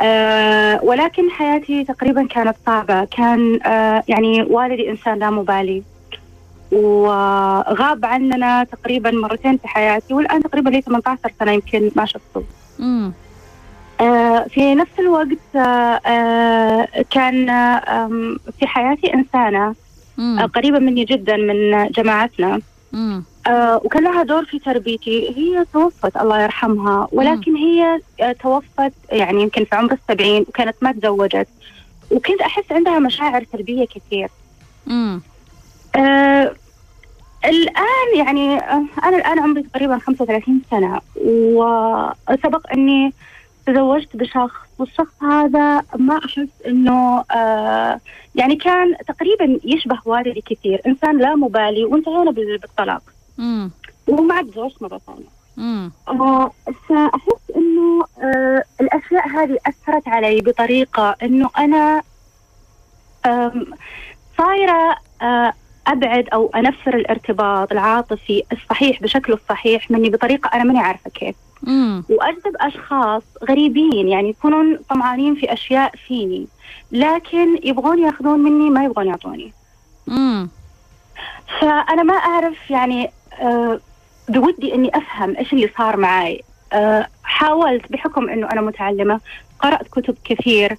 آه 0.00 0.80
ولكن 0.84 1.30
حياتي 1.30 1.84
تقريبا 1.84 2.26
كانت 2.26 2.56
صعبة. 2.66 3.04
كان 3.04 3.62
آه 3.62 4.02
يعني 4.08 4.42
والدي 4.42 4.90
إنسان 4.90 5.18
لا 5.18 5.30
مبالي. 5.30 5.82
وغاب 6.72 8.04
عننا 8.04 8.64
تقريبا 8.64 9.10
مرتين 9.10 9.56
في 9.56 9.68
حياتي 9.68 10.14
والآن 10.14 10.42
تقريبا 10.42 10.70
لي 10.70 10.80
18 10.80 11.30
سنة 11.40 11.52
يمكن 11.52 11.90
ما 11.96 12.04
شفته. 12.04 12.44
في 14.48 14.74
نفس 14.74 14.90
الوقت 14.98 15.28
كان 17.10 17.46
في 18.60 18.66
حياتي 18.66 19.14
إنسانة. 19.14 19.74
آه 20.18 20.46
قريبة 20.46 20.78
مني 20.78 21.04
جدا 21.04 21.36
من 21.36 21.88
جماعتنا. 21.92 22.60
آه 23.46 23.80
وكان 23.84 24.04
لها 24.04 24.22
دور 24.22 24.44
في 24.44 24.58
تربيتي. 24.58 25.28
هي 25.36 25.64
توفت 25.72 26.16
الله 26.16 26.42
يرحمها. 26.42 27.08
ولكن 27.12 27.56
هي 27.56 28.00
آه 28.20 28.32
توفت 28.32 28.92
يعني 29.12 29.42
يمكن 29.42 29.64
في 29.64 29.76
عمر 29.76 29.92
السبعين 29.92 30.44
وكانت 30.48 30.76
ما 30.82 30.92
تزوجت. 30.92 31.48
وكنت 32.10 32.40
أحس 32.40 32.64
عندها 32.70 32.98
مشاعر 32.98 33.44
سلبية 33.52 33.84
كثير. 33.86 34.28
آه 35.96 36.54
الآن 37.44 38.08
يعني 38.16 38.58
آه 38.58 38.84
أنا 39.04 39.16
الآن 39.16 39.38
عمري 39.38 39.62
تقريبا 39.62 39.98
35 39.98 40.62
سنة. 40.70 41.00
وسبق 41.16 42.72
أني 42.72 43.12
تزوجت 43.66 44.16
بشخص 44.16 44.68
والشخص 44.78 45.22
هذا 45.22 45.82
ما 45.98 46.18
أحس 46.18 46.48
أنه 46.66 47.24
آه 47.30 48.00
يعني 48.38 48.56
كان 48.56 48.96
تقريبا 49.08 49.60
يشبه 49.64 49.98
والدي 50.04 50.40
كثير 50.40 50.80
إنسان 50.86 51.18
لا 51.18 51.34
مبالي 51.34 51.84
وانتهينا 51.84 52.30
بالطلاق. 52.30 53.02
امم 53.38 53.70
وما 54.06 54.42
تزوجت 54.42 54.82
مرة 54.82 55.00
ثانية. 55.06 55.28
امم 55.58 55.92
آه 56.08 56.50
فأحس 56.88 57.50
أنه 57.56 58.04
آه 58.22 58.64
الأشياء 58.80 59.28
هذه 59.28 59.58
أثرت 59.66 60.08
علي 60.08 60.40
بطريقة 60.40 61.16
أنه 61.22 61.50
أنا 61.58 62.02
صايرة 64.38 64.96
آه 65.22 65.52
أبعد 65.86 66.28
أو 66.32 66.50
أنفر 66.56 66.96
الارتباط 66.96 67.72
العاطفي 67.72 68.42
الصحيح 68.52 69.02
بشكله 69.02 69.36
الصحيح 69.36 69.90
مني 69.90 70.10
بطريقة 70.10 70.50
أنا 70.54 70.64
ماني 70.64 70.78
عارفة 70.78 71.10
كيف. 71.10 71.36
مم. 71.62 72.04
واجذب 72.10 72.56
أشخاص 72.60 73.22
غريبين 73.48 74.08
يعني 74.08 74.28
يكونون 74.28 74.78
طمعانين 74.90 75.34
في 75.34 75.52
أشياء 75.52 75.92
فيني 76.06 76.46
لكن 76.92 77.60
يبغون 77.64 77.98
ياخذون 77.98 78.40
مني 78.40 78.70
ما 78.70 78.84
يبغون 78.84 79.06
يعطوني. 79.06 79.52
امم 80.08 80.48
فأنا 81.60 82.02
ما 82.02 82.14
أعرف 82.14 82.70
يعني 82.70 83.10
آه 83.40 83.80
بودي 84.28 84.74
إني 84.74 84.90
أفهم 84.96 85.36
إيش 85.36 85.52
اللي 85.52 85.70
صار 85.78 85.96
معي. 85.96 86.42
آه 86.72 87.06
حاولت 87.22 87.92
بحكم 87.92 88.28
إنه 88.28 88.48
أنا 88.52 88.60
متعلمة 88.60 89.20
قرأت 89.60 89.88
كتب 89.88 90.16
كثير 90.24 90.76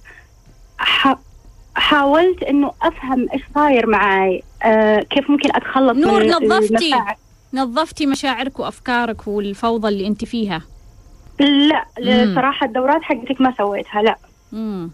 حاولت 1.74 2.42
إنه 2.42 2.72
أفهم 2.82 3.26
إيش 3.32 3.42
صاير 3.54 3.86
معي 3.86 4.42
آه 4.62 5.00
كيف 5.00 5.30
ممكن 5.30 5.50
أتخلص 5.56 5.96
نور 5.96 6.24
من 6.24 6.30
نظفتي. 6.30 6.94
نظفتي 7.54 8.06
مشاعرك 8.06 8.58
وأفكارك 8.60 9.28
والفوضى 9.28 9.88
اللي 9.88 10.06
أنت 10.06 10.24
فيها؟ 10.24 10.62
لا 11.98 12.34
صراحة 12.34 12.66
الدورات 12.66 13.02
حقتك 13.02 13.40
ما 13.40 13.54
سويتها 13.58 14.02
لا. 14.02 14.16
امم 14.52 14.90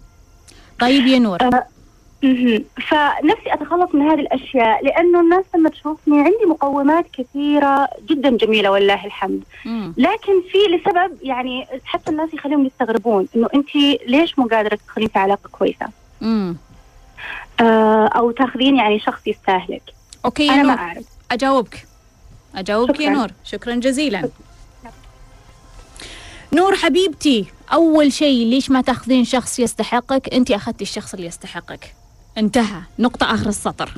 طيب 0.80 1.06
يا 1.06 1.18
نور. 1.18 1.38
مهم. 2.22 2.64
فنفسي 2.88 3.52
أتخلص 3.52 3.94
من 3.94 4.02
هذه 4.02 4.20
الأشياء 4.20 4.84
لأنه 4.84 5.20
الناس 5.20 5.44
لما 5.54 5.70
تشوفني 5.70 6.18
عندي 6.18 6.44
مقومات 6.48 7.06
كثيرة 7.12 7.88
جدا 8.08 8.30
جميلة 8.36 8.70
والله 8.70 9.06
الحمد. 9.06 9.42
مم. 9.64 9.94
لكن 9.96 10.32
في 10.52 10.58
لسبب 10.76 11.16
يعني 11.22 11.66
حتى 11.84 12.10
الناس 12.10 12.34
يخليهم 12.34 12.66
يستغربون 12.66 13.28
إنه 13.36 13.48
أنت 13.54 13.74
ليش 14.06 14.38
مو 14.38 14.46
قادرة 14.46 14.74
تدخلين 14.74 15.08
في 15.08 15.18
علاقة 15.18 15.48
كويسة؟ 15.52 15.86
آه 17.60 18.06
أو 18.06 18.30
تاخذين 18.30 18.76
يعني 18.76 18.98
شخص 19.00 19.26
يستاهلك. 19.26 19.82
أوكي 20.24 20.50
أنا 20.50 20.62
ما 20.62 20.72
أعرف. 20.78 21.04
أجاوبك. 21.30 21.86
أجاوبك 22.56 23.00
يا. 23.00 23.10
نور. 23.10 23.28
شكرا 23.44 23.74
جزيلا. 23.74 24.28
نور 26.52 26.76
حبيبتي 26.76 27.46
أول 27.72 28.12
شيء 28.12 28.46
ليش 28.46 28.70
ما 28.70 28.80
تأخذين 28.80 29.24
شخص 29.24 29.58
يستحقك؟ 29.58 30.34
أنت 30.34 30.50
أخذتي 30.50 30.84
الشخص 30.84 31.14
اللي 31.14 31.26
يستحقك. 31.26 31.94
انتهى. 32.38 32.80
نقطة 32.98 33.34
آخر 33.34 33.48
السطر. 33.48 33.90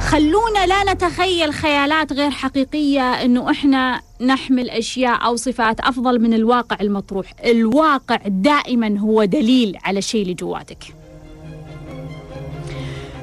خلونا 0.00 0.66
لا 0.66 0.92
نتخيل 0.92 1.54
خيالات 1.54 2.12
غير 2.12 2.30
حقيقية 2.30 3.02
إنه 3.02 3.50
إحنا 3.50 4.00
نحمل 4.20 4.70
أشياء 4.70 5.24
أو 5.26 5.36
صفات 5.36 5.80
أفضل 5.80 6.20
من 6.20 6.34
الواقع 6.34 6.76
المطروح. 6.80 7.26
الواقع 7.44 8.18
دائما 8.26 8.98
هو 8.98 9.24
دليل 9.24 9.78
على 9.84 9.98
الشيء 9.98 10.22
اللي 10.22 10.34
جواتك 10.34 10.78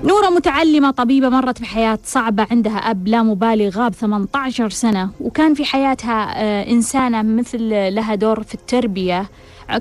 نورة 0.04 0.30
متعلمة 0.30 0.92
طبيبة 0.92 1.30
مرت 1.30 1.62
بحياة 1.62 2.00
صعبة 2.04 2.48
عندها 2.52 2.78
أب 2.78 3.08
لا 3.08 3.24
مبالي 3.24 3.70
غاب 3.70 3.94
18 3.94 4.70
سنة 4.70 5.10
وكان 5.22 5.54
في 5.54 5.66
حياتها 5.66 6.34
آه، 6.36 6.70
إنسانة 6.72 7.22
مثل 7.22 7.70
لها 7.96 8.16
دور 8.16 8.44
في 8.44 8.54
التربية. 8.54 9.30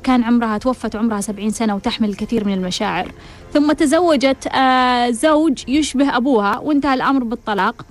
كان 0.05 0.25
عمرها 0.25 0.59
توفت 0.59 0.97
عمرها 0.97 1.21
70 1.21 1.51
سنة 1.51 1.75
وتحمل 1.75 2.09
الكثير 2.09 2.45
من 2.47 2.53
المشاعر. 2.55 3.13
ثم 3.53 3.73
تزوجت 3.73 4.47
آه، 4.53 5.11
زوج 5.11 5.69
يشبه 5.69 6.17
أبوها 6.17 6.59
وانتهى 6.59 6.95
الأمر 6.95 7.25
بالطلاق. 7.25 7.87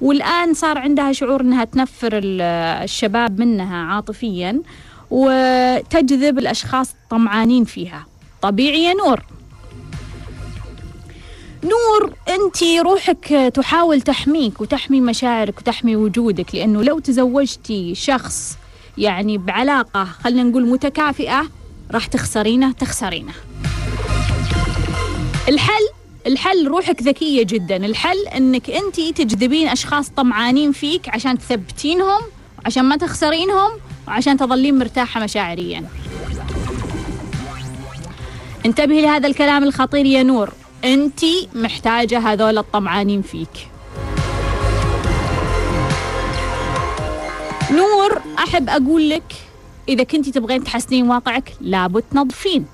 والآن 0.00 0.54
صار 0.54 0.78
عندها 0.78 1.12
شعور 1.12 1.40
أنها 1.40 1.64
تنفر 1.64 2.10
ال- 2.12 2.40
الشباب 2.84 3.38
منها 3.40 3.76
عاطفيا 3.76 4.60
وتجذب 5.10 6.38
الأشخاص 6.38 6.94
الطمعانين 7.04 7.64
فيها. 7.64 8.06
طبيعي 8.42 8.84
يا 8.84 8.94
نور. 8.94 9.22
نور 11.64 12.14
أنت 12.28 12.62
روحك 12.80 13.52
تحاول 13.54 14.00
تحميك 14.00 14.60
وتحمي 14.60 15.00
مشاعرك 15.00 15.58
وتحمي 15.58 15.96
وجودك 15.96 16.54
لأنه 16.54 16.82
لو 16.82 16.98
تزوجتي 16.98 17.94
شخص 17.94 18.56
يعني 18.98 19.38
بعلاقة 19.38 20.04
خلينا 20.04 20.42
نقول 20.42 20.66
متكافئة 20.66 21.48
راح 21.90 22.06
تخسرينه 22.06 22.72
تخسرينه. 22.72 23.32
الحل 25.48 25.88
الحل 26.26 26.68
روحك 26.68 27.02
ذكية 27.02 27.42
جدا. 27.42 27.76
الحل 27.76 28.18
إنك 28.36 28.70
أنت 28.70 29.00
تجذبين 29.00 29.68
أشخاص 29.68 30.08
طمعانين 30.08 30.72
فيك 30.72 31.08
عشان 31.08 31.38
تثبتينهم 31.38 32.20
عشان 32.66 32.84
ما 32.84 32.96
تخسرينهم 32.96 33.70
وعشان 34.08 34.36
تظلين 34.36 34.78
مرتاحة 34.78 35.20
مشاعريا. 35.20 35.84
انتبهي 38.66 39.02
لهذا 39.02 39.28
الكلام 39.28 39.64
الخطير 39.64 40.06
يا 40.06 40.22
نور. 40.22 40.52
انت 40.84 41.20
محتاجة 41.54 42.18
هذول 42.18 42.58
الطمعانين 42.58 43.22
فيك. 43.22 43.68
نور 47.70 48.22
أحب 48.38 48.68
أقول 48.68 49.10
لك 49.10 49.32
إذا 49.88 50.04
كنتي 50.04 50.30
تبغين 50.30 50.64
تحسنين 50.64 51.08
واقعك 51.08 51.52
لابد 51.60 52.02
تنظفين. 52.10 52.66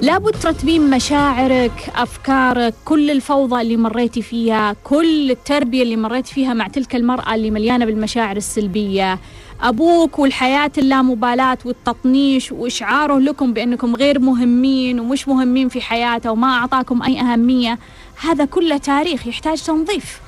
لابد 0.00 0.34
ترتبين 0.34 0.90
مشاعرك 0.90 1.90
أفكارك 1.96 2.74
كل 2.84 3.10
الفوضى 3.10 3.60
اللي 3.60 3.76
مريتي 3.76 4.22
فيها 4.22 4.76
كل 4.84 5.30
التربية 5.30 5.82
اللي 5.82 5.96
مريت 5.96 6.26
فيها 6.26 6.54
مع 6.54 6.68
تلك 6.68 6.96
المرأة 6.96 7.34
اللي 7.34 7.50
مليانة 7.50 7.84
بالمشاعر 7.84 8.36
السلبية. 8.36 9.18
أبوك 9.64 10.18
والحياة 10.18 10.70
اللامبالاة 10.78 11.58
والتطنيش 11.64 12.52
وإشعاره 12.52 13.18
لكم 13.18 13.52
بأنكم 13.52 13.96
غير 13.96 14.18
مهمين 14.18 15.00
ومش 15.00 15.28
مهمين 15.28 15.68
في 15.68 15.80
حياته 15.80 16.30
وما 16.30 16.46
أعطاكم 16.46 17.02
أي 17.02 17.20
أهمية. 17.20 17.78
هذا 18.20 18.44
كله 18.44 18.76
تاريخ 18.76 19.26
يحتاج 19.26 19.62
تنظيف. 19.62 20.20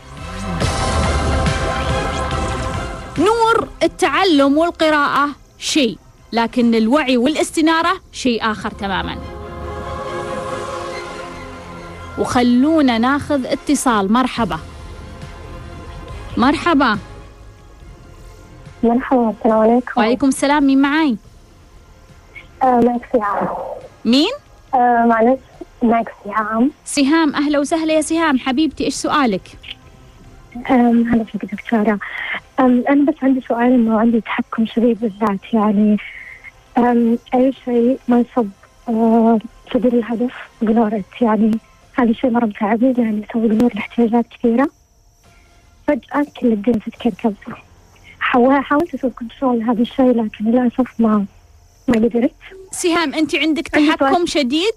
نور 3.19 3.69
التعلم 3.83 4.59
والقراءة 4.59 5.29
شيء 5.59 5.99
لكن 6.33 6.75
الوعي 6.75 7.17
والاستنارة 7.17 7.93
شيء 8.13 8.51
آخر 8.51 8.71
تماماً. 8.71 9.17
وخلونا 12.19 12.99
ناخذ 12.99 13.47
اتصال. 13.47 14.13
مرحبا. 14.13 14.59
مرحبا. 16.37 16.99
مرحبا 18.95 19.31
السلام 19.39 19.59
عليكم. 19.59 20.01
وعليكم 20.01 20.29
السلام 20.29 20.67
مين 20.67 20.83
معاي؟ 20.83 21.17
آه 22.63 22.81
معك 22.81 23.09
سهام. 23.13 23.49
مين؟ 24.05 24.31
آه 24.75 25.05
معلش 25.07 25.41
معك 25.83 26.13
سهام. 26.25 26.71
سهام 26.85 27.35
أهلا 27.35 27.59
وسهلا 27.59 27.93
يا 27.95 28.01
سهام. 28.01 28.39
حبيبتي 28.39 28.85
إيش 28.85 28.95
سؤالك؟ 28.95 29.59
هلا 30.67 31.25
فيك 31.25 31.45
دكتورة 31.45 31.99
أنا 32.61 33.05
بس 33.09 33.15
عندي 33.23 33.41
سؤال 33.41 33.73
إنه 33.73 34.01
عندي 34.01 34.21
تحكم 34.21 34.67
شديد 34.67 35.01
بالذات 35.01 35.55
يعني 35.55 35.97
أي 37.35 37.53
شيء 37.65 37.99
ما 38.09 38.21
يصب 38.21 38.49
آه 38.89 39.39
سبيل 39.75 39.95
الهدف 39.95 40.33
بنورت 40.63 41.05
يعني 41.21 41.59
هذا 41.95 42.11
الشيء 42.11 42.31
مرة 42.31 42.45
متعبني 42.45 42.93
لأني 42.93 43.27
أسوي 43.31 43.47
أمور 43.47 43.75
لاحتياجات 43.75 44.27
كثيرة. 44.27 44.69
فجأة 45.87 46.27
كل 46.41 46.53
الدنيا 46.53 46.79
تتكركب. 46.79 47.35
حاولت 48.63 48.95
أسوي 48.95 49.11
كنترول 49.11 49.63
هذا 49.63 49.83
الشيء 49.83 50.11
لكن 50.11 50.45
للأسف 50.45 51.01
ما 51.01 51.25
ما 51.89 51.95
قدرت. 51.95 52.33
سهام 52.71 53.15
أنت 53.15 53.35
عندك 53.35 53.69
تحكم 53.69 54.27
شديد؟ 54.27 54.75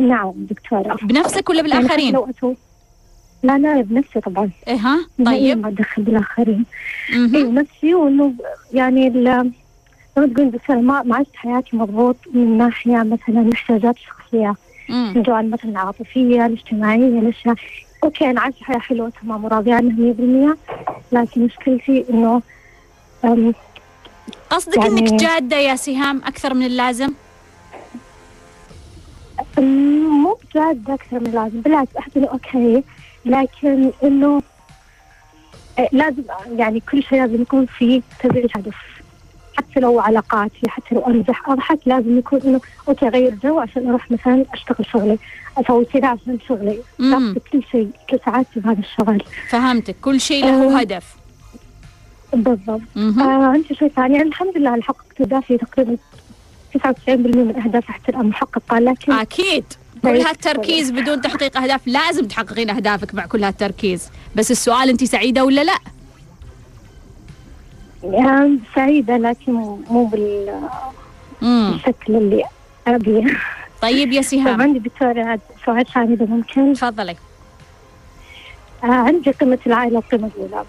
نعم 0.00 0.32
دكتورة. 0.36 0.98
بنفسك 1.02 1.50
ولا 1.50 1.62
بالآخرين؟ 1.62 2.14
لو 2.14 2.30
أسوي 2.30 2.56
لا 3.42 3.58
لا 3.58 3.80
بنفسي 3.80 4.20
طبعا. 4.20 4.50
إيه 4.68 4.74
ها 4.74 4.98
طيب. 5.26 5.58
ما 5.58 5.68
أدخل 5.68 6.02
بالآخرين. 6.02 6.64
إيه 7.10 7.50
نفسي 7.50 7.94
وإنه 7.94 8.34
يعني 8.72 9.08
لما 9.10 9.52
تقول 10.16 10.48
بس 10.48 10.70
ما 10.70 11.02
ما 11.02 11.16
عشت 11.16 11.36
حياتي 11.36 11.76
مضبوط 11.76 12.16
من 12.34 12.58
ناحية 12.58 13.02
مثلا 13.02 13.40
الاحتياجات 13.40 13.96
الشخصية 13.96 14.54
سواء 15.26 15.42
مثلا 15.42 15.70
العاطفية 15.70 16.46
الاجتماعية 16.46 17.18
الأشياء 17.18 17.54
okay 18.04 18.30
أنا 18.30 18.40
عايشة 18.40 18.64
حياة 18.64 18.78
حلوة 18.78 19.12
تمام 19.22 19.44
وراضية 19.44 19.74
عنها 19.74 20.14
100% 20.52 20.56
لكن 21.12 21.44
مشكلتي 21.44 22.04
إنه 22.10 22.42
قصدك 24.50 24.76
يعني 24.76 25.00
إنك 25.00 25.20
جادة 25.20 25.56
يا 25.56 25.76
سهام 25.76 26.22
أكثر 26.24 26.54
من 26.54 26.66
اللازم؟ 26.66 27.12
مو 29.58 30.38
بجادة 30.44 30.94
أكثر 30.94 31.20
من 31.20 31.26
اللازم 31.26 31.60
بالعكس 31.60 31.96
أحس 31.96 32.16
إنه 32.16 32.26
okay. 32.26 32.82
لكن 33.24 33.90
إنه 34.04 34.42
لازم 35.92 36.22
يعني 36.56 36.80
كل 36.80 37.02
شيء 37.02 37.18
لازم 37.20 37.42
يكون 37.42 37.66
في 37.66 38.02
تبعية 38.20 38.46
هدف. 38.56 38.93
حتى 39.56 39.80
لو 39.80 40.00
علاقاتي 40.00 40.68
حتى 40.68 40.94
لو 40.94 41.00
امزح 41.00 41.48
أضحك. 41.48 41.78
لازم 41.86 42.18
يكون 42.18 42.40
إنه 42.44 42.60
okay 42.88 43.08
أغير 43.08 43.34
جو 43.44 43.58
عشان 43.58 43.88
أروح 43.88 44.10
مثلا 44.10 44.44
أشتغل 44.54 44.86
شغلي 44.92 45.18
أسوي 45.58 45.84
كذا 45.84 46.06
عشان 46.08 46.38
شغلي. 46.48 46.78
كل 47.52 47.62
شيء 47.72 47.88
كل 48.10 48.18
ساعاتي 48.24 48.60
بهذا 48.60 48.80
الشغل. 48.80 49.22
فهمتك. 49.48 49.96
كل 50.02 50.20
شيء 50.20 50.44
له 50.44 50.76
آه. 50.76 50.80
هدف. 50.80 51.16
بالضبط. 52.32 52.80
آه 52.96 53.44
عندي 53.44 53.74
شيء 53.74 53.88
ثاني 53.88 54.16
يعني 54.16 54.28
الحمد 54.28 54.58
لله 54.58 54.80
حققت 54.80 55.20
اهدافي 55.20 55.58
تقريبا 55.58 55.96
99% 56.78 57.08
من 57.08 57.62
أهدافي 57.64 57.92
حتى 57.92 58.12
الان 58.12 58.26
محققة 58.26 58.78
لكن 58.78 59.12
أكيد. 59.12 59.64
كل 60.02 60.08
هالتركيز 60.08 60.90
بدون 60.90 61.20
تحقيق 61.20 61.58
أهداف 61.58 61.86
لازم 61.86 62.26
تحققين 62.26 62.70
أهدافك 62.70 63.14
مع 63.14 63.26
كل 63.26 63.44
هالتركيز. 63.44 64.08
بس 64.36 64.50
السؤال 64.50 64.88
أنت 64.88 65.04
سعيدة 65.04 65.44
ولا 65.44 65.64
لا؟ 65.64 65.78
يعني 68.04 68.58
سعيدة 68.74 69.16
لكن 69.16 69.52
مو 69.90 70.04
بال 70.04 70.60
بالشكل 71.42 72.16
اللي 72.16 72.44
أبيه 72.86 73.24
طيب 73.82 74.12
يا 74.12 74.22
سهام. 74.22 74.62
عندي 74.62 74.78
دكتورة 74.78 75.38
سؤال 75.66 75.86
ثاني 75.86 76.14
إذا 76.14 76.26
ممكن؟ 76.26 76.72
تفضلي. 76.72 77.16
آه 78.84 78.86
عندي 78.86 79.30
قيمة 79.30 79.58
العائلة 79.66 79.96
والقيمة 79.96 80.30
الأولى. 80.36 80.64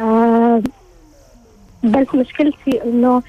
آه 0.00 0.62
بس 1.84 2.14
مشكلتي 2.14 2.84
إنه 2.84 3.22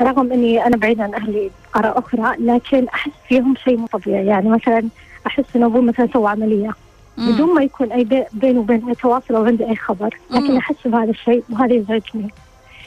رغم 0.00 0.32
إني 0.32 0.66
أنا 0.66 0.76
بعيدة 0.76 1.04
عن 1.04 1.14
أهلي 1.14 1.50
قارة 1.72 1.98
أخرى 1.98 2.36
لكن 2.38 2.88
أحس 2.88 3.10
فيهم 3.28 3.54
شيء 3.64 3.76
مو 3.76 3.86
طبيعي. 3.86 4.26
يعني 4.26 4.48
مثلا 4.48 4.88
أحس 5.26 5.44
إنه 5.56 5.66
أبوي 5.66 5.82
مثلا 5.82 6.08
سوى 6.12 6.30
عملية. 6.30 6.70
مم. 7.16 7.32
بدون 7.32 7.54
ما 7.54 7.62
يكون 7.62 7.92
أي 7.92 8.26
بيني 8.32 8.58
وبين 8.58 8.88
أي 8.88 8.94
تواصل 8.94 9.34
أو 9.34 9.44
عندي 9.44 9.68
أي 9.68 9.76
خبر. 9.76 10.16
لكن 10.30 10.56
أحس 10.56 10.76
بهذا 10.84 11.10
الشيء 11.10 11.44
وهذا 11.50 11.74
يزعجني 11.74 12.30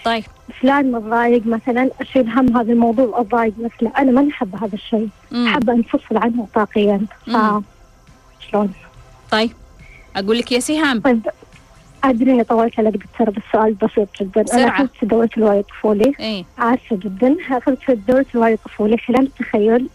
طيب. 0.05 0.23
فلان 0.61 0.91
متضايق 0.91 1.47
مثلا 1.47 1.89
أشيل 2.01 2.29
هم 2.29 2.57
هذا 2.57 2.73
الموضوع 2.73 3.21
اتضايق 3.21 3.53
مثله 3.59 3.91
أنا 3.97 4.11
ماني 4.11 4.31
حابه 4.31 4.65
هذا 4.65 4.75
الشيء. 4.75 5.09
حابه 5.47 5.73
انفصل 5.73 6.17
عنه 6.17 6.47
طاقيا. 6.55 7.01
ف 7.25 7.37
شلون؟ 8.39 8.73
طيب. 9.31 9.51
أقول 10.15 10.37
لك 10.37 10.51
يا 10.51 10.59
سهام. 10.59 11.01
طيب. 11.01 11.27
أدري 12.03 12.31
إني 12.31 12.43
طولت 12.43 12.79
عليك 12.79 12.97
دكتوره 12.97 13.29
بس 13.29 13.43
سؤال 13.51 13.73
بسيط 13.73 14.07
جدا. 14.21 14.41
بسرعة. 14.41 14.63
أنا 14.63 14.77
كنت 14.77 14.91
في 14.99 15.05
دورة 15.05 15.29
الوعي 15.37 15.59
الطفولي. 15.59 16.13
إيه. 16.19 16.45
عارفه 16.57 16.95
جدا. 16.95 17.35
في 17.85 17.95
دورة 18.07 18.25
الوعي 18.35 18.53
الطفولي 18.53 18.97
خلال 18.97 19.21
التخيل 19.21 19.89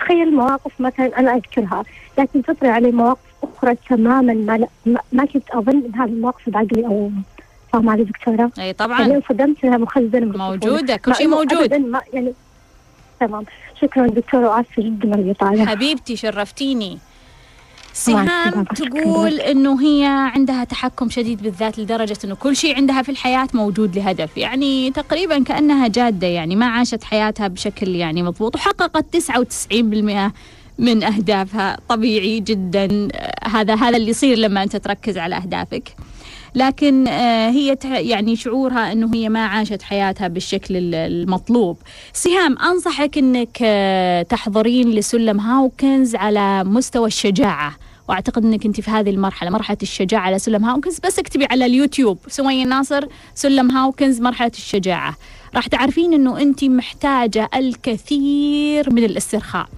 تخيل 0.00 0.34
مواقف 0.34 0.80
مثلا 0.80 1.18
أنا 1.18 1.34
أذكرها 1.34 1.84
لكن 2.18 2.42
تطري 2.42 2.68
علي 2.68 2.90
مواقف 2.90 3.18
أخرى 3.42 3.74
تماما 3.88 4.34
ما, 4.34 4.66
ما, 4.86 5.00
ما 5.12 5.24
كنت 5.24 5.50
أظن 5.50 5.84
ان 5.84 5.94
هذه 5.94 6.08
المواقف 6.08 6.50
بعقلي 6.50 6.86
أو 6.86 7.10
فاهمه 7.72 7.92
علي 7.92 8.04
دكتورة؟ 8.04 8.50
أي 8.58 8.72
طبعا. 8.72 9.00
يعني 9.00 9.16
انصدمت 9.16 9.64
إنها 9.64 9.78
مخزنة 9.78 10.38
موجودة 10.38 10.96
كل 10.96 11.14
شيء 11.14 11.28
موجود. 11.28 11.74
ما 11.74 12.00
يعني 12.12 12.32
تمام. 13.20 13.44
شكرا 13.80 14.06
دكتورة 14.06 14.48
واسفه 14.48 14.82
جدا 14.82 15.34
على 15.42 15.66
حبيبتي 15.66 16.16
شرفتيني. 16.16 16.98
سهام 17.92 18.64
تقول 18.64 19.40
إنه 19.40 19.82
هي 19.82 20.04
عندها 20.06 20.64
تحكم 20.64 21.10
شديد 21.10 21.42
بالذات 21.42 21.78
لدرجة 21.78 22.18
إنه 22.24 22.34
كل 22.34 22.56
شيء 22.56 22.76
عندها 22.76 23.02
في 23.02 23.08
الحياة 23.08 23.48
موجود 23.54 23.98
لهدف. 23.98 24.36
يعني 24.36 24.90
تقريبا 24.90 25.42
كأنها 25.42 25.88
جادة 25.88 26.26
يعني 26.26 26.56
ما 26.56 26.66
عاشت 26.66 27.04
حياتها 27.04 27.48
بشكل 27.48 27.88
يعني 27.88 28.22
مضبوط 28.22 28.54
وحققت 28.54 29.16
99% 29.16 30.32
من 30.78 31.02
أهدافها. 31.02 31.76
طبيعي 31.88 32.40
جدا 32.40 33.08
هذا 33.44 33.74
هذا 33.74 33.96
اللي 33.96 34.10
يصير 34.10 34.38
لما 34.38 34.62
أنت 34.62 34.76
تركز 34.76 35.18
على 35.18 35.36
أهدافك. 35.36 35.96
لكن 36.54 37.06
هي 37.48 37.76
يعني 37.84 38.36
شعورها 38.36 38.92
إنه 38.92 39.14
هي 39.14 39.28
ما 39.28 39.46
عاشت 39.46 39.82
حياتها 39.82 40.28
بالشكل 40.28 40.94
المطلوب. 40.94 41.78
سهام 42.12 42.58
أنصحك 42.58 43.18
إنك 43.18 43.58
تحضرين 44.28 44.90
لسلم 44.90 45.40
هاوكنز 45.40 46.14
على 46.14 46.64
مستوى 46.64 47.06
الشجاعة. 47.06 47.76
وأعتقد 48.08 48.44
إنك 48.44 48.66
أنت 48.66 48.80
في 48.80 48.90
هذه 48.90 49.10
المرحلة 49.10 49.50
مرحلة 49.50 49.78
الشجاعة 49.82 50.20
على 50.20 50.38
سلم 50.38 50.64
هاوكنز 50.64 50.98
بس 50.98 51.18
اكتبي 51.18 51.46
على 51.50 51.66
اليوتيوب 51.66 52.18
سمية 52.28 52.64
الناصر 52.64 53.04
سلم 53.34 53.70
هاوكنز 53.70 54.20
مرحلة 54.20 54.50
الشجاعة 54.54 55.16
راح 55.54 55.66
تعرفين 55.66 56.12
إنه 56.12 56.40
أنت 56.40 56.64
محتاجة 56.64 57.50
الكثير 57.56 58.92
من 58.92 59.04
الاسترخاء 59.04 59.68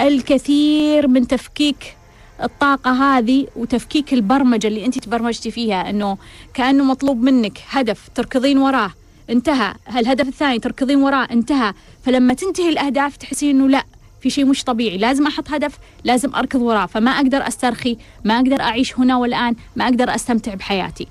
الكثير 0.00 1.08
من 1.08 1.26
تفكيك 1.26 1.96
الطاقة 2.42 2.90
هذه 2.90 3.46
وتفكيك 3.56 4.14
البرمجة 4.14 4.66
اللي 4.66 4.86
أنت 4.86 4.98
تبرمجتي 4.98 5.50
فيها 5.50 5.90
أنه 5.90 6.18
كأنه 6.54 6.84
مطلوب 6.84 7.22
منك 7.22 7.58
هدف 7.70 8.08
تركضين 8.14 8.58
وراه 8.58 8.90
انتهى. 9.30 9.74
الهدف 9.96 10.28
الثاني 10.28 10.58
تركضين 10.58 11.02
وراه 11.02 11.28
انتهى. 11.30 11.72
فلما 12.02 12.34
تنتهي 12.34 12.68
الأهداف 12.68 13.16
تحسين 13.16 13.56
أنه 13.56 13.68
لا 13.68 13.84
في 14.20 14.30
شيء 14.30 14.44
مش 14.44 14.64
طبيعي. 14.64 14.98
لازم 14.98 15.26
أحط 15.26 15.50
هدف 15.50 15.78
لازم 16.04 16.34
أركض 16.34 16.62
وراه. 16.62 16.86
فما 16.86 17.10
أقدر 17.10 17.48
أسترخي 17.48 17.96
ما 18.24 18.36
أقدر 18.36 18.60
أعيش 18.60 18.98
هنا 18.98 19.16
والآن 19.16 19.56
ما 19.76 19.84
أقدر 19.84 20.14
أستمتع 20.14 20.54
بحياتي. 20.54 21.06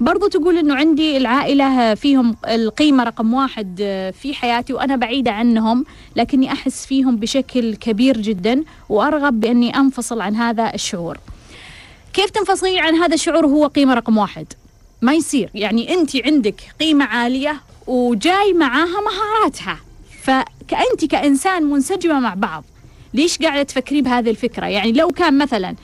برضو 0.00 0.28
تقول 0.28 0.58
أنه 0.58 0.74
عندي 0.74 1.16
العائلة 1.16 1.94
فيهم 1.94 2.36
القيمة 2.48 3.04
رقم 3.04 3.34
واحد 3.34 3.76
في 4.20 4.34
حياتي 4.34 4.72
وأنا 4.72 4.96
بعيدة 4.96 5.30
عنهم 5.30 5.84
لكني 6.16 6.52
أحس 6.52 6.86
فيهم 6.86 7.16
بشكل 7.16 7.74
كبير 7.74 8.20
جدا 8.20 8.64
وأرغب 8.88 9.40
بأني 9.40 9.76
أنفصل 9.76 10.20
عن 10.20 10.36
هذا 10.36 10.74
الشعور. 10.74 11.18
كيف 12.12 12.30
تنفصلين 12.30 12.78
عن 12.78 12.94
هذا 12.94 13.14
الشعور 13.14 13.46
هو 13.46 13.66
قيمة 13.66 13.94
رقم 13.94 14.18
واحد؟ 14.18 14.46
ما 15.02 15.14
يصير. 15.14 15.50
يعني 15.54 15.94
أنت 15.94 16.16
عندك 16.26 16.60
قيمة 16.80 17.04
عالية 17.04 17.60
وجاي 17.86 18.52
معاها 18.52 19.00
مهاراتها. 19.00 19.78
فكأنت 20.22 21.04
كإنسان 21.10 21.62
منسجمة 21.62 22.20
مع 22.20 22.34
بعض. 22.34 22.64
ليش 23.14 23.38
قاعدة 23.38 23.62
تفكري 23.62 24.02
بهذه 24.02 24.30
الفكرة؟ 24.30 24.66
يعني 24.66 24.92
لو 24.92 25.08
كان 25.08 25.38
مثلا 25.38 25.74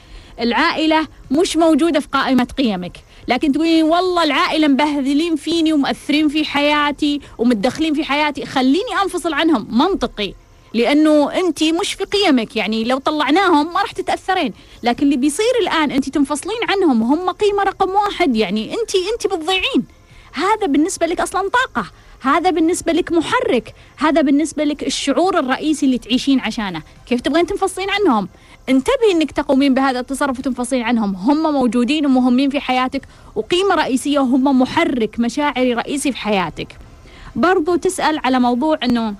العائلة 0.41 1.07
مش 1.31 1.57
موجودة 1.57 2.01
في 2.01 2.09
قائمة 2.13 2.49
قيمك 2.59 2.97
لكن 3.29 3.53
تقولين 3.53 3.85
والله 3.85 4.25
العائلة 4.25 4.69
مبهذلين 4.69 5.37
فيني 5.37 5.73
ومؤثرين 5.73 6.29
في 6.29 6.45
حياتي 6.45 7.21
ومتدخلين 7.39 7.95
في 7.95 8.05
حياتي 8.05 8.47
خليني 8.47 9.03
أنفصل 9.03 9.33
عنهم. 9.33 9.67
منطقي. 9.71 10.35
لأنه 10.75 11.33
أنت 11.33 11.65
مش 11.65 11.95
في 11.95 12.05
قيمك. 12.05 12.57
يعني 12.57 12.85
لو 12.85 12.99
طلعناهم 12.99 13.73
ما 13.75 13.81
راح 13.81 13.93
تتأثرين. 13.93 14.53
لكن 14.83 15.07
اللي 15.07 15.17
بيصير 15.17 15.55
الآن 15.61 15.91
أنت 15.91 16.09
تنفصلين 16.09 16.59
عنهم 16.69 17.03
هم 17.03 17.31
قيمة 17.31 17.63
رقم 17.63 17.91
واحد. 17.91 18.37
يعني 18.37 18.73
أنت 18.73 18.91
أنت 19.13 19.27
بتضيعين. 19.27 19.85
هذا 20.33 20.67
بالنسبة 20.67 21.07
لك 21.07 21.21
أصلا 21.21 21.49
طاقة. 21.49 21.91
هذا 22.21 22.51
بالنسبة 22.51 22.93
لك 22.93 23.13
محرك. 23.13 23.75
هذا 23.97 24.21
بالنسبة 24.21 24.65
لك 24.65 24.87
الشعور 24.87 25.39
الرئيسي 25.39 25.87
اللي 25.87 25.99
تعيشين 25.99 26.41
عشانه. 26.41 26.83
كيف 27.07 27.21
تبغين 27.21 27.47
تنفصلين 27.47 27.91
عنهم؟ 27.91 28.29
انتبهي 28.69 29.13
انك 29.13 29.33
تقومين 29.33 29.75
بهذا 29.75 30.01
التصرف 30.01 30.39
وتنفصلين 30.39 30.83
عنهم. 30.83 31.15
هم 31.15 31.53
موجودين 31.53 32.07
ومهمين 32.07 32.51
في 32.51 32.61
حياتك 32.61 33.03
وقيمة 33.35 33.75
رئيسية 33.75 34.19
وهم 34.19 34.61
محرك 34.61 35.21
مشاعري 35.21 35.75
رئيسي 35.75 36.13
في 36.13 36.19
حياتك. 36.19 36.79
برضو 37.37 37.77
تسأل 37.77 38.19
على 38.25 38.39
موضوع 38.39 38.79
إنه 38.85 39.15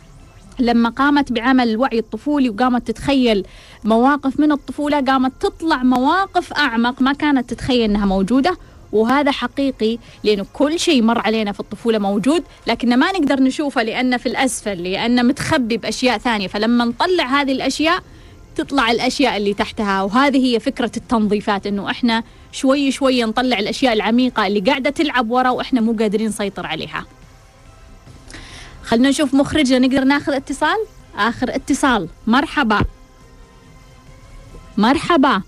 لما 0.59 0.89
قامت 0.89 1.33
بعمل 1.33 1.69
الوعي 1.69 1.99
الطفولي 1.99 2.51
وقامت 2.51 2.87
تتخيل 2.87 3.47
مواقف 3.85 4.41
من 4.41 4.53
الطفولة 4.53 5.01
قامت 5.01 5.33
تطلع 5.41 5.83
مواقف 5.83 6.53
أعمق 6.53 7.03
ما 7.03 7.13
كانت 7.13 7.51
تتخيل 7.51 7.91
أنها 7.91 8.07
موجودة. 8.07 8.57
وهذا 8.93 9.31
حقيقي 9.31 9.99
لأنه 10.25 10.47
كل 10.53 10.79
شيء 10.79 11.03
مر 11.03 11.19
علينا 11.19 11.53
في 11.53 11.61
الطفولة 11.61 11.99
موجود 11.99 12.43
لكن 12.67 12.97
ما 12.97 13.13
نقدر 13.13 13.41
نشوفه 13.41 13.83
لأنه 13.83 14.17
في 14.17 14.27
الأسفل 14.27 14.83
لأنه 14.83 15.23
متخبي 15.23 15.77
بأشياء 15.77 16.19
ثانية. 16.19 16.49
فلما 16.49 16.85
نطلع 16.85 17.25
هذه 17.25 17.53
الأشياء 17.53 18.03
تطلع 18.57 18.91
الأشياء 18.91 19.37
اللي 19.37 19.55
تحتها. 19.55 20.03
وهذه 20.03 20.47
هي 20.47 20.61
فكرة 20.61 20.91
التنظيفات 20.97 21.67
أنه 21.67 21.91
إحنا 21.91 22.23
شوي 22.53 22.91
شوي 22.91 23.25
نطلع 23.25 23.59
الأشياء 23.59 23.93
العميقة 23.93 24.47
اللي 24.47 24.61
قاعدة 24.61 24.91
تلعب 24.91 25.31
ورا 25.31 25.51
وإحنا 25.51 25.81
مو 25.81 25.93
قادرين 25.93 26.27
نسيطر 26.27 26.67
عليها. 26.67 27.07
خلنا 28.83 29.09
نشوف 29.09 29.35
مخرجة 29.35 29.79
نقدر 29.79 30.05
ناخذ 30.05 30.33
اتصال؟ 30.33 30.87
آخر 31.17 31.55
اتصال. 31.55 32.09
مرحبا. 32.27 32.81
مرحبا. 34.77 35.43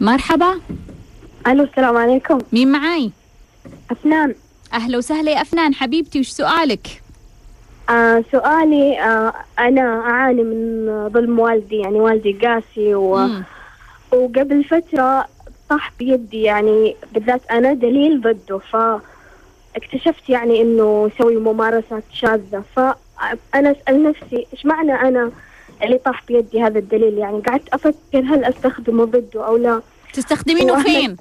مرحبا. 0.00 0.60
ألو 1.46 1.64
السلام 1.64 1.96
عليكم. 1.96 2.38
مين 2.52 2.72
معاي؟ 2.72 3.10
أفنان. 3.90 4.34
أهلا 4.72 4.98
وسهلا 4.98 5.32
يا 5.32 5.42
أفنان. 5.42 5.74
حبيبتي 5.74 6.20
وش 6.20 6.28
سؤالك؟ 6.28 7.02
آه 7.90 8.24
سؤالي 8.32 9.00
آه 9.00 9.32
أنا 9.58 10.00
أعاني 10.00 10.42
من 10.42 11.08
ظلم 11.08 11.38
والدي 11.38 11.76
يعني 11.76 12.00
والدي 12.00 12.32
قاسي 12.32 12.94
و... 12.94 13.28
وقبل 14.12 14.64
فترة 14.64 15.26
طاح 15.68 15.92
بيدي 15.98 16.42
يعني 16.42 16.96
بالذات 17.12 17.50
أنا 17.50 17.72
دليل 17.72 18.20
ضده 18.20 18.58
فاكتشفت 18.58 20.28
يعني 20.28 20.62
إنه 20.62 21.10
يسوي 21.14 21.36
ممارسات 21.36 22.04
شاذة 22.12 22.62
فأنا 22.76 23.70
أسأل 23.70 24.02
نفسي 24.02 24.46
إيش 24.52 24.66
معنى 24.66 24.92
أنا 24.92 25.30
اللي 25.82 25.98
طاح 25.98 26.24
بيدي 26.28 26.62
هذا 26.62 26.78
الدليل 26.78 27.18
يعني 27.18 27.40
قعدت 27.40 27.68
أفكر 27.68 27.94
هل 28.14 28.44
أستخدمه 28.44 29.04
ضده 29.04 29.46
أو 29.46 29.56
لا 29.56 29.82
تستخدمينه 30.12 30.82
فين؟ 30.82 31.16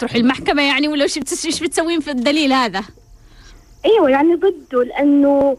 تروحي 0.00 0.18
المحكمة 0.18 0.62
يعني 0.62 0.88
ولا 0.88 1.02
إيش 1.02 1.18
بتسوين 1.18 2.00
في 2.00 2.10
الدليل 2.10 2.52
هذا؟ 2.52 2.84
أيوه 3.84 4.10
يعني 4.10 4.34
ضده 4.34 4.84
لأنه 4.84 5.56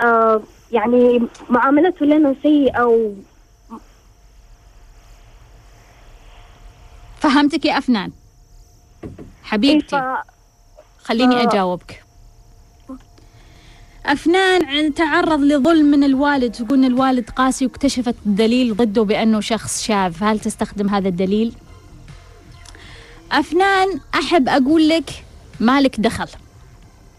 آه 0.00 0.42
يعني 0.72 1.22
معاملته 1.50 2.06
لنا 2.06 2.34
سيئة 2.42 2.84
و 2.84 3.12
فهمتك 7.20 7.64
يا 7.64 7.78
أفنان؟ 7.78 8.12
حبيبتي. 9.42 9.96
إيه 9.96 10.02
ف... 10.02 10.18
خليني 11.04 11.42
أجاوبك. 11.42 12.04
أفنان 14.06 14.94
تعرض 14.94 15.40
لظلم 15.40 15.86
من 15.86 16.04
الوالد 16.04 16.52
تقول 16.52 16.84
الوالد 16.84 17.30
قاسي 17.30 17.66
واكتشفت 17.66 18.14
دليل 18.26 18.76
ضده 18.76 19.02
بأنه 19.02 19.40
شخص 19.40 19.82
شاذ. 19.82 20.14
هل 20.20 20.38
تستخدم 20.38 20.88
هذا 20.88 21.08
الدليل؟ 21.08 21.54
أفنان 23.32 24.00
أحب 24.14 24.48
أقول 24.48 24.88
لك 24.88 25.24
مالك 25.60 26.00
دخل. 26.00 26.28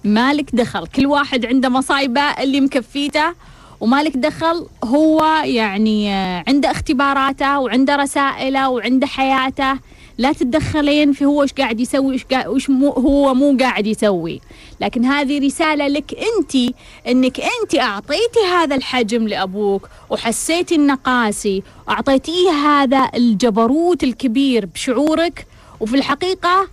مالك 0.07 0.55
دخل. 0.55 0.87
كل 0.87 1.05
واحد 1.05 1.45
عنده 1.45 1.69
مصايبه 1.69 2.21
اللي 2.21 2.61
مكفيته 2.61 3.33
ومالك 3.79 4.17
دخل 4.17 4.67
هو 4.83 5.41
يعني 5.45 6.13
عنده 6.47 6.71
اختباراته 6.71 7.59
وعنده 7.59 7.95
رسائله 7.95 8.69
وعنده 8.69 9.07
حياته. 9.07 9.79
لا 10.17 10.31
تتدخلين 10.33 11.13
في 11.13 11.25
هو 11.25 11.43
إيش 11.43 11.53
قاعد 11.53 11.79
يسوي 11.79 12.13
إيش 12.13 12.25
وش 12.47 12.69
مو 12.69 12.89
هو 12.89 13.33
مو 13.33 13.57
قاعد 13.59 13.87
يسوي. 13.87 14.41
لكن 14.81 15.05
هذه 15.05 15.45
رسالة 15.45 15.87
لك 15.87 16.13
أنت 16.13 16.73
إنك 17.07 17.39
أنت 17.39 17.75
أعطيتي 17.75 18.39
هذا 18.53 18.75
الحجم 18.75 19.27
لأبوك 19.27 19.89
وحسيتي 20.09 20.75
انه 20.75 20.95
قاسي 20.95 21.63
واعطيتيه 21.87 22.51
هذا 22.51 23.09
الجبروت 23.15 24.03
الكبير 24.03 24.65
بشعورك. 24.65 25.47
وفي 25.79 25.95
الحقيقة 25.95 26.67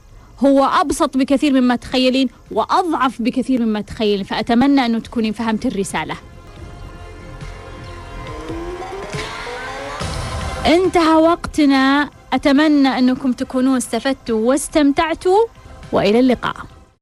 هو 0.45 0.65
أبسط 0.65 1.17
بكثير 1.17 1.53
مما 1.53 1.77
تخيلين 1.77 2.29
وأضعف 2.51 3.23
بكثير 3.23 3.61
مما 3.61 3.81
تخيلين 3.81 4.25
فأتمنى 4.25 4.87
انه 4.87 4.99
تكونين 4.99 5.33
فهمت 5.33 5.67
الرسالة. 5.67 6.17
انتهى 10.67 11.15
وقتنا. 11.15 12.11
أتمنى 12.33 12.89
أنكم 12.89 13.33
تكونوا 13.33 13.77
استفدتوا 13.77 14.49
واستمتعتوا 14.49 15.39
وإلى 15.93 16.21
اللقاء. 16.21 16.57